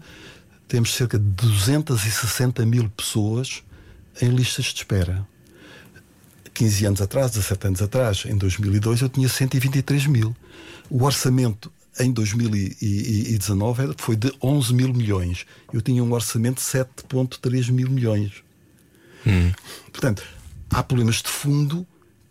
temos 0.65 0.93
cerca 0.95 1.19
de 1.19 1.25
260 1.25 2.65
mil 2.65 2.89
pessoas 2.91 3.63
em 4.21 4.29
listas 4.29 4.65
de 4.67 4.75
espera. 4.75 5.27
15 6.53 6.85
anos 6.85 7.01
atrás, 7.01 7.31
17 7.31 7.67
anos 7.67 7.81
atrás, 7.81 8.23
em 8.25 8.37
2002, 8.37 9.01
eu 9.01 9.09
tinha 9.09 9.27
123 9.27 10.05
mil. 10.07 10.33
O 10.89 11.03
orçamento 11.03 11.69
em 11.99 12.11
2019 12.13 13.83
era- 13.83 13.95
foi 13.97 14.15
de 14.15 14.31
11 14.41 14.73
mil 14.73 14.93
milhões. 14.93 15.45
Eu 15.73 15.81
tinha 15.81 16.01
um 16.03 16.13
orçamento 16.13 16.55
de 16.57 16.61
7,3 16.63 17.69
mil 17.69 17.89
milhões. 17.89 18.31
Portanto, 19.91 20.23
há 20.69 20.83
problemas 20.83 21.17
de 21.17 21.29
fundo 21.29 21.85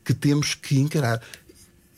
que 0.04 0.14
temos 0.14 0.54
que 0.54 0.78
encarar. 0.78 1.20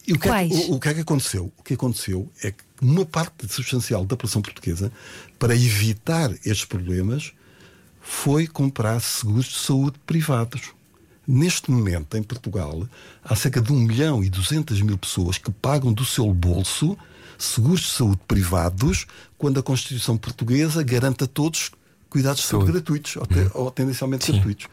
E 0.06 0.12
o 0.12 0.18
que, 0.18 0.28
é 0.28 0.42
o, 0.42 0.74
o 0.74 0.80
que 0.80 0.88
é 0.88 0.94
que 0.94 1.00
aconteceu? 1.00 1.52
O 1.56 1.62
que 1.62 1.74
aconteceu 1.74 2.30
é 2.42 2.50
que 2.50 2.64
uma 2.80 3.04
parte 3.04 3.46
substancial 3.48 4.02
da 4.02 4.16
população 4.16 4.42
portuguesa, 4.42 4.90
para 5.38 5.54
evitar 5.54 6.30
estes 6.44 6.64
problemas, 6.64 7.32
foi 8.00 8.46
comprar 8.46 9.00
seguros 9.00 9.46
de 9.46 9.58
saúde 9.58 9.98
privados. 10.06 10.72
Neste 11.26 11.70
momento, 11.70 12.16
em 12.16 12.22
Portugal, 12.22 12.88
há 13.22 13.36
cerca 13.36 13.60
de 13.60 13.72
1 13.72 13.76
milhão 13.76 14.24
e 14.24 14.28
200 14.28 14.80
mil 14.82 14.98
pessoas 14.98 15.38
que 15.38 15.50
pagam 15.50 15.92
do 15.92 16.04
seu 16.04 16.32
bolso 16.32 16.98
seguros 17.38 17.80
de 17.82 17.88
saúde 17.88 18.20
privados 18.26 19.06
quando 19.38 19.60
a 19.60 19.62
Constituição 19.62 20.16
Portuguesa 20.16 20.82
garante 20.82 21.24
a 21.24 21.26
todos 21.26 21.70
cuidados 22.10 22.42
de 22.42 22.46
saúde, 22.48 22.72
gratuitos 22.72 23.16
ou, 23.16 23.24
te- 23.26 23.50
ou 23.54 23.70
tendencialmente 23.70 24.30
gratuitos. 24.32 24.66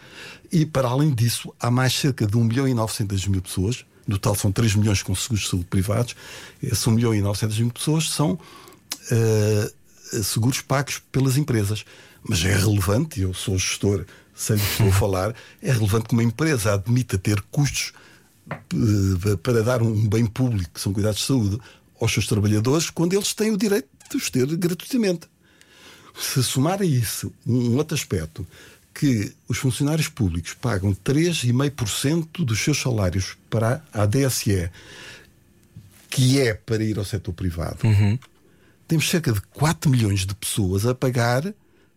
E, 0.52 0.66
para 0.66 0.88
além 0.90 1.14
disso, 1.14 1.54
há 1.60 1.70
mais 1.72 1.94
cerca 1.94 2.26
de 2.28 2.36
1 2.36 2.44
milhão 2.44 2.68
e 2.68 2.74
900 2.74 3.28
mil 3.28 3.42
pessoas, 3.42 3.86
no 4.08 4.18
total 4.18 4.36
são 4.36 4.52
3 4.52 4.76
milhões 4.76 5.04
com 5.04 5.14
seguros 5.16 5.44
de 5.44 5.50
saúde 5.52 5.66
privados, 5.70 6.16
esses 6.64 6.86
1 6.88 6.92
milhão 6.92 7.14
e 7.16 7.22
900 7.22 7.60
mil 7.60 7.72
pessoas 7.72 8.10
são 8.10 8.40
eh, 9.12 9.72
seguros 10.24 10.62
pagos 10.62 11.02
pelas 11.12 11.38
empresas. 11.38 11.86
Mas 12.28 12.44
é 12.44 12.54
relevante, 12.56 13.22
eu 13.22 13.34
sou 13.34 13.58
gestor, 13.58 14.06
sei 14.36 14.56
do 14.58 14.62
que 14.64 14.72
estou 14.72 14.88
a 14.90 14.92
falar, 14.92 15.36
é 15.62 15.72
relevante 15.72 16.08
que 16.08 16.14
uma 16.14 16.24
empresa 16.24 16.74
admita 16.74 17.18
ter 17.18 17.42
custos 17.52 17.94
eh, 18.50 19.36
para 19.44 19.62
dar 19.64 19.82
um 19.82 20.08
bem 20.08 20.26
público, 20.26 20.72
que 20.74 20.82
são 20.82 20.92
cuidados 20.94 21.20
de 21.20 21.26
saúde, 21.26 21.60
aos 22.00 22.12
seus 22.12 22.28
trabalhadores, 22.28 22.90
quando 22.90 23.14
eles 23.14 23.34
têm 23.34 23.52
o 23.52 23.58
direito 23.58 23.88
de 24.10 24.18
os 24.18 24.30
ter 24.30 24.46
gratuitamente. 24.58 25.28
Se 26.20 26.44
somar 26.44 26.82
a 26.82 26.86
isso 26.86 27.32
um 27.46 27.76
outro 27.78 27.96
aspecto, 27.96 28.46
que 28.94 29.32
os 29.48 29.58
funcionários 29.58 30.08
públicos 30.08 30.56
pagam 30.56 30.92
3,5% 30.94 32.44
dos 32.44 32.60
seus 32.60 32.82
salários 32.82 33.38
para 33.50 33.84
a 33.94 34.06
DSE, 34.06 34.72
que 36.10 36.40
é 36.40 36.54
para 36.56 36.84
ir 36.84 36.98
ao 36.98 37.06
setor 37.06 37.34
privado, 37.34 37.78
temos 38.88 39.08
cerca 39.10 39.32
de 39.32 39.42
4 39.54 39.90
milhões 39.90 40.26
de 40.26 40.34
pessoas 40.34 40.86
a 40.86 40.96
pagar 40.96 41.54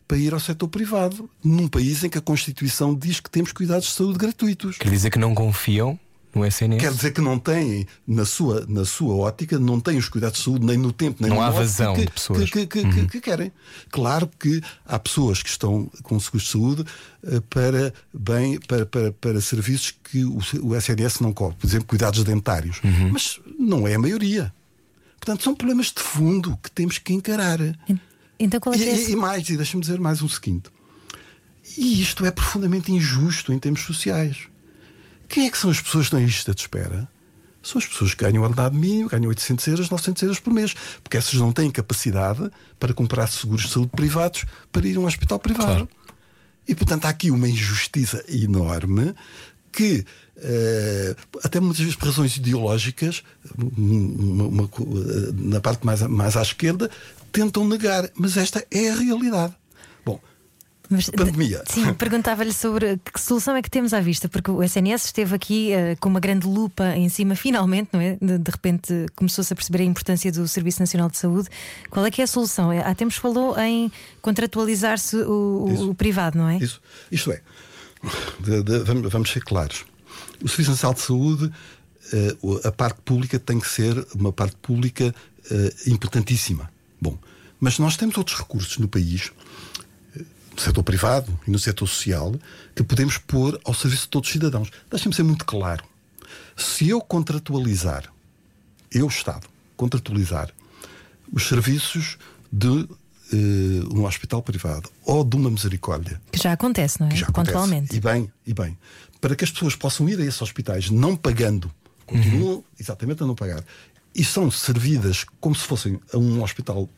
para 0.06 0.18
ir 0.18 0.34
ao 0.34 0.40
setor 0.40 0.68
privado, 0.68 1.30
num 1.42 1.68
país 1.68 2.02
em 2.02 2.10
que 2.10 2.18
a 2.18 2.20
Constituição 2.20 2.94
diz 2.94 3.20
que 3.20 3.30
temos 3.30 3.52
cuidados 3.52 3.86
de 3.86 3.92
saúde 3.94 4.18
gratuitos. 4.18 4.76
Quer 4.76 4.90
dizer 4.90 5.08
que 5.08 5.18
não 5.18 5.34
confiam 5.34 5.98
no 6.34 6.44
SNS? 6.46 6.80
Quer 6.80 6.92
dizer 6.92 7.12
que 7.12 7.20
não 7.20 7.38
têm, 7.38 7.86
na 8.06 8.24
sua, 8.24 8.64
na 8.68 8.84
sua 8.84 9.14
ótica, 9.16 9.58
não 9.58 9.80
têm 9.80 9.98
os 9.98 10.08
cuidados 10.08 10.38
de 10.38 10.44
saúde 10.44 10.64
nem 10.64 10.76
no 10.76 10.92
tempo, 10.92 11.18
nem 11.20 11.30
Não 11.30 11.38
no 11.38 11.42
há 11.42 11.50
vazão 11.50 11.94
que, 11.94 12.04
de 12.06 12.10
pessoas. 12.12 12.40
Uhum. 12.40 12.46
Que, 12.46 12.66
que- 12.66 12.88
que- 12.88 13.06
que 13.06 13.20
querem. 13.20 13.52
Claro 13.90 14.28
que 14.38 14.62
há 14.86 14.98
pessoas 14.98 15.42
que 15.42 15.48
estão 15.48 15.90
com 16.02 16.18
seguros 16.20 16.44
de 16.44 16.50
saúde 16.52 16.84
eh, 17.24 17.40
para, 17.50 17.92
bem, 18.14 18.58
para, 18.60 18.86
para, 18.86 19.12
para 19.12 19.40
serviços 19.40 19.94
que 20.04 20.24
o, 20.24 20.38
o 20.62 20.74
SNS 20.76 21.20
não 21.20 21.32
cobre, 21.32 21.56
por 21.58 21.66
exemplo, 21.66 21.86
cuidados 21.86 22.22
dentários. 22.24 22.80
Uhum. 22.84 23.10
Mas 23.12 23.40
não 23.58 23.86
é 23.88 23.94
a 23.94 23.98
maioria. 23.98 24.52
Portanto, 25.18 25.42
são 25.42 25.54
problemas 25.54 25.86
de 25.86 26.00
fundo 26.00 26.56
que 26.62 26.70
temos 26.70 26.96
que 26.98 27.12
encarar. 27.12 27.58
Então 28.38 28.58
qual 28.58 28.74
é 28.74 28.78
E, 28.78 28.82
é 28.84 28.86
e- 28.86 28.94
esse- 29.02 29.12
e 29.12 29.16
mais, 29.16 29.48
e 29.50 29.56
deixa-me 29.56 29.82
dizer 29.82 30.00
mais 30.00 30.22
um 30.22 30.28
seguinte. 30.28 30.70
E 31.76 32.00
isto 32.00 32.24
é 32.24 32.30
profundamente 32.30 32.90
injusto 32.90 33.52
em 33.52 33.58
termos 33.58 33.82
sociais. 33.82 34.38
Quem 35.30 35.46
é 35.46 35.50
que 35.50 35.56
são 35.56 35.70
as 35.70 35.80
pessoas 35.80 36.02
que 36.04 36.06
estão 36.08 36.20
em 36.20 36.24
lista 36.26 36.52
de 36.54 36.60
espera? 36.60 37.08
São 37.62 37.78
as 37.78 37.86
pessoas 37.86 38.14
que 38.14 38.24
ganham 38.24 38.42
ordenado 38.42 38.74
mínimo, 38.76 39.08
ganham 39.08 39.28
800 39.28 39.66
euros, 39.68 39.90
900 39.90 40.22
euros 40.24 40.40
por 40.40 40.52
mês. 40.52 40.74
Porque 41.02 41.16
essas 41.16 41.34
não 41.34 41.52
têm 41.52 41.70
capacidade 41.70 42.50
para 42.78 42.92
comprar 42.92 43.26
seguros 43.28 43.64
de 43.66 43.70
saúde 43.70 43.92
privados 43.94 44.44
para 44.72 44.86
ir 44.86 44.96
a 44.96 45.00
um 45.00 45.06
hospital 45.06 45.38
privado. 45.38 45.66
Claro. 45.86 45.88
E, 46.66 46.74
portanto, 46.74 47.04
há 47.04 47.08
aqui 47.10 47.30
uma 47.30 47.48
injustiça 47.48 48.24
enorme 48.28 49.14
que, 49.72 50.04
eh, 50.36 51.14
até 51.44 51.60
muitas 51.60 51.78
vezes 51.80 51.94
por 51.96 52.06
razões 52.06 52.36
ideológicas, 52.36 53.22
uma- 53.56 54.44
uma 54.48 54.64
eh, 54.64 55.32
na 55.34 55.60
parte 55.60 55.84
mais, 55.86 56.00
mais 56.02 56.36
à 56.36 56.42
esquerda, 56.42 56.90
tentam 57.30 57.68
negar. 57.68 58.08
Mas 58.14 58.36
esta 58.36 58.66
é 58.70 58.90
a 58.90 58.96
realidade. 58.96 59.54
Mas, 60.90 61.08
Pandemia. 61.08 61.62
Sim, 61.68 61.94
perguntava-lhe 61.94 62.52
sobre 62.52 62.98
que 62.98 63.20
solução 63.20 63.54
é 63.54 63.62
que 63.62 63.70
temos 63.70 63.94
à 63.94 64.00
vista, 64.00 64.28
porque 64.28 64.50
o 64.50 64.60
SNS 64.60 65.04
esteve 65.04 65.36
aqui 65.36 65.70
uh, 65.72 65.96
com 66.00 66.08
uma 66.08 66.18
grande 66.18 66.48
lupa 66.48 66.96
em 66.96 67.08
cima, 67.08 67.36
finalmente, 67.36 67.90
não 67.92 68.00
é? 68.00 68.18
De, 68.20 68.38
de 68.38 68.50
repente 68.50 69.06
começou-se 69.14 69.52
a 69.52 69.56
perceber 69.56 69.84
a 69.84 69.86
importância 69.86 70.32
do 70.32 70.48
Serviço 70.48 70.80
Nacional 70.80 71.08
de 71.08 71.16
Saúde. 71.16 71.48
Qual 71.88 72.04
é 72.04 72.10
que 72.10 72.20
é 72.20 72.24
a 72.24 72.26
solução? 72.26 72.72
Há 72.72 72.92
tempos 72.92 73.16
falou 73.16 73.56
em 73.60 73.90
contratualizar-se 74.20 75.16
o, 75.16 75.90
o, 75.90 75.94
privado, 75.94 76.36
não 76.36 76.48
é? 76.48 76.58
Isso. 76.58 76.82
Isto 77.10 77.30
é, 77.30 77.40
de, 78.40 78.62
de, 78.64 78.78
vamos, 78.80 79.12
vamos 79.12 79.30
ser 79.30 79.44
claros. 79.44 79.84
O 80.42 80.48
Serviço 80.48 80.72
Nacional 80.72 80.94
de 80.94 81.02
Saúde, 81.02 81.52
uh, 82.12 82.66
a 82.66 82.72
parte 82.72 83.00
pública 83.02 83.38
tem 83.38 83.60
que 83.60 83.68
ser 83.68 84.04
uma 84.12 84.32
parte 84.32 84.56
pública 84.56 85.14
uh, 85.52 85.90
importantíssima. 85.90 86.68
Bom, 87.00 87.16
mas 87.60 87.78
nós 87.78 87.96
temos 87.96 88.18
outros 88.18 88.36
recursos 88.36 88.76
no 88.78 88.88
país 88.88 89.30
setor 90.60 90.82
privado 90.82 91.38
e 91.46 91.50
no 91.50 91.58
setor 91.58 91.86
social 91.86 92.34
que 92.74 92.82
podemos 92.82 93.18
pôr 93.18 93.60
ao 93.64 93.74
serviço 93.74 94.02
de 94.04 94.08
todos 94.08 94.28
os 94.28 94.32
cidadãos. 94.32 94.70
Deixem-me 94.90 95.14
ser 95.14 95.22
muito 95.22 95.44
claro. 95.44 95.84
Se 96.56 96.88
eu 96.88 97.00
contratualizar, 97.00 98.04
eu, 98.92 99.06
Estado, 99.06 99.46
contratualizar 99.76 100.50
os 101.32 101.46
serviços 101.46 102.18
de 102.52 102.68
uh, 102.68 102.88
um 103.94 104.04
hospital 104.04 104.42
privado 104.42 104.90
ou 105.04 105.24
de 105.24 105.36
uma 105.36 105.50
misericórdia. 105.50 106.20
Que 106.32 106.42
já 106.42 106.52
acontece, 106.52 107.00
não 107.00 107.06
é? 107.06 107.10
Que 107.10 107.16
já 107.16 107.26
Pontualmente. 107.26 107.94
E 107.96 108.00
bem, 108.00 108.30
e 108.46 108.52
bem. 108.52 108.76
Para 109.20 109.36
que 109.36 109.44
as 109.44 109.50
pessoas 109.50 109.74
possam 109.74 110.08
ir 110.08 110.18
a 110.18 110.24
esses 110.24 110.40
hospitais 110.42 110.90
não 110.90 111.16
pagando, 111.16 111.70
continuam 112.06 112.56
uhum. 112.56 112.64
exatamente 112.78 113.22
a 113.22 113.26
não 113.26 113.34
pagar, 113.34 113.64
e 114.14 114.24
são 114.24 114.50
servidas 114.50 115.24
como 115.40 115.54
se 115.54 115.64
fossem 115.64 116.00
a 116.12 116.18
um 116.18 116.42
hospital 116.42 116.88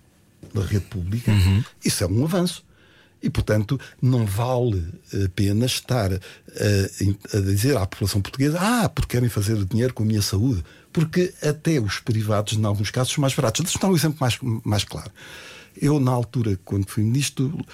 da 0.55 0.63
rede 0.63 0.87
pública, 0.87 1.31
uhum. 1.31 1.63
isso 1.85 2.03
é 2.03 2.07
um 2.07 2.25
avanço. 2.25 2.65
E, 3.23 3.31
portanto, 3.31 3.79
não 4.01 4.27
vale 4.27 4.85
a 5.15 5.29
pena 5.29 5.67
estar 5.67 6.13
a, 6.13 7.37
a, 7.37 7.41
dizer 7.41 7.77
à 7.77 7.87
população 7.87 8.21
portuguesa: 8.21 8.59
ah, 8.61 8.89
porque 8.89 9.17
querem 9.17 9.29
fazer 9.29 9.65
dinheiro 9.65 9.95
com 9.95 10.03
a 10.03 10.07
minha 10.07 10.23
saúde. 10.23 10.65
Porque 10.93 11.33
até 11.41 11.81
os 11.81 12.01
privados, 12.01 12.53
em 12.53 12.65
alguns 12.65 12.91
casos, 12.91 13.15
são 13.15 13.23
mais 13.23 13.35
baratos. 13.35 13.63
Deixa-me 13.63 13.81
dar 13.81 13.89
um 13.89 13.97
exemplo 13.97 14.19
mais, 14.21 14.39
mais 14.65 14.85
claro. 14.85 15.11
Eu, 15.81 15.99
na 15.99 16.11
altura, 16.11 16.59
quando 16.65 16.87
fui 16.87 17.03
ministro, 17.03 17.65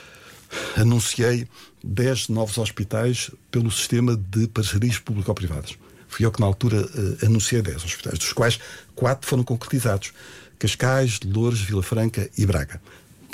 anunciei 0.77 1.49
10 1.83 2.29
novos 2.29 2.59
hospitais 2.59 3.31
pelo 3.51 3.71
sistema 3.71 4.17
de 4.17 4.47
parcerias 4.49 4.99
público-privadas. 4.99 5.77
Fui 6.09 6.25
eu 6.25 6.31
que, 6.31 6.41
na 6.41 6.47
altura, 6.47 6.83
uh, 6.83 7.27
anunciei 7.27 7.61
10 7.61 7.85
hospitais, 7.85 8.19
dos 8.19 8.33
quais 8.33 8.59
4 8.95 9.29
foram 9.29 9.43
concretizados: 9.43 10.13
Cascais, 10.59 11.21
Louros, 11.25 11.61
Vila 11.61 11.83
Franca 11.83 12.31
e 12.37 12.47
Braga. 12.47 12.81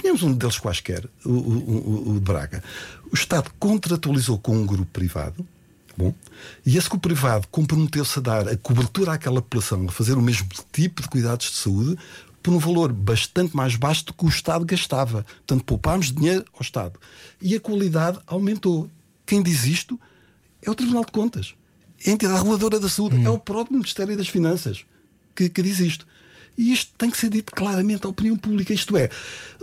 Tínhamos 0.00 0.22
um 0.22 0.32
deles 0.32 0.58
quaisquer, 0.58 1.08
o, 1.24 1.30
o, 1.30 2.10
o, 2.10 2.14
de 2.14 2.20
Braga. 2.20 2.62
O 3.10 3.14
Estado 3.14 3.50
contratualizou 3.58 4.38
com 4.38 4.56
um 4.56 4.66
grupo 4.66 4.90
privado, 4.92 5.46
bom, 5.96 6.14
e 6.66 6.76
esse 6.76 6.88
grupo 6.88 7.08
privado 7.08 7.46
comprometeu-se 7.48 8.18
a 8.18 8.22
dar 8.22 8.48
a 8.48 8.56
cobertura 8.56 9.12
àquela 9.12 9.40
população, 9.40 9.86
a 9.88 9.92
fazer 9.92 10.18
o 10.18 10.22
mesmo 10.22 10.48
tipo 10.72 11.02
de 11.02 11.08
cuidados 11.08 11.50
de 11.50 11.56
saúde, 11.56 11.96
por 12.42 12.52
um 12.52 12.58
valor 12.58 12.92
bastante 12.92 13.56
mais 13.56 13.74
baixo 13.74 14.04
do 14.04 14.12
que 14.12 14.26
o 14.26 14.28
Estado 14.28 14.66
gastava. 14.66 15.24
Portanto, 15.24 15.64
poupámos 15.64 16.12
dinheiro 16.12 16.44
ao 16.52 16.60
Estado. 16.60 17.00
E 17.40 17.54
a 17.54 17.60
qualidade 17.60 18.18
aumentou. 18.26 18.90
Quem 19.24 19.42
diz 19.42 19.64
isto 19.64 19.98
é 20.60 20.70
o 20.70 20.74
Tribunal 20.74 21.06
de 21.06 21.12
Contas. 21.12 21.54
É 22.04 22.10
a 22.10 22.12
entidade 22.12 22.36
reguladora 22.36 22.78
da 22.78 22.88
saúde. 22.88 23.16
Hum. 23.16 23.24
É 23.24 23.30
o 23.30 23.38
próprio 23.38 23.78
Ministério 23.78 24.14
das 24.14 24.28
Finanças 24.28 24.84
que, 25.34 25.48
que 25.48 25.62
diz 25.62 25.80
isto. 25.80 26.06
E 26.56 26.72
isto 26.72 26.92
tem 26.96 27.10
que 27.10 27.18
ser 27.18 27.30
dito 27.30 27.52
claramente 27.54 28.06
à 28.06 28.08
opinião 28.08 28.36
pública. 28.36 28.72
Isto 28.72 28.96
é, 28.96 29.08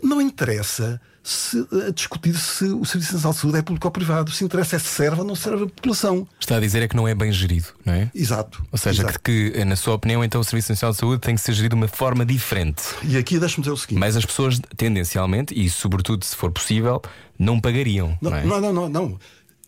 não 0.04 0.22
interessa 0.22 1.00
se, 1.24 1.66
a 1.88 1.92
discutir 1.92 2.36
se 2.36 2.66
o 2.66 2.84
Serviço 2.84 3.14
Nacional 3.14 3.34
de 3.34 3.40
Saúde 3.40 3.58
é 3.58 3.62
público 3.62 3.88
ou 3.88 3.92
privado. 3.92 4.32
Se 4.32 4.44
interessa 4.44 4.76
é 4.76 4.80
se 4.80 4.88
serve 4.88 5.22
ou 5.22 5.28
não 5.28 5.36
serve 5.36 5.64
a 5.64 5.68
população. 5.68 6.28
Está 6.40 6.58
a 6.58 6.60
dizer 6.60 6.82
é 6.82 6.88
que 6.88 6.96
não 6.96 7.08
é 7.08 7.14
bem 7.14 7.32
gerido, 7.32 7.68
não 7.86 7.94
é? 7.94 8.12
Exato. 8.14 8.64
Ou 8.72 8.78
seja, 8.78 9.04
exato. 9.04 9.20
Que, 9.22 9.52
que, 9.52 9.66
na 9.66 9.76
sua 9.76 9.94
opinião, 9.94 10.24
então 10.24 10.42
o 10.42 10.44
Serviço 10.44 10.72
Nacional 10.72 10.94
de 10.94 11.00
Saúde 11.00 11.22
tem 11.22 11.36
que 11.36 11.42
ser 11.42 11.54
gerido 11.54 11.76
de 11.76 11.82
uma 11.82 11.88
forma 11.88 12.26
diferente. 12.26 12.84
E 13.04 13.18
aqui 13.18 13.40
deixe-me 13.40 13.62
dizer 13.64 13.74
o 13.74 13.78
seguinte: 13.78 14.00
Mas 14.00 14.18
as 14.18 14.26
pessoas, 14.26 14.60
tendencialmente, 14.76 15.54
e 15.60 15.70
sobretudo 15.70 16.26
se 16.26 16.36
for 16.36 16.52
possível, 16.52 17.02
não 17.38 17.60
pagariam. 17.60 18.18
Não, 18.22 18.32
não, 18.32 18.38
é? 18.38 18.44
não, 18.44 18.62
não, 18.62 18.74
não, 18.74 18.90
não. 18.90 19.20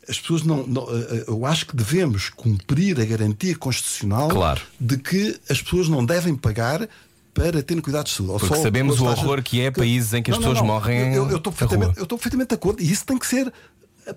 As 0.08 0.20
pessoas 0.20 0.44
não, 0.44 0.68
não, 0.68 0.84
eh, 0.90 1.26
Eu 1.28 1.46
acho 1.46 1.66
que 1.66 1.76
devemos 1.78 2.30
cumprir 2.30 3.00
a 3.00 3.06
garantia 3.06 3.56
constitucional 3.56 4.28
claro. 4.28 4.62
de 4.78 4.98
que 4.98 5.40
as 5.50 5.62
pessoas 5.62 5.88
não 5.88 6.06
devem 6.06 6.36
pagar 6.36 6.90
para 7.34 7.64
terem 7.64 7.82
cuidados 7.82 8.12
de 8.12 8.18
saúde. 8.18 8.40
Porque 8.40 8.56
só, 8.56 8.62
sabemos 8.62 9.00
o 9.00 9.06
horror 9.06 9.42
que 9.42 9.62
é 9.62 9.72
países 9.72 10.14
em 10.14 10.22
que 10.22 10.32
as 10.32 10.38
pessoas 10.38 10.60
não, 10.60 10.66
morrem. 10.66 11.14
Eu, 11.14 11.38
estou 11.38 11.52
perfeitamente, 11.52 12.00
eu 12.00 12.08
perfeitamente 12.08 12.50
de 12.50 12.56
acordo 12.56 12.82
e 12.82 12.92
isso 12.92 13.06
tem 13.06 13.18
que 13.18 13.28
ser 13.28 13.52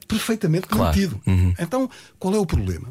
perfeitamente 0.07 0.67
claro. 0.67 0.85
garantido. 0.85 1.21
Uhum. 1.27 1.55
Então, 1.59 1.91
qual 2.19 2.35
é 2.35 2.39
o 2.39 2.47
problema? 2.47 2.89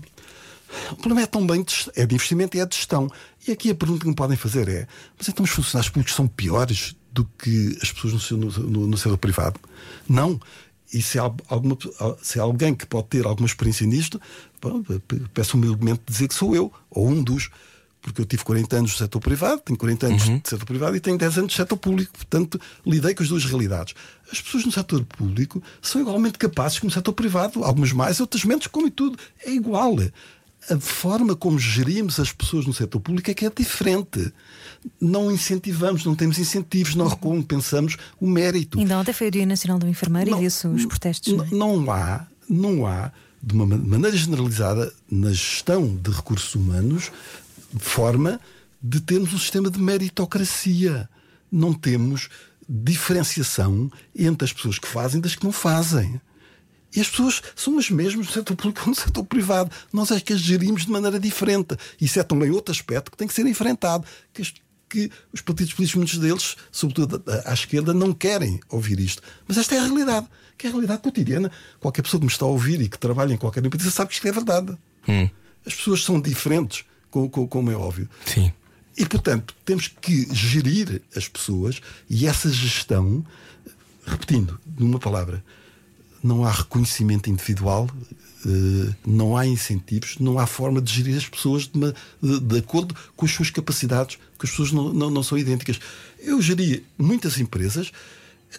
O 0.92 0.96
problema 0.96 1.22
é 1.22 1.26
também 1.26 1.64
de, 1.64 1.74
é 1.96 2.06
de 2.06 2.16
investimento 2.16 2.58
e 2.58 2.60
é 2.60 2.66
de 2.66 2.76
gestão. 2.76 3.10
E 3.48 3.52
aqui 3.52 3.70
a 3.70 3.76
pergunta 3.76 4.02
que 4.02 4.10
me 4.10 4.16
podem 4.16 4.36
fazer 4.36 4.68
é: 4.68 4.88
mas 5.18 5.28
então 5.30 5.44
os 5.44 5.52
funcionários 5.52 5.90
públicos 5.90 6.16
são 6.16 6.28
piores 6.28 6.96
do 7.12 7.26
que 7.38 7.78
as 7.82 7.92
pessoas 7.92 8.30
no, 8.32 8.50
no, 8.50 8.88
no 8.88 8.98
setor 8.98 9.18
privado? 9.18 9.60
Não. 10.08 10.40
E 10.94 11.02
se 11.02 11.18
há, 11.20 11.24
alguma, 11.24 11.78
se 12.22 12.40
há 12.40 12.44
alguém 12.44 12.74
que 12.74 12.86
pode 12.86 13.08
ter 13.08 13.26
alguma 13.26 13.48
experiência 13.48 13.86
nisto, 13.86 14.22
peço 15.34 15.58
humildemente 15.58 16.02
dizer 16.06 16.28
que 16.28 16.34
sou 16.34 16.56
eu, 16.56 16.72
ou 16.90 17.10
um 17.10 17.22
dos 17.22 17.50
porque 18.06 18.22
eu 18.22 18.26
tive 18.26 18.44
40 18.44 18.78
anos 18.78 18.92
no 18.92 18.98
setor 18.98 19.20
privado, 19.20 19.62
tenho 19.66 19.80
40 19.80 20.06
anos 20.06 20.28
uhum. 20.28 20.38
de 20.38 20.50
setor 20.50 20.66
privado 20.66 20.96
e 20.96 21.00
tenho 21.00 21.18
10 21.18 21.38
anos 21.40 21.52
de 21.52 21.58
setor 21.58 21.78
público. 21.78 22.12
Portanto, 22.14 22.62
lidei 22.86 23.16
com 23.16 23.24
as 23.24 23.30
duas 23.30 23.44
realidades. 23.46 23.96
As 24.32 24.40
pessoas 24.40 24.64
no 24.64 24.72
setor 24.72 25.04
público 25.04 25.62
são 25.82 26.00
igualmente 26.00 26.38
capazes 26.38 26.78
que 26.78 26.86
no 26.86 26.92
setor 26.92 27.14
privado, 27.14 27.64
algumas 27.64 27.92
mais, 27.92 28.20
outras 28.20 28.46
menos, 28.46 28.68
como 28.68 28.86
e 28.86 28.92
tudo. 28.92 29.18
É 29.44 29.52
igual. 29.52 29.96
A 30.70 30.80
forma 30.80 31.36
como 31.36 31.58
gerimos 31.58 32.20
as 32.20 32.32
pessoas 32.32 32.68
no 32.68 32.74
setor 32.76 33.00
público 33.00 33.32
é 33.32 33.34
que 33.34 33.44
é 33.44 33.50
diferente. 33.50 34.32
Não 35.02 35.32
incentivamos, 35.32 36.06
não 36.06 36.14
temos 36.14 36.38
incentivos, 36.38 36.94
não 36.94 37.08
recompensamos 37.08 37.98
o 38.22 38.28
mérito. 38.28 38.78
Ainda 38.78 39.00
ontem 39.00 39.14
foi 39.14 39.30
o 39.30 39.32
Dia 39.32 39.48
Nacional 39.48 39.80
do 39.80 39.88
Enfermeiro 39.88 40.30
não, 40.30 40.38
e 40.38 40.42
viu-se 40.42 40.68
os 40.68 40.86
protestos. 40.86 41.34
Não, 41.34 41.80
não 41.80 41.92
há, 41.92 42.28
não 42.48 42.86
há, 42.86 43.12
de 43.42 43.54
uma 43.54 43.66
maneira 43.66 44.16
generalizada, 44.16 44.94
na 45.10 45.30
gestão 45.30 45.96
de 45.96 46.12
recursos 46.12 46.54
humanos, 46.54 47.12
forma 47.80 48.40
de 48.82 49.00
termos 49.02 49.34
um 49.34 49.40
sistema 49.40 49.70
de 49.70 49.80
meritocracia. 49.80 51.10
Não 51.52 51.74
temos 51.74 52.30
diferenciação 52.68 53.92
entre 54.16 54.46
as 54.46 54.54
pessoas 54.54 54.80
que 54.80 54.88
fazem 54.88 55.22
das 55.22 55.36
que 55.36 55.44
não 55.44 55.52
fazem. 55.52 56.20
E 56.96 57.02
as 57.02 57.10
pessoas 57.10 57.42
são 57.56 57.78
as 57.78 57.90
mesmas 57.90 58.28
no 58.28 58.32
setor 58.32 58.56
público 58.56 58.80
como 58.80 58.96
no 58.96 59.02
setor 59.02 59.24
privado. 59.26 59.70
Nós 59.92 60.12
é 60.12 60.20
que 60.20 60.32
as 60.32 60.40
gerimos 60.40 60.86
de 60.86 60.92
maneira 60.92 61.20
diferente. 61.20 61.76
Isso 62.00 62.20
é 62.20 62.24
também 62.24 62.50
outro 62.50 62.72
aspecto 62.72 63.12
que 63.12 63.18
tem 63.18 63.28
que 63.28 63.34
ser 63.34 63.46
enfrentado. 63.46 64.06
Que, 64.34 64.42
as, 64.42 64.54
que 64.88 65.12
os 65.34 65.42
partidos 65.42 65.74
políticos, 65.74 65.96
muitos 65.96 66.18
deles, 66.18 66.56
sobretudo 66.72 67.22
à 67.46 67.54
esquerda, 67.54 67.94
não 67.94 68.14
querem 68.14 68.62
ouvir 68.70 69.00
isto. 69.00 69.22
Mas 69.46 69.58
esta 69.58 69.76
é 69.76 69.80
a 69.80 69.84
realidade, 69.84 70.28
que 70.58 70.68
é 70.68 70.70
a 70.70 70.72
realidade 70.72 71.02
cotidiana. 71.02 71.52
Qualquer 71.82 72.02
pessoa 72.02 72.20
que 72.20 72.28
me 72.28 72.32
está 72.32 72.46
a 72.46 72.50
ouvir 72.50 72.80
e 72.80 72.88
que 72.88 72.98
trabalha 72.98 73.34
em 73.34 73.38
qualquer 73.38 73.66
empresa 73.66 73.92
sabe 73.92 74.10
que 74.10 74.16
isto 74.16 74.28
é 74.28 74.32
verdade. 74.32 74.78
Hum. 75.08 75.30
As 75.66 75.74
pessoas 75.74 76.02
são 76.02 76.22
diferentes 76.22 76.86
como 77.50 77.72
é 77.72 77.76
óbvio. 77.76 78.10
Sim. 78.26 78.52
E, 78.98 79.06
portanto, 79.06 79.54
temos 79.66 79.88
que 79.88 80.34
gerir 80.34 81.02
as 81.16 81.28
pessoas 81.28 81.82
e 82.10 82.28
essa 82.28 82.50
gestão, 82.50 83.26
repetindo, 84.06 84.60
numa 84.78 85.00
palavra, 85.00 85.44
não 86.24 86.46
há 86.46 86.52
reconhecimento 86.52 87.30
individual, 87.30 87.90
eh, 88.46 88.94
não 89.06 89.36
há 89.36 89.46
incentivos, 89.46 90.18
não 90.20 90.40
há 90.40 90.48
forma 90.48 90.82
de 90.82 90.94
gerir 90.94 91.18
as 91.18 91.28
pessoas 91.28 91.68
de, 91.68 91.78
uma, 91.78 91.94
de, 92.22 92.40
de 92.40 92.58
acordo 92.60 92.96
com 93.16 93.26
as 93.26 93.32
suas 93.32 93.50
capacidades, 93.50 94.18
porque 94.32 94.46
as 94.46 94.52
pessoas 94.52 94.72
não, 94.72 94.94
não, 94.94 95.10
não 95.10 95.24
são 95.24 95.38
idênticas. 95.38 95.80
Eu 96.20 96.42
geri 96.42 96.86
muitas 96.98 97.38
empresas 97.40 97.92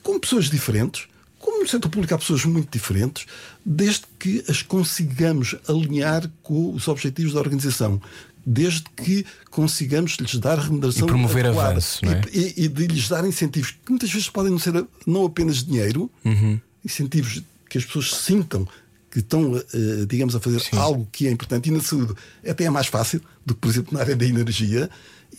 com 0.02 0.18
pessoas 0.20 0.50
diferentes, 0.50 1.06
como 1.38 1.60
no 1.60 1.68
setor 1.68 1.88
público 1.88 2.14
há 2.14 2.18
pessoas 2.18 2.44
muito 2.44 2.70
diferentes, 2.70 3.26
desde 3.64 4.02
que 4.18 4.44
as 4.48 4.62
consigamos 4.62 5.54
alinhar 5.68 6.30
com 6.42 6.74
os 6.74 6.88
objetivos 6.88 7.32
da 7.32 7.40
organização, 7.40 8.00
desde 8.46 8.84
que 8.96 9.26
consigamos 9.50 10.12
lhes 10.12 10.38
dar 10.38 10.56
remuneração 10.56 11.04
e 11.04 11.10
promover 11.10 11.46
adequada, 11.46 11.70
avanço, 11.70 12.00
e, 12.04 12.08
é? 12.08 12.22
e, 12.32 12.64
e, 12.64 12.68
de 12.68 12.86
lhes 12.86 13.08
dar 13.08 13.26
incentivos 13.26 13.72
que 13.72 13.90
muitas 13.90 14.10
vezes 14.10 14.30
podem 14.30 14.52
não 14.52 14.58
ser 14.58 14.86
não 15.04 15.26
apenas 15.26 15.64
dinheiro, 15.64 16.08
uhum. 16.24 16.60
incentivos 16.84 17.42
que 17.68 17.76
as 17.76 17.84
pessoas 17.84 18.14
sintam 18.14 18.68
que 19.10 19.20
estão, 19.20 19.52
uh, 19.52 20.06
digamos, 20.06 20.36
a 20.36 20.40
fazer 20.40 20.60
Sim. 20.60 20.76
algo 20.76 21.08
que 21.10 21.26
é 21.26 21.30
importante 21.30 21.68
e 21.68 21.72
na 21.72 21.80
saúde 21.80 22.14
até 22.46 22.64
é 22.64 22.70
mais 22.70 22.86
fácil 22.86 23.20
do 23.44 23.54
que, 23.54 23.60
por 23.60 23.70
exemplo, 23.70 23.94
na 23.94 24.00
área 24.00 24.14
da 24.14 24.26
energia. 24.26 24.90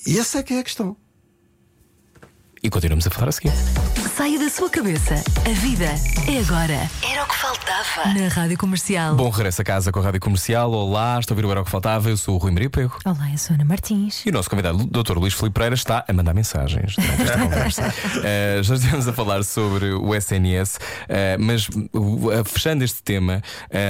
E 0.05 0.17
essa 0.17 0.39
é 0.39 0.43
que 0.43 0.53
é 0.53 0.59
a 0.59 0.63
questão. 0.63 0.97
E 2.61 2.69
continuamos 2.69 3.05
a 3.05 3.09
falar 3.09 3.29
a 3.29 3.31
seguir. 3.31 3.53
Saia 4.17 4.39
da 4.39 4.49
sua 4.49 4.67
cabeça. 4.67 5.13
A 5.45 5.53
vida 5.61 5.85
é 5.85 6.39
agora. 6.39 6.89
Era 7.07 7.23
o 7.23 7.27
que 7.27 7.35
faltava. 7.35 8.13
Na 8.15 8.27
Rádio 8.29 8.57
Comercial. 8.57 9.13
Bom 9.13 9.29
regresso 9.29 9.61
a 9.61 9.63
casa 9.63 9.91
com 9.91 9.99
a 9.99 10.01
Rádio 10.01 10.19
Comercial. 10.19 10.71
Olá, 10.71 11.19
estou 11.19 11.35
a 11.35 11.37
ouvir 11.37 11.45
o 11.45 11.51
Era 11.51 11.61
o 11.61 11.63
que 11.63 11.69
Faltava. 11.69 12.09
Eu 12.09 12.17
sou 12.17 12.33
o 12.33 12.37
Rui 12.39 12.49
Maria 12.49 12.67
Pego. 12.67 12.97
Olá, 13.05 13.29
eu 13.31 13.37
sou 13.37 13.53
a 13.53 13.57
Ana 13.57 13.65
Martins. 13.65 14.25
E 14.25 14.29
o 14.29 14.33
nosso 14.33 14.49
convidado, 14.49 14.79
o 14.79 14.87
Dr. 14.87 15.19
Luís 15.19 15.35
Filipe 15.35 15.53
Pereira, 15.53 15.75
está 15.75 16.03
a 16.07 16.11
mandar 16.13 16.33
mensagens 16.33 16.95
durante 16.95 17.21
esta 17.21 17.37
conversa. 17.37 17.93
Eh, 18.23 18.61
já 18.63 18.73
estivemos 18.73 19.07
a 19.07 19.13
falar 19.13 19.43
sobre 19.43 19.93
o 19.93 20.15
SNS, 20.15 20.79
eh, 21.07 21.37
mas 21.37 21.67
uh, 21.69 21.89
uh, 21.93 22.43
fechando 22.43 22.83
este 22.83 23.03
tema, 23.03 23.43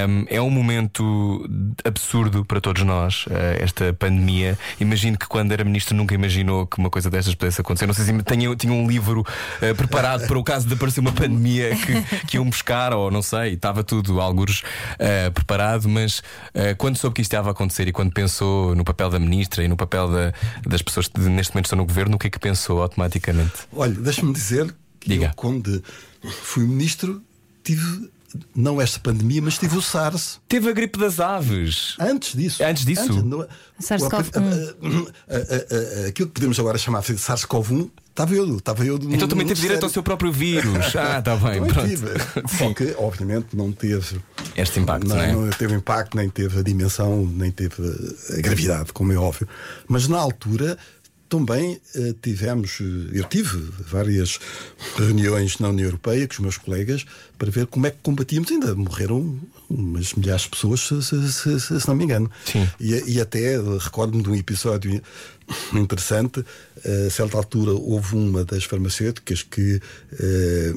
um, 0.08 0.24
é 0.28 0.40
um 0.40 0.50
momento 0.50 1.48
absurdo 1.84 2.44
para 2.44 2.60
todos 2.60 2.82
nós, 2.82 3.24
uh, 3.26 3.62
esta 3.62 3.94
pandemia. 3.94 4.58
Imagino 4.78 5.16
que 5.16 5.26
quando 5.26 5.52
era 5.52 5.64
ministro 5.64 5.96
nunca 5.96 6.14
imaginou 6.14 6.66
que 6.66 6.78
uma 6.78 6.90
coisa 6.90 7.08
destas 7.08 7.34
pudesse 7.34 7.60
acontecer. 7.60 7.86
Não 7.86 7.94
sei 7.94 8.04
se 8.04 8.12
tinha, 8.22 8.54
tinha 8.54 8.72
um 8.72 8.86
livro 8.86 9.22
uh, 9.22 9.74
preparado 10.18 10.28
para 10.28 10.38
o 10.38 10.44
caso 10.44 10.66
de 10.66 10.74
aparecer 10.74 11.00
uma 11.00 11.12
pandemia 11.12 11.74
que, 11.76 12.26
que 12.26 12.36
iam 12.36 12.44
buscar, 12.48 12.92
ou 12.94 13.10
não 13.10 13.22
sei, 13.22 13.54
estava 13.54 13.82
tudo 13.84 14.20
algures 14.20 14.60
uh, 14.60 15.30
preparado, 15.32 15.88
mas 15.88 16.18
uh, 16.18 16.76
quando 16.76 16.96
soube 16.96 17.14
que 17.16 17.22
isto 17.22 17.32
estava 17.32 17.48
a 17.50 17.52
acontecer 17.52 17.88
e 17.88 17.92
quando 17.92 18.12
pensou 18.12 18.74
no 18.74 18.84
papel 18.84 19.10
da 19.10 19.18
ministra 19.18 19.64
e 19.64 19.68
no 19.68 19.76
papel 19.76 20.08
da- 20.08 20.32
das 20.66 20.82
pessoas 20.82 21.08
que 21.08 21.20
neste 21.20 21.52
momento 21.54 21.66
estão 21.66 21.76
no 21.78 21.84
governo, 21.86 22.16
o 22.16 22.18
que 22.18 22.26
é 22.26 22.30
que 22.30 22.38
pensou 22.38 22.82
automaticamente? 22.82 23.52
Olha, 23.72 23.92
deixa-me 23.94 24.32
dizer 24.32 24.74
que 25.00 25.08
Diga. 25.10 25.26
eu, 25.26 25.32
quando 25.36 25.82
fui 26.42 26.64
ministro, 26.64 27.22
tive 27.62 28.10
não 28.54 28.78
esta 28.80 29.00
pandemia, 29.00 29.40
mas 29.40 29.56
tive 29.56 29.76
o 29.78 29.80
SARS. 29.82 30.38
Teve 30.46 30.68
a 30.68 30.72
gripe 30.72 30.98
das 30.98 31.18
aves. 31.18 31.94
Antes 31.98 32.34
disso. 32.36 32.62
Antes 32.62 32.84
disso? 32.84 33.22
não- 33.24 33.46
SARS-CoV-1. 33.80 34.38
o- 34.82 35.08
a- 35.28 35.34
a- 35.34 35.38
a- 35.38 36.04
a- 36.04 36.08
Aquilo 36.08 36.28
que 36.28 36.34
podemos 36.34 36.58
agora 36.58 36.76
chamar 36.78 37.00
de 37.02 37.14
SARS-CoV-1, 37.14 37.90
estava 38.22 38.34
eu. 38.34 38.56
Estava 38.56 38.84
eu 38.84 38.96
Então 38.96 39.28
também 39.28 39.46
teve 39.46 39.60
direito 39.60 39.84
ao 39.84 39.90
seu 39.90 40.02
próprio 40.02 40.32
vírus. 40.32 40.94
Ah, 40.98 41.18
está 41.20 41.36
bem, 41.36 41.64
pronto. 41.64 41.88
tive. 41.88 42.06
Só 42.58 42.74
que, 42.74 42.94
obviamente, 42.98 43.48
não 43.54 43.70
teve 43.72 44.20
Este 44.56 44.80
impacto, 44.80 45.06
não, 45.06 45.16
é? 45.20 45.32
não 45.32 45.48
teve 45.50 45.74
impacto, 45.74 46.16
nem 46.16 46.28
teve 46.28 46.58
a 46.58 46.62
dimensão, 46.62 47.24
nem 47.24 47.50
teve 47.50 47.74
a 48.36 48.40
gravidade, 48.40 48.92
como 48.92 49.12
é 49.12 49.16
óbvio. 49.16 49.46
Mas 49.86 50.08
na 50.08 50.18
altura 50.18 50.76
também 51.28 51.78
eh, 51.94 52.14
tivemos, 52.22 52.78
eh, 52.80 53.18
eu 53.18 53.24
tive 53.24 53.58
várias 53.86 54.38
reuniões 54.96 55.58
na 55.58 55.68
União 55.68 55.84
Europeia 55.86 56.26
com 56.26 56.32
os 56.34 56.38
meus 56.40 56.56
colegas 56.56 57.04
para 57.36 57.50
ver 57.50 57.66
como 57.66 57.86
é 57.86 57.90
que 57.90 57.98
combatíamos. 58.02 58.50
Ainda 58.50 58.74
morreram 58.74 59.38
umas 59.68 60.14
milhares 60.14 60.42
de 60.42 60.48
pessoas, 60.48 60.80
se, 60.80 61.02
se- 61.02 61.32
se- 61.32 61.60
se- 61.60 61.86
não 61.88 61.94
me 61.94 62.04
engano. 62.04 62.30
Sim. 62.46 62.66
E, 62.80 63.12
e 63.16 63.20
até 63.20 63.58
recordo-me 63.78 64.22
de 64.22 64.30
um 64.30 64.34
episódio 64.34 65.02
interessante. 65.74 66.44
eh, 66.84 67.06
A 67.06 67.10
certa 67.10 67.36
altura 67.36 67.72
houve 67.72 68.14
uma 68.14 68.44
das 68.44 68.64
farmacêuticas 68.64 69.42
que 69.42 69.80
eh, 70.20 70.74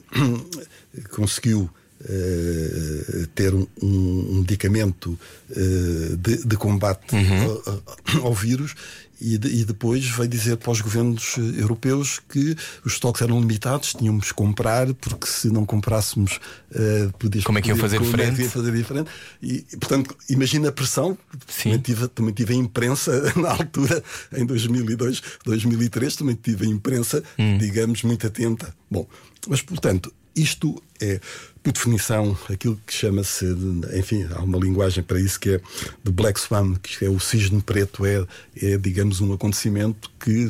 conseguiu 1.12 1.70
eh, 2.10 3.28
ter 3.36 3.54
um, 3.54 3.68
um 3.82 4.40
medicamento 4.40 5.18
eh, 5.50 6.16
de, 6.18 6.46
de 6.46 6.58
combate 6.58 7.16
ao, 7.16 7.74
ao- 8.22 8.28
ao 8.28 8.34
vírus 8.34 8.76
e, 9.20 9.38
de- 9.38 9.50
e 9.50 9.64
depois 9.66 10.04
veio 10.10 10.28
dizer 10.28 10.58
para 10.58 10.72
os 10.72 10.82
governos 10.82 11.36
eh, 11.38 11.62
europeus 11.62 12.20
que 12.28 12.56
os 12.84 12.94
estoques 12.94 13.22
eram 13.22 13.40
limitados, 13.40 13.94
tínhamos 13.94 14.30
que 14.30 14.34
comprar, 14.34 14.92
porque 14.96 15.28
se 15.28 15.48
não 15.50 15.64
comprássemos, 15.66 16.40
eh, 16.74 17.10
podia- 17.20 17.44
Como 17.44 17.58
é 17.60 17.62
que 17.62 17.70
iam 17.70 17.78
fazer 17.78 17.98
como 18.00 18.10
é 18.10 18.12
que 18.12 18.18
diferente? 18.18 18.42
ia 18.42 18.50
fazer 18.50 18.72
diferente. 18.72 19.10
E, 19.42 19.66
e, 19.72 19.78
portanto, 19.78 20.16
imagina 20.30 20.70
a 20.70 20.72
pressão. 20.72 21.16
Sim. 21.48 21.64
Também 21.70 21.80
tive, 21.82 22.08
também 22.08 22.34
tive 22.34 22.54
a 22.54 22.58
imprensa 22.58 23.12
na 23.40 23.52
altura, 23.52 24.04
em 24.36 24.46
2002, 24.46 25.22
2003, 25.46 26.16
também 26.16 26.36
tive 26.36 26.66
a 26.66 26.70
imprensa, 26.70 27.24
Hum. 27.38 27.58
digamos, 27.60 28.02
muito 28.04 28.26
atenta. 28.26 28.74
Bom, 28.90 29.08
mas 29.48 29.62
portanto, 29.62 30.12
isto 30.36 30.82
é, 31.00 31.20
por 31.62 31.74
definição, 31.74 32.38
aquilo 32.50 32.80
que 32.86 32.94
chama-se, 32.94 33.46
enfim, 33.94 34.28
há 34.32 34.42
uma 34.42 34.58
linguagem 34.58 35.04
para 35.04 35.20
isso 35.20 35.40
que 35.40 35.52
é 35.52 35.62
de 36.04 36.12
Black 36.12 36.40
Swan, 36.40 36.76
que 36.76 37.06
é 37.06 37.10
o 37.10 37.20
cisne 37.20 37.62
preto, 37.62 38.06
é, 38.06 38.26
é 38.62 38.78
digamos, 38.78 39.22
um 39.22 39.34
acontecimento 39.34 40.12
que 40.20 40.50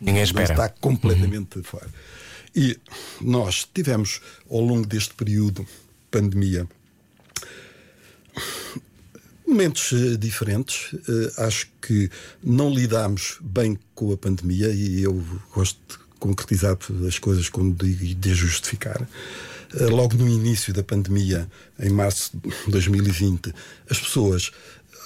Ninguém 0.00 0.22
espera. 0.22 0.52
está 0.52 0.68
completamente 0.68 1.62
fora. 1.62 1.88
E 2.54 2.78
nós 3.20 3.68
tivemos, 3.72 4.20
ao 4.48 4.60
longo 4.60 4.86
deste 4.86 5.14
período 5.14 5.62
de 5.62 5.68
pandemia, 6.10 6.68
momentos 9.46 9.92
eh, 9.92 10.16
diferentes. 10.16 10.94
Eh, 10.94 11.42
acho 11.42 11.68
que 11.80 12.10
não 12.42 12.72
lidámos 12.72 13.38
bem 13.40 13.78
com 13.94 14.12
a 14.12 14.16
pandemia 14.16 14.68
e 14.68 15.02
eu 15.02 15.24
gosto 15.54 15.78
de 15.88 16.03
concretizar 16.24 16.78
as 17.06 17.18
coisas 17.18 17.50
quando 17.50 17.86
digo 17.86 18.14
de 18.18 18.34
justificar. 18.34 19.06
Eh, 19.74 19.86
logo 19.86 20.16
no 20.16 20.26
início 20.26 20.72
da 20.72 20.82
pandemia, 20.82 21.46
em 21.78 21.90
março 21.90 22.30
de 22.38 22.70
2020, 22.70 23.52
as 23.90 23.98
pessoas 23.98 24.50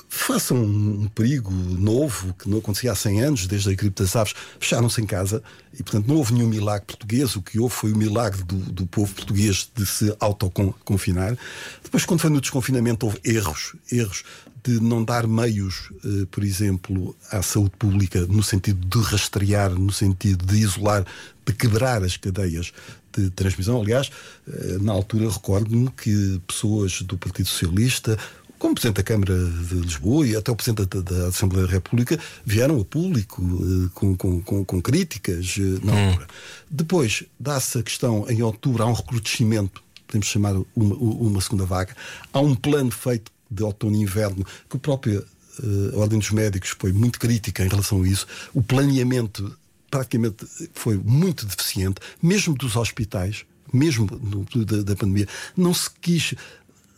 façam 0.08 0.56
um 0.56 1.06
perigo 1.14 1.52
novo 1.52 2.34
que 2.34 2.48
não 2.48 2.58
acontecia 2.58 2.92
há 2.92 2.94
100 2.94 3.22
anos, 3.22 3.46
desde 3.46 3.70
a 3.70 3.74
gripe 3.74 4.02
das 4.02 4.16
aves, 4.16 4.34
fecharam-se 4.58 5.00
em 5.00 5.06
casa 5.06 5.42
e, 5.72 5.82
portanto, 5.82 6.06
não 6.06 6.16
houve 6.16 6.32
nenhum 6.32 6.48
milagre 6.48 6.86
português. 6.86 7.36
O 7.36 7.42
que 7.42 7.58
houve 7.58 7.74
foi 7.74 7.92
o 7.92 7.96
milagre 7.96 8.42
do, 8.42 8.56
do 8.56 8.86
povo 8.86 9.14
português 9.14 9.70
de 9.74 9.84
se 9.84 10.14
autoconfinar. 10.18 11.36
Depois, 11.82 12.04
quando 12.04 12.20
foi 12.20 12.30
no 12.30 12.40
desconfinamento, 12.40 13.06
houve 13.06 13.20
erros, 13.24 13.74
erros 13.92 14.24
de 14.64 14.80
não 14.80 15.04
dar 15.04 15.26
meios, 15.26 15.90
eh, 16.04 16.26
por 16.30 16.42
exemplo, 16.42 17.14
à 17.30 17.42
saúde 17.42 17.74
pública, 17.78 18.26
no 18.26 18.42
sentido 18.42 18.84
de 18.86 19.02
rastrear, 19.04 19.70
no 19.70 19.92
sentido 19.92 20.44
de 20.44 20.56
isolar, 20.56 21.06
de 21.46 21.52
quebrar 21.52 22.02
as 22.02 22.16
cadeias 22.16 22.72
de 23.16 23.30
transmissão. 23.30 23.80
Aliás, 23.80 24.10
eh, 24.46 24.78
na 24.80 24.92
altura 24.92 25.30
recordo-me 25.30 25.90
que 25.90 26.40
pessoas 26.46 27.02
do 27.02 27.16
Partido 27.16 27.48
Socialista, 27.48 28.18
como 28.58 28.74
Presidente 28.74 28.96
da 28.96 29.02
Câmara 29.02 29.34
de 29.34 29.74
Lisboa 29.74 30.26
e 30.26 30.36
até 30.36 30.50
o 30.50 30.56
Presidente 30.56 30.86
da, 30.86 31.00
da 31.00 31.28
Assembleia 31.28 31.66
da 31.66 31.72
República 31.72 32.18
vieram 32.44 32.80
a 32.80 32.84
público 32.84 33.42
eh, 33.42 33.90
com, 33.94 34.16
com, 34.16 34.42
com, 34.42 34.64
com 34.64 34.82
críticas 34.82 35.56
eh, 35.58 35.84
na 35.84 36.08
altura. 36.08 36.26
Depois 36.70 37.24
dá-se 37.38 37.78
a 37.78 37.82
questão, 37.82 38.28
em 38.28 38.42
outubro, 38.42 38.82
há 38.82 38.86
um 38.86 38.92
recrudescimento, 38.92 39.82
podemos 40.06 40.26
chamar 40.26 40.54
uma, 40.74 40.94
uma 40.96 41.40
segunda 41.40 41.64
vaga, 41.64 41.96
há 42.32 42.40
um 42.40 42.54
plano 42.54 42.90
feito 42.90 43.30
de 43.50 43.62
outono 43.62 43.96
e 43.96 44.02
inverno 44.02 44.44
que 44.68 44.76
a 44.76 44.80
própria 44.80 45.24
eh, 45.62 45.96
Ordem 45.96 46.18
dos 46.18 46.30
Médicos 46.30 46.74
foi 46.78 46.92
muito 46.92 47.18
crítica 47.18 47.64
em 47.64 47.68
relação 47.68 48.02
a 48.02 48.08
isso. 48.08 48.26
O 48.52 48.62
planeamento 48.62 49.56
praticamente 49.90 50.46
foi 50.74 50.96
muito 50.98 51.46
deficiente, 51.46 52.00
mesmo 52.22 52.54
dos 52.54 52.76
hospitais, 52.76 53.44
mesmo 53.72 54.06
no 54.22 54.44
período 54.44 54.78
da, 54.78 54.92
da 54.92 54.96
pandemia, 54.96 55.28
não 55.56 55.72
se 55.72 55.90
quis 56.00 56.34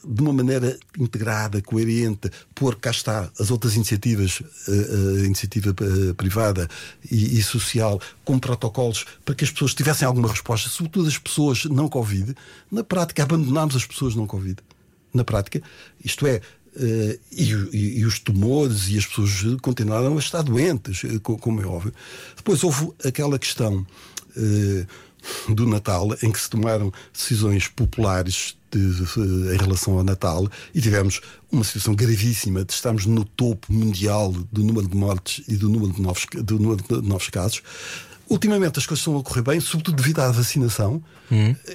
de 0.04 0.22
uma 0.22 0.32
maneira 0.32 0.78
integrada, 0.98 1.60
coerente, 1.62 2.30
pôr 2.54 2.76
cá 2.76 2.90
está 2.90 3.30
as 3.38 3.50
outras 3.50 3.74
iniciativas, 3.76 4.42
a, 4.68 5.20
a 5.20 5.24
iniciativa 5.26 5.74
eh, 5.80 6.12
privada 6.14 6.68
e, 7.10 7.38
e 7.38 7.42
social, 7.42 8.00
com 8.24 8.38
protocolos 8.38 9.04
para 9.24 9.34
que 9.34 9.44
as 9.44 9.50
pessoas 9.50 9.74
tivessem 9.74 10.06
alguma 10.06 10.28
resposta, 10.28 10.68
sobretudo 10.68 11.08
as 11.08 11.18
pessoas 11.18 11.64
não 11.66 11.88
Covid. 11.88 12.34
Na 12.70 12.82
prática, 12.82 13.22
abandonámos 13.22 13.76
as 13.76 13.84
pessoas 13.84 14.14
não 14.14 14.26
Covid. 14.26 14.56
Na 15.12 15.24
prática, 15.24 15.60
isto 16.04 16.26
é, 16.26 16.40
eh, 16.76 17.18
e, 17.32 17.52
e- 17.72 17.98
e 18.00 18.04
os 18.04 18.18
tumores 18.20 18.88
e 18.88 18.96
as 18.98 19.04
pessoas 19.06 19.60
continuaram 19.60 20.16
a 20.16 20.20
estar 20.20 20.42
doentes, 20.42 21.02
eh, 21.04 21.18
co- 21.18 21.36
como 21.36 21.60
é 21.60 21.66
óbvio. 21.66 21.92
Depois 22.36 22.62
houve 22.64 22.90
aquela 23.04 23.38
questão 23.38 23.86
eh, 24.36 24.86
do 25.48 25.66
Natal, 25.66 26.08
em 26.22 26.30
que 26.32 26.40
se 26.40 26.48
tomaram 26.48 26.90
decisões 27.12 27.68
populares 27.68 28.56
em 28.78 29.56
relação 29.56 29.98
ao 29.98 30.04
Natal 30.04 30.48
e 30.74 30.80
tivemos 30.80 31.20
uma 31.50 31.64
situação 31.64 31.94
gravíssima 31.94 32.64
de 32.64 32.72
estarmos 32.72 33.06
no 33.06 33.24
topo 33.24 33.72
mundial 33.72 34.32
do 34.52 34.62
número 34.62 34.86
de 34.88 34.96
mortes 34.96 35.44
e 35.48 35.56
do 35.56 35.68
número 35.68 35.92
de 35.92 36.00
novos, 36.00 36.26
do 36.32 36.58
número 36.58 36.82
de 37.02 37.08
novos 37.08 37.28
casos. 37.28 37.62
Ultimamente 38.28 38.78
as 38.78 38.86
coisas 38.86 39.00
estão 39.00 39.18
a 39.18 39.22
correr 39.24 39.42
bem, 39.42 39.58
sobretudo 39.58 39.96
devido 39.96 40.20
à 40.20 40.30
vacinação. 40.30 41.02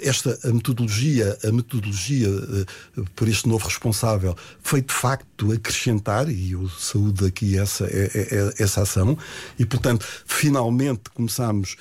Esta 0.02 0.40
a 0.46 0.54
metodologia, 0.54 1.38
a 1.44 1.52
metodologia 1.52 2.30
eh, 2.30 3.02
por 3.14 3.28
este 3.28 3.48
novo 3.50 3.66
responsável 3.68 4.34
foi 4.64 4.82
de 4.82 4.94
facto 4.94 5.52
acrescentar, 5.52 6.30
e 6.30 6.54
eu 6.54 6.70
saúdo 6.70 7.26
aqui 7.26 7.58
essa, 7.58 7.84
é- 7.88 8.10
é- 8.14 8.54
essa 8.64 8.84
ação, 8.84 9.18
e 9.60 9.66
portanto 9.66 10.06
finalmente 10.26 11.10
começámos, 11.14 11.76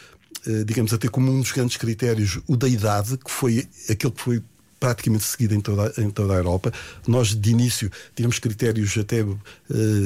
eh, 0.44 0.64
digamos, 0.64 0.92
a 0.92 0.98
ter 0.98 1.08
como 1.08 1.30
um 1.30 1.40
dos 1.40 1.52
grandes 1.52 1.76
critérios 1.76 2.40
o 2.48 2.56
da 2.56 2.68
idade, 2.68 3.16
que 3.16 3.30
foi 3.30 3.68
aquele 3.88 4.12
que 4.12 4.20
foi 4.20 4.42
praticamente 4.84 5.24
seguida 5.24 5.54
em 5.54 5.60
toda, 5.60 5.94
em 5.96 6.10
toda 6.10 6.34
a 6.34 6.36
Europa. 6.36 6.70
Nós, 7.06 7.34
de 7.34 7.50
início, 7.50 7.90
tínhamos 8.14 8.38
critérios 8.38 8.96
até 8.98 9.22
uh, 9.22 9.38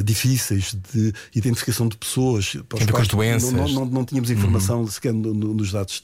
difíceis 0.04 0.76
de 0.92 1.12
identificação 1.34 1.88
de 1.88 1.96
pessoas 1.96 2.56
para 2.68 2.78
os 2.78 2.86
quais 2.86 3.08
doenças. 3.08 3.52
Não, 3.52 3.68
não, 3.68 3.84
não, 3.84 4.04
tínhamos 4.04 4.30
informação 4.30 4.80
uhum. 4.80 4.86
sequer 4.86 5.12
no, 5.12 5.34
no, 5.34 5.54
nos, 5.54 5.72
dados, 5.72 6.00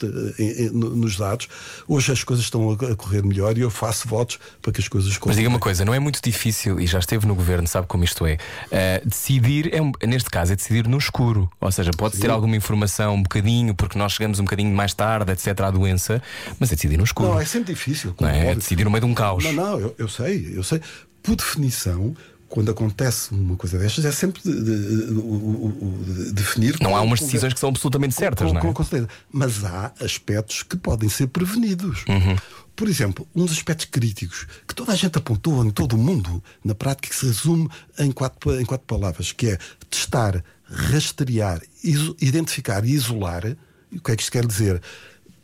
no, 0.73 0.91
nos 0.97 1.17
dados. 1.17 1.49
Hoje 1.87 2.11
as 2.11 2.25
coisas 2.25 2.45
estão 2.45 2.69
a 2.73 2.97
correr 2.97 3.23
melhor 3.23 3.57
e 3.57 3.61
eu 3.61 3.71
faço 3.71 4.09
votos 4.09 4.41
para 4.61 4.73
que 4.73 4.81
as 4.81 4.89
coisas 4.89 5.17
corram. 5.17 5.31
Mas 5.31 5.37
diga 5.37 5.49
uma 5.49 5.61
coisa, 5.61 5.85
não 5.85 5.95
é 5.95 6.01
muito 6.01 6.21
difícil, 6.21 6.81
e 6.81 6.87
já 6.87 6.99
esteve 6.99 7.27
no 7.29 7.35
governo, 7.37 7.69
sabe 7.69 7.87
como 7.87 8.03
isto 8.03 8.27
é, 8.27 8.35
uh, 8.35 9.09
decidir, 9.09 9.71
é, 9.73 10.07
neste 10.07 10.29
caso, 10.31 10.53
é 10.53 10.57
decidir 10.57 10.89
no 10.89 10.99
escuro. 10.99 11.49
Ou 11.61 11.71
seja, 11.71 11.93
pode 11.97 12.17
Sim. 12.17 12.23
ter 12.23 12.31
alguma 12.31 12.57
informação 12.57 13.15
um 13.15 13.23
bocadinho, 13.23 13.73
porque 13.73 13.97
nós 13.97 14.13
chegamos 14.15 14.41
um 14.41 14.45
bocadinho 14.45 14.75
mais 14.75 14.95
tarde, 14.95 15.31
etc., 15.31 15.61
à 15.61 15.71
doença, 15.71 16.21
mas 16.59 16.73
é 16.73 16.75
decidir 16.75 16.97
no 16.97 17.05
escuro. 17.05 17.31
Não, 17.31 17.41
é 17.41 17.45
sempre 17.45 17.73
difícil. 17.73 18.15
Não 18.21 18.29
é? 18.29 18.55
Decidir 18.65 18.85
no 18.85 18.91
meio 18.91 19.05
de 19.05 19.11
um 19.11 19.15
caos. 19.15 19.45
Não, 19.45 19.53
não, 19.53 19.81
eu, 19.81 19.95
eu 19.99 20.09
sei, 20.09 20.53
eu 20.55 20.63
sei. 20.63 20.81
Por 21.23 21.37
definição, 21.37 22.15
quando 22.55 22.71
acontece 22.71 23.33
uma 23.33 23.57
coisa 23.57 23.79
destas, 23.79 24.05
é 24.05 24.13
sempre 24.13 24.41
de, 24.43 24.53
de, 24.53 25.07
de, 25.07 26.25
de 26.27 26.33
definir. 26.33 26.77
Não 26.81 26.95
há 26.95 27.01
umas 27.01 27.21
decisões 27.21 27.53
que 27.53 27.59
são 27.59 27.69
absolutamente 27.69 28.15
certas, 28.15 28.47
com, 28.47 28.55
não 28.55 28.61
é? 28.61 28.73
Com, 28.73 28.85
certeza. 28.85 29.09
Mas 29.33 29.65
há 29.65 29.93
aspectos 30.01 30.63
que 30.63 30.77
podem 30.77 31.09
ser 31.09 31.27
prevenidos. 31.27 32.05
Uhum. 32.09 32.37
Por 32.77 32.89
exemplo, 32.89 33.27
um 33.35 33.45
dos 33.45 33.57
aspectos 33.57 33.87
críticos 33.87 34.47
que 34.69 34.75
toda 34.75 34.93
a 34.93 34.97
gente 34.97 35.19
apontou 35.19 35.65
em 35.65 35.71
todo 35.71 35.95
o 35.95 35.99
mundo, 35.99 36.43
na 36.65 36.75
prática, 36.75 37.09
que 37.09 37.15
se 37.15 37.27
resume 37.27 37.69
em 37.99 38.13
quatro, 38.13 38.61
em 38.61 38.65
quatro 38.65 38.87
palavras, 38.87 39.33
que 39.33 39.49
é 39.49 39.59
testar, 39.91 40.45
rastrear, 40.65 41.61
identificar 41.83 42.85
e 42.85 42.93
isolar. 42.93 43.57
O 43.93 44.01
que 44.01 44.13
é 44.13 44.17
que 44.17 44.23
isto 44.23 44.33
quer 44.33 44.47
dizer? 44.47 44.81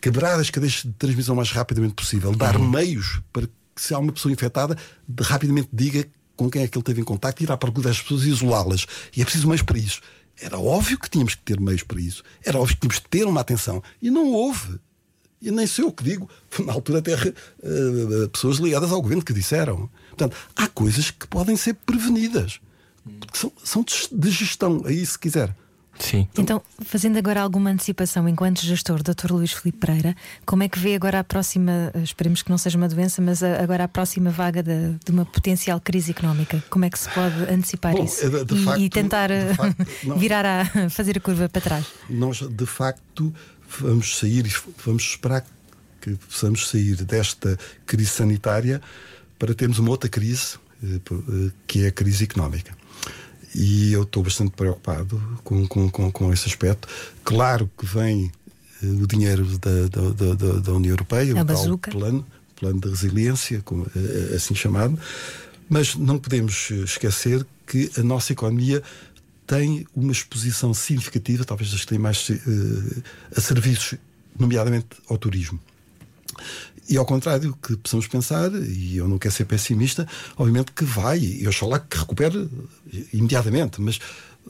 Quebrar 0.01 0.39
as 0.39 0.51
cadeias 0.51 0.83
de 0.83 0.93
transmissão 0.93 1.35
o 1.35 1.37
mais 1.37 1.51
rapidamente 1.51 1.95
possível, 1.95 2.35
dar 2.35 2.57
uhum. 2.57 2.71
meios 2.71 3.21
para 3.33 3.47
que, 3.47 3.83
se 3.83 3.95
há 3.95 3.99
uma 3.99 4.13
pessoa 4.13 4.33
infectada, 4.33 4.77
rapidamente 5.21 5.69
diga 5.73 6.07
com 6.37 6.51
quem 6.51 6.63
é 6.63 6.69
que 6.69 6.79
ele 6.79 6.85
teve 6.85 7.01
em 7.03 7.05
contato, 7.05 7.43
ir 7.43 7.53
à 7.53 7.57
procura 7.57 7.89
das 7.89 8.01
pessoas 8.01 8.25
e 8.25 8.31
isolá-las. 8.31 8.87
E 9.15 9.21
é 9.21 9.25
preciso 9.25 9.47
meios 9.47 9.63
para 9.63 9.79
isso. 9.79 10.01
Era 10.41 10.59
óbvio 10.59 10.99
que 10.99 11.11
tínhamos 11.11 11.35
que 11.35 11.43
ter 11.43 11.61
meios 11.61 11.83
para 11.83 12.01
isso. 12.01 12.23
Era 12.43 12.59
óbvio 12.59 12.77
que 12.77 12.81
tínhamos 12.81 12.99
que 12.99 13.09
ter 13.11 13.25
uma 13.27 13.43
atenção. 13.43 13.83
E 14.01 14.11
não 14.11 14.33
houve. 14.33 14.81
E 15.43 15.51
nem 15.51 15.67
sei 15.67 15.85
o 15.85 15.93
que 15.93 16.03
digo. 16.03 16.31
Na 16.65 16.73
altura, 16.73 17.01
até 17.01 17.15
uh, 17.15 18.29
pessoas 18.31 18.57
ligadas 18.57 18.91
ao 18.91 19.03
governo 19.03 19.23
que 19.23 19.35
disseram. 19.35 19.91
Portanto, 20.09 20.35
há 20.57 20.67
coisas 20.69 21.11
que 21.11 21.27
podem 21.27 21.57
ser 21.57 21.75
prevenidas. 21.75 22.59
São, 23.35 23.53
são 23.63 23.85
de 24.11 24.31
gestão, 24.31 24.83
aí 24.87 25.05
se 25.05 25.19
quiser. 25.19 25.55
Sim. 26.01 26.27
Então, 26.37 26.63
fazendo 26.83 27.19
agora 27.19 27.41
alguma 27.41 27.71
antecipação 27.71 28.29
enquanto 28.29 28.61
gestor, 28.63 29.03
Dr. 29.03 29.33
Luís 29.33 29.53
Filipe 29.53 29.79
Pereira, 29.79 30.17
como 30.47 30.63
é 30.63 30.69
que 30.69 30.79
vê 30.79 30.95
agora 30.95 31.21
a 31.21 31.25
próxima, 31.25 31.93
esperemos 32.03 32.43
que 32.43 32.51
não 32.51 32.57
seja 32.57 32.79
uma 32.79 32.89
doença, 32.89 33.21
mas 33.21 33.43
agora 33.43 33.85
a 33.85 33.89
próxima 33.89 34.31
vaga 34.31 34.63
de, 34.63 34.95
de 35.05 35.11
uma 35.11 35.27
potencial 35.27 35.79
crise 35.81 36.11
económica? 36.11 36.63
Como 36.71 36.85
é 36.85 36.91
que 36.91 36.99
se 36.99 37.09
pode 37.11 37.43
antecipar 37.53 37.93
Bom, 37.93 38.05
isso? 38.05 38.29
De, 38.31 38.45
de 38.45 38.55
e, 38.55 38.65
facto, 38.65 38.81
e, 38.81 38.91
tentar 38.91 39.31
facto, 39.55 39.87
virar 40.19 40.47
a 40.47 40.65
fazer 40.91 41.19
a 41.19 41.21
curva 41.21 41.49
para 41.49 41.61
trás? 41.61 41.87
Nós, 42.09 42.39
de 42.39 42.67
facto, 42.67 43.33
vamos 43.79 44.19
sair, 44.19 44.51
vamos 44.85 45.03
esperar 45.03 45.45
que 46.01 46.17
possamos 46.17 46.69
sair 46.69 46.97
desta 47.05 47.59
crise 47.85 48.11
sanitária 48.11 48.81
para 49.39 49.55
termos 49.55 49.79
uma 49.79 49.91
outra 49.91 50.09
crise, 50.09 50.59
eh, 50.83 50.97
eh, 50.97 51.53
que 51.67 51.85
é 51.85 51.89
a 51.89 51.93
crise 51.93 52.25
económica. 52.25 52.80
E 53.55 53.93
eu 53.93 54.03
estou 54.05 54.23
bastante 54.23 54.53
preocupado 54.53 55.21
com, 55.43 55.67
com, 55.67 55.91
com, 55.91 56.11
com 56.11 56.33
esse 56.33 56.49
aspecto. 56.49 56.89
Claro 57.25 57.71
que 57.77 57.85
vem 57.85 58.31
eh, 58.83 58.87
o 58.87 59.07
dinheiro 59.07 59.45
da, 59.59 59.89
da, 59.89 60.35
da, 60.35 60.61
da 60.61 60.73
União 60.73 60.93
Europeia, 60.93 61.35
a 61.37 61.43
o 61.43 61.45
tal 61.45 61.79
plano, 61.79 62.27
plano 62.57 62.81
de 62.81 62.89
resiliência, 62.89 63.61
como, 63.65 63.87
assim 64.35 64.55
chamado, 64.55 64.99
mas 65.69 65.97
não 65.97 66.19
podemos 66.19 66.71
esquecer 66.71 67.45
que 67.67 67.91
a 67.97 68.03
nossa 68.03 68.33
economia 68.33 68.83
tem 69.47 69.87
uma 69.97 70.13
exposição 70.13 70.73
significativa, 70.73 71.45
talvez 71.45 71.73
das 71.73 71.81
que 71.81 71.87
têm 71.89 71.99
mais 71.99 72.29
a 73.37 73.41
serviços, 73.41 73.99
nomeadamente 74.39 74.87
ao 75.09 75.19
turismo. 75.19 75.59
E 76.89 76.97
ao 76.97 77.07
contrário 77.07 77.57
que 77.63 77.77
possamos 77.77 78.09
pensar, 78.09 78.51
e 78.53 78.97
eu 78.97 79.07
não 79.07 79.19
quero 79.19 79.33
ser 79.33 79.45
pessimista, 79.45 80.09
obviamente 80.37 80.73
que 80.73 80.85
vai, 80.85 81.19
e 81.19 81.45
eu 81.45 81.69
lá 81.69 81.79
que 81.79 81.99
recupere 81.99 82.49
imediatamente, 83.13 83.81
mas 83.81 84.01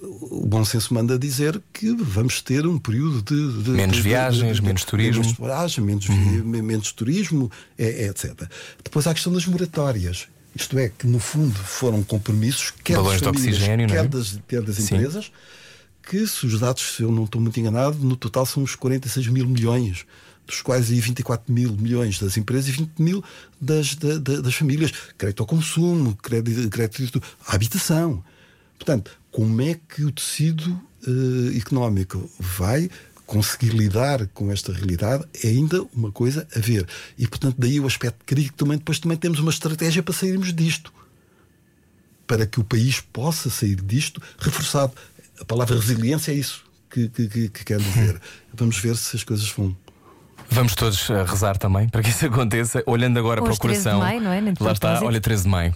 o 0.01 0.47
bom 0.47 0.64
senso 0.64 0.95
manda 0.95 1.18
dizer 1.18 1.61
que 1.72 1.93
vamos 1.93 2.41
ter 2.41 2.66
um 2.66 2.78
período 2.78 3.22
de. 3.22 3.62
de 3.62 3.70
menos 3.70 3.97
de, 3.97 4.03
viagens, 4.03 4.57
de, 4.57 4.62
menos 4.62 4.84
turismo. 4.84 5.22
Menos, 5.22 5.36
viagem, 5.36 5.84
menos, 5.84 6.09
uhum. 6.09 6.62
menos 6.62 6.93
turismo, 6.93 7.51
é, 7.76 8.05
é, 8.05 8.07
etc. 8.09 8.49
Depois 8.82 9.07
há 9.07 9.11
a 9.11 9.14
questão 9.14 9.32
das 9.32 9.47
moratórias. 9.47 10.26
Isto 10.55 10.78
é, 10.78 10.88
que 10.88 11.07
no 11.07 11.20
fundo 11.20 11.55
foram 11.55 12.03
compromissos, 12.03 12.72
quer 12.82 12.97
Balões 12.97 13.20
das 13.20 13.28
famílias, 13.28 13.57
de 13.57 13.62
oxigênio, 13.62 13.88
quer, 13.88 14.05
é? 14.05 14.09
das, 14.09 14.41
quer 14.49 14.62
das 14.62 14.80
empresas, 14.80 15.30
que 16.03 16.26
se 16.26 16.45
os 16.45 16.59
dados, 16.59 16.97
se 16.97 17.03
eu 17.03 17.12
não 17.12 17.24
estou 17.24 17.41
muito 17.41 17.61
enganado, 17.61 17.99
no 17.99 18.16
total 18.16 18.45
são 18.45 18.64
uns 18.64 18.74
46 18.74 19.28
mil 19.28 19.47
milhões, 19.47 20.05
dos 20.51 20.62
quais 20.62 20.90
aí 20.90 21.01
24 21.01 21.53
mil 21.53 21.72
milhões 21.76 22.18
das 22.18 22.36
empresas 22.36 22.68
e 22.68 22.72
20 22.72 22.98
mil 22.98 23.24
das, 23.61 23.94
da, 23.94 24.18
da, 24.18 24.40
das 24.40 24.55
famílias. 24.55 24.92
Crédito 25.16 25.40
ao 25.40 25.46
consumo, 25.46 26.16
crédito, 26.16 26.68
crédito 26.68 27.22
à 27.46 27.55
habitação. 27.55 28.22
Portanto, 28.76 29.12
como 29.30 29.61
é 29.62 29.78
que 29.88 30.05
o 30.05 30.11
tecido 30.11 30.68
uh, 31.07 31.57
económico 31.57 32.30
vai 32.38 32.90
conseguir 33.24 33.70
lidar 33.70 34.26
com 34.28 34.51
esta 34.51 34.72
realidade 34.72 35.24
é 35.44 35.48
ainda 35.48 35.82
uma 35.94 36.11
coisa 36.11 36.48
a 36.55 36.59
ver. 36.59 36.86
E, 37.16 37.28
portanto, 37.28 37.55
daí 37.57 37.78
o 37.78 37.86
aspecto 37.86 38.24
crítico 38.26 38.57
também, 38.57 38.76
depois 38.76 38.98
também 38.98 39.16
temos 39.16 39.38
uma 39.38 39.53
estratégia 39.53 40.03
para 40.03 40.12
sairmos 40.12 40.53
disto. 40.53 40.92
Para 42.26 42.44
que 42.44 42.59
o 42.59 42.64
país 42.64 43.01
possa 43.01 43.48
sair 43.48 43.80
disto 43.80 44.20
reforçado. 44.38 44.92
A 45.38 45.44
palavra 45.44 45.76
resiliência 45.76 46.32
é 46.32 46.34
isso 46.34 46.64
que, 46.90 47.09
que, 47.09 47.48
que 47.48 47.64
quer 47.64 47.78
dizer. 47.78 48.20
Vamos 48.53 48.78
ver 48.78 48.96
se 48.96 49.16
as 49.16 49.22
coisas 49.22 49.48
vão 49.51 49.76
Vamos 50.53 50.74
todos 50.74 51.09
eh, 51.09 51.24
rezar 51.24 51.57
também 51.57 51.88
para 51.88 52.03
que 52.03 52.11
isso 52.11 52.26
aconteça, 52.30 52.82
olhando 52.84 53.18
agora 53.18 53.40
Hoje, 53.40 53.51
para 53.51 53.55
o 53.55 53.59
coração. 53.59 54.01
13 54.01 54.01
de 54.01 54.01
maio, 54.01 54.20
não 54.20 54.32
é? 54.32 54.40
Nem 54.40 54.55
Lá 54.59 54.72
está, 54.72 55.01
olha, 55.03 55.20
13 55.20 55.44
de 55.44 55.48
maio. 55.48 55.74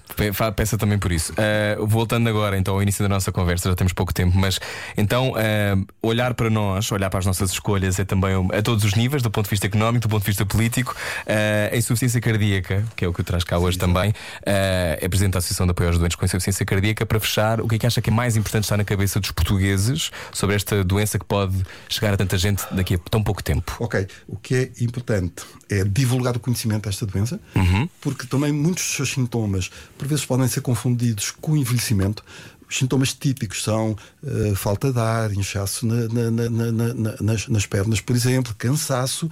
Peça 0.57 0.77
também 0.77 0.99
por 0.99 1.13
isso. 1.13 1.33
Uh, 1.33 1.87
voltando 1.87 2.29
agora 2.29 2.59
então 2.59 2.75
ao 2.75 2.83
início 2.83 3.03
da 3.03 3.09
nossa 3.09 3.31
conversa, 3.31 3.69
já 3.69 3.77
temos 3.77 3.93
pouco 3.93 4.13
tempo, 4.13 4.37
mas 4.37 4.59
então 4.97 5.31
uh, 5.31 5.87
olhar 6.03 6.35
para 6.35 6.51
nós, 6.51 6.91
olhar 6.91 7.09
para 7.09 7.21
as 7.21 7.27
nossas 7.27 7.53
escolhas 7.53 7.99
é 7.99 8.05
também 8.05 8.33
a 8.53 8.63
todos 8.63 8.85
os 8.85 8.95
níveis, 8.95 9.23
do 9.23 9.31
ponto 9.31 9.45
de 9.45 9.51
vista 9.51 9.67
económico, 9.67 10.09
do 10.09 10.11
ponto 10.11 10.23
de 10.23 10.27
vista 10.27 10.45
político. 10.45 10.95
Uh, 11.21 11.73
a 11.73 11.77
insuficiência 11.77 12.21
cardíaca, 12.21 12.85
que 12.97 13.05
é 13.05 13.09
o 13.09 13.13
que 13.13 13.23
traz 13.23 13.45
cá 13.45 13.59
hoje 13.59 13.75
Sim, 13.75 13.81
também, 13.81 14.13
é 14.45 15.09
Presidente 15.09 15.35
da 15.35 15.39
Associação 15.39 15.67
de 15.67 15.71
Apoio 15.71 15.91
aos 15.91 15.99
Doentes 15.99 16.17
com 16.17 16.25
Insuficiência 16.25 16.67
Cardíaca. 16.67 17.07
Para 17.07 17.21
fechar, 17.21 17.61
o 17.61 17.69
que 17.69 17.77
é 17.77 17.79
que 17.79 17.87
acha 17.87 18.03
que 18.03 18.11
é 18.11 18.13
mais 18.13 18.37
importante 18.37 18.65
estar 18.65 18.77
na 18.77 18.85
cabeça 18.85 19.21
dos 19.21 19.31
portugueses 19.31 20.11
sobre 20.33 20.57
esta 20.57 20.83
doença 20.83 21.19
que 21.19 21.25
pode 21.25 21.63
chegar 21.89 22.15
a 22.15 22.17
tanta 22.17 22.37
gente 22.37 22.65
daqui 22.73 22.95
a 22.95 22.99
tão 23.11 23.23
pouco 23.23 23.43
tempo? 23.43 23.77
Ok, 23.79 24.07
o 24.27 24.37
que 24.37 24.55
é 24.55 24.64
importante 24.81 25.45
é 25.69 25.85
divulgar 25.85 26.37
o 26.37 26.41
conhecimento 26.41 26.85
desta 26.85 27.07
doença, 27.07 27.41
uhum. 27.55 27.89
porque 28.01 28.27
também 28.27 28.53
muitos 28.53 28.85
dos 28.85 28.97
seus 28.97 29.13
sintomas, 29.13 29.71
por 29.97 30.07
vezes, 30.07 30.25
podem 30.25 30.49
ser 30.49 30.61
confundidos 30.61 31.31
com 31.31 31.57
envelhecimento. 31.57 32.25
Os 32.69 32.79
sintomas 32.79 33.13
típicos 33.13 33.63
são 33.63 33.97
uh, 34.23 34.55
falta 34.57 34.93
de 34.93 34.99
ar, 34.99 35.33
inchaço 35.33 35.87
na, 35.87 36.09
na, 36.09 36.51
na, 36.51 37.15
nas, 37.21 37.49
nas 37.49 37.67
pernas, 37.67 38.01
por 38.01 38.17
exemplo, 38.17 38.55
cansaço, 38.57 39.31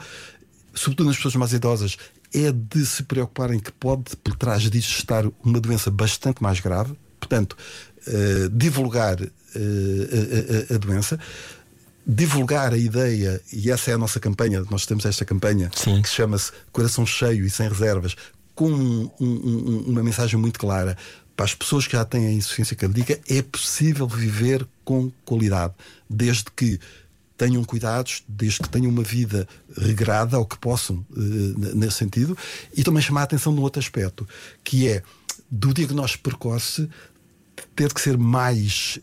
sobretudo 0.74 1.06
nas 1.08 1.16
pessoas 1.16 1.36
mais 1.36 1.52
idosas. 1.52 1.96
É 2.34 2.50
de 2.50 2.86
se 2.86 3.02
preocuparem 3.02 3.58
que 3.60 3.70
pode, 3.72 4.16
por 4.16 4.34
trás 4.36 4.62
disso, 4.62 4.96
estar 4.96 5.24
uma 5.44 5.60
doença 5.60 5.90
bastante 5.90 6.42
mais 6.42 6.60
grave. 6.60 6.94
Portanto, 7.20 7.56
uh, 8.06 8.48
divulgar 8.50 9.20
uh, 9.20 9.28
a, 10.70 10.72
a, 10.72 10.76
a 10.76 10.78
doença 10.78 11.18
divulgar 12.06 12.72
a 12.72 12.76
ideia, 12.76 13.40
e 13.52 13.70
essa 13.70 13.90
é 13.90 13.94
a 13.94 13.98
nossa 13.98 14.18
campanha, 14.18 14.64
nós 14.70 14.86
temos 14.86 15.04
esta 15.04 15.24
campanha 15.24 15.70
Sim. 15.74 16.02
que 16.02 16.08
chama-se 16.08 16.50
Coração 16.72 17.06
Cheio 17.06 17.44
e 17.44 17.50
Sem 17.50 17.68
Reservas, 17.68 18.16
com 18.54 18.70
um, 18.70 19.10
um, 19.20 19.84
uma 19.88 20.02
mensagem 20.02 20.38
muito 20.38 20.58
clara. 20.58 20.96
Para 21.36 21.46
as 21.46 21.54
pessoas 21.54 21.86
que 21.86 21.92
já 21.92 22.04
têm 22.04 22.34
insuficiência 22.34 22.76
cardíaca, 22.76 23.18
é 23.28 23.40
possível 23.40 24.06
viver 24.06 24.66
com 24.84 25.10
qualidade, 25.24 25.74
desde 26.08 26.44
que 26.54 26.78
tenham 27.36 27.64
cuidados, 27.64 28.22
desde 28.28 28.60
que 28.60 28.68
tenham 28.68 28.90
uma 28.90 29.02
vida 29.02 29.48
regrada, 29.76 30.38
ou 30.38 30.44
que 30.44 30.58
possam, 30.58 31.04
uh, 31.10 31.74
nesse 31.74 31.96
sentido, 31.96 32.36
e 32.76 32.84
também 32.84 33.02
chamar 33.02 33.22
a 33.22 33.24
atenção 33.24 33.52
no 33.52 33.62
outro 33.62 33.80
aspecto, 33.80 34.28
que 34.62 34.88
é 34.88 35.02
do 35.50 35.72
diagnóstico 35.72 36.24
precoce 36.24 36.88
ter 37.74 37.92
que 37.92 38.00
ser 38.00 38.18
mais 38.18 38.98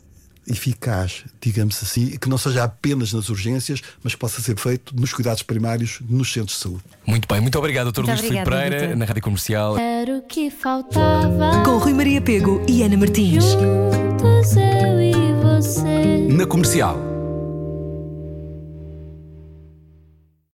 eficaz, 0.49 1.23
digamos 1.41 1.81
assim, 1.81 2.17
que 2.17 2.27
não 2.27 2.37
seja 2.37 2.63
apenas 2.63 3.13
nas 3.13 3.29
urgências, 3.29 3.81
mas 4.03 4.13
que 4.13 4.19
possa 4.19 4.41
ser 4.41 4.57
feito 4.57 4.95
nos 4.95 5.13
cuidados 5.13 5.43
primários, 5.43 5.99
nos 6.09 6.31
centros 6.31 6.57
de 6.57 6.63
saúde. 6.63 6.83
Muito 7.05 7.27
bem, 7.27 7.41
muito 7.41 7.57
obrigado, 7.57 7.91
Dr. 7.91 8.01
Luís 8.05 8.19
Filipe 8.19 8.43
Pereira, 8.43 8.79
doutor. 8.79 8.97
na 8.97 9.05
Rádio 9.05 9.21
Comercial. 9.21 9.77
Era 9.77 10.17
o 10.17 10.21
que 10.21 10.49
faltava. 10.49 11.63
Com 11.63 11.77
Rui 11.77 11.93
Maria 11.93 12.21
Pego 12.21 12.61
e 12.67 12.83
Ana 12.83 12.97
Martins. 12.97 13.43
Juntos 13.43 14.55
eu 14.55 15.01
e 15.01 15.33
você. 15.43 16.27
Na 16.29 16.45
comercial. 16.45 17.08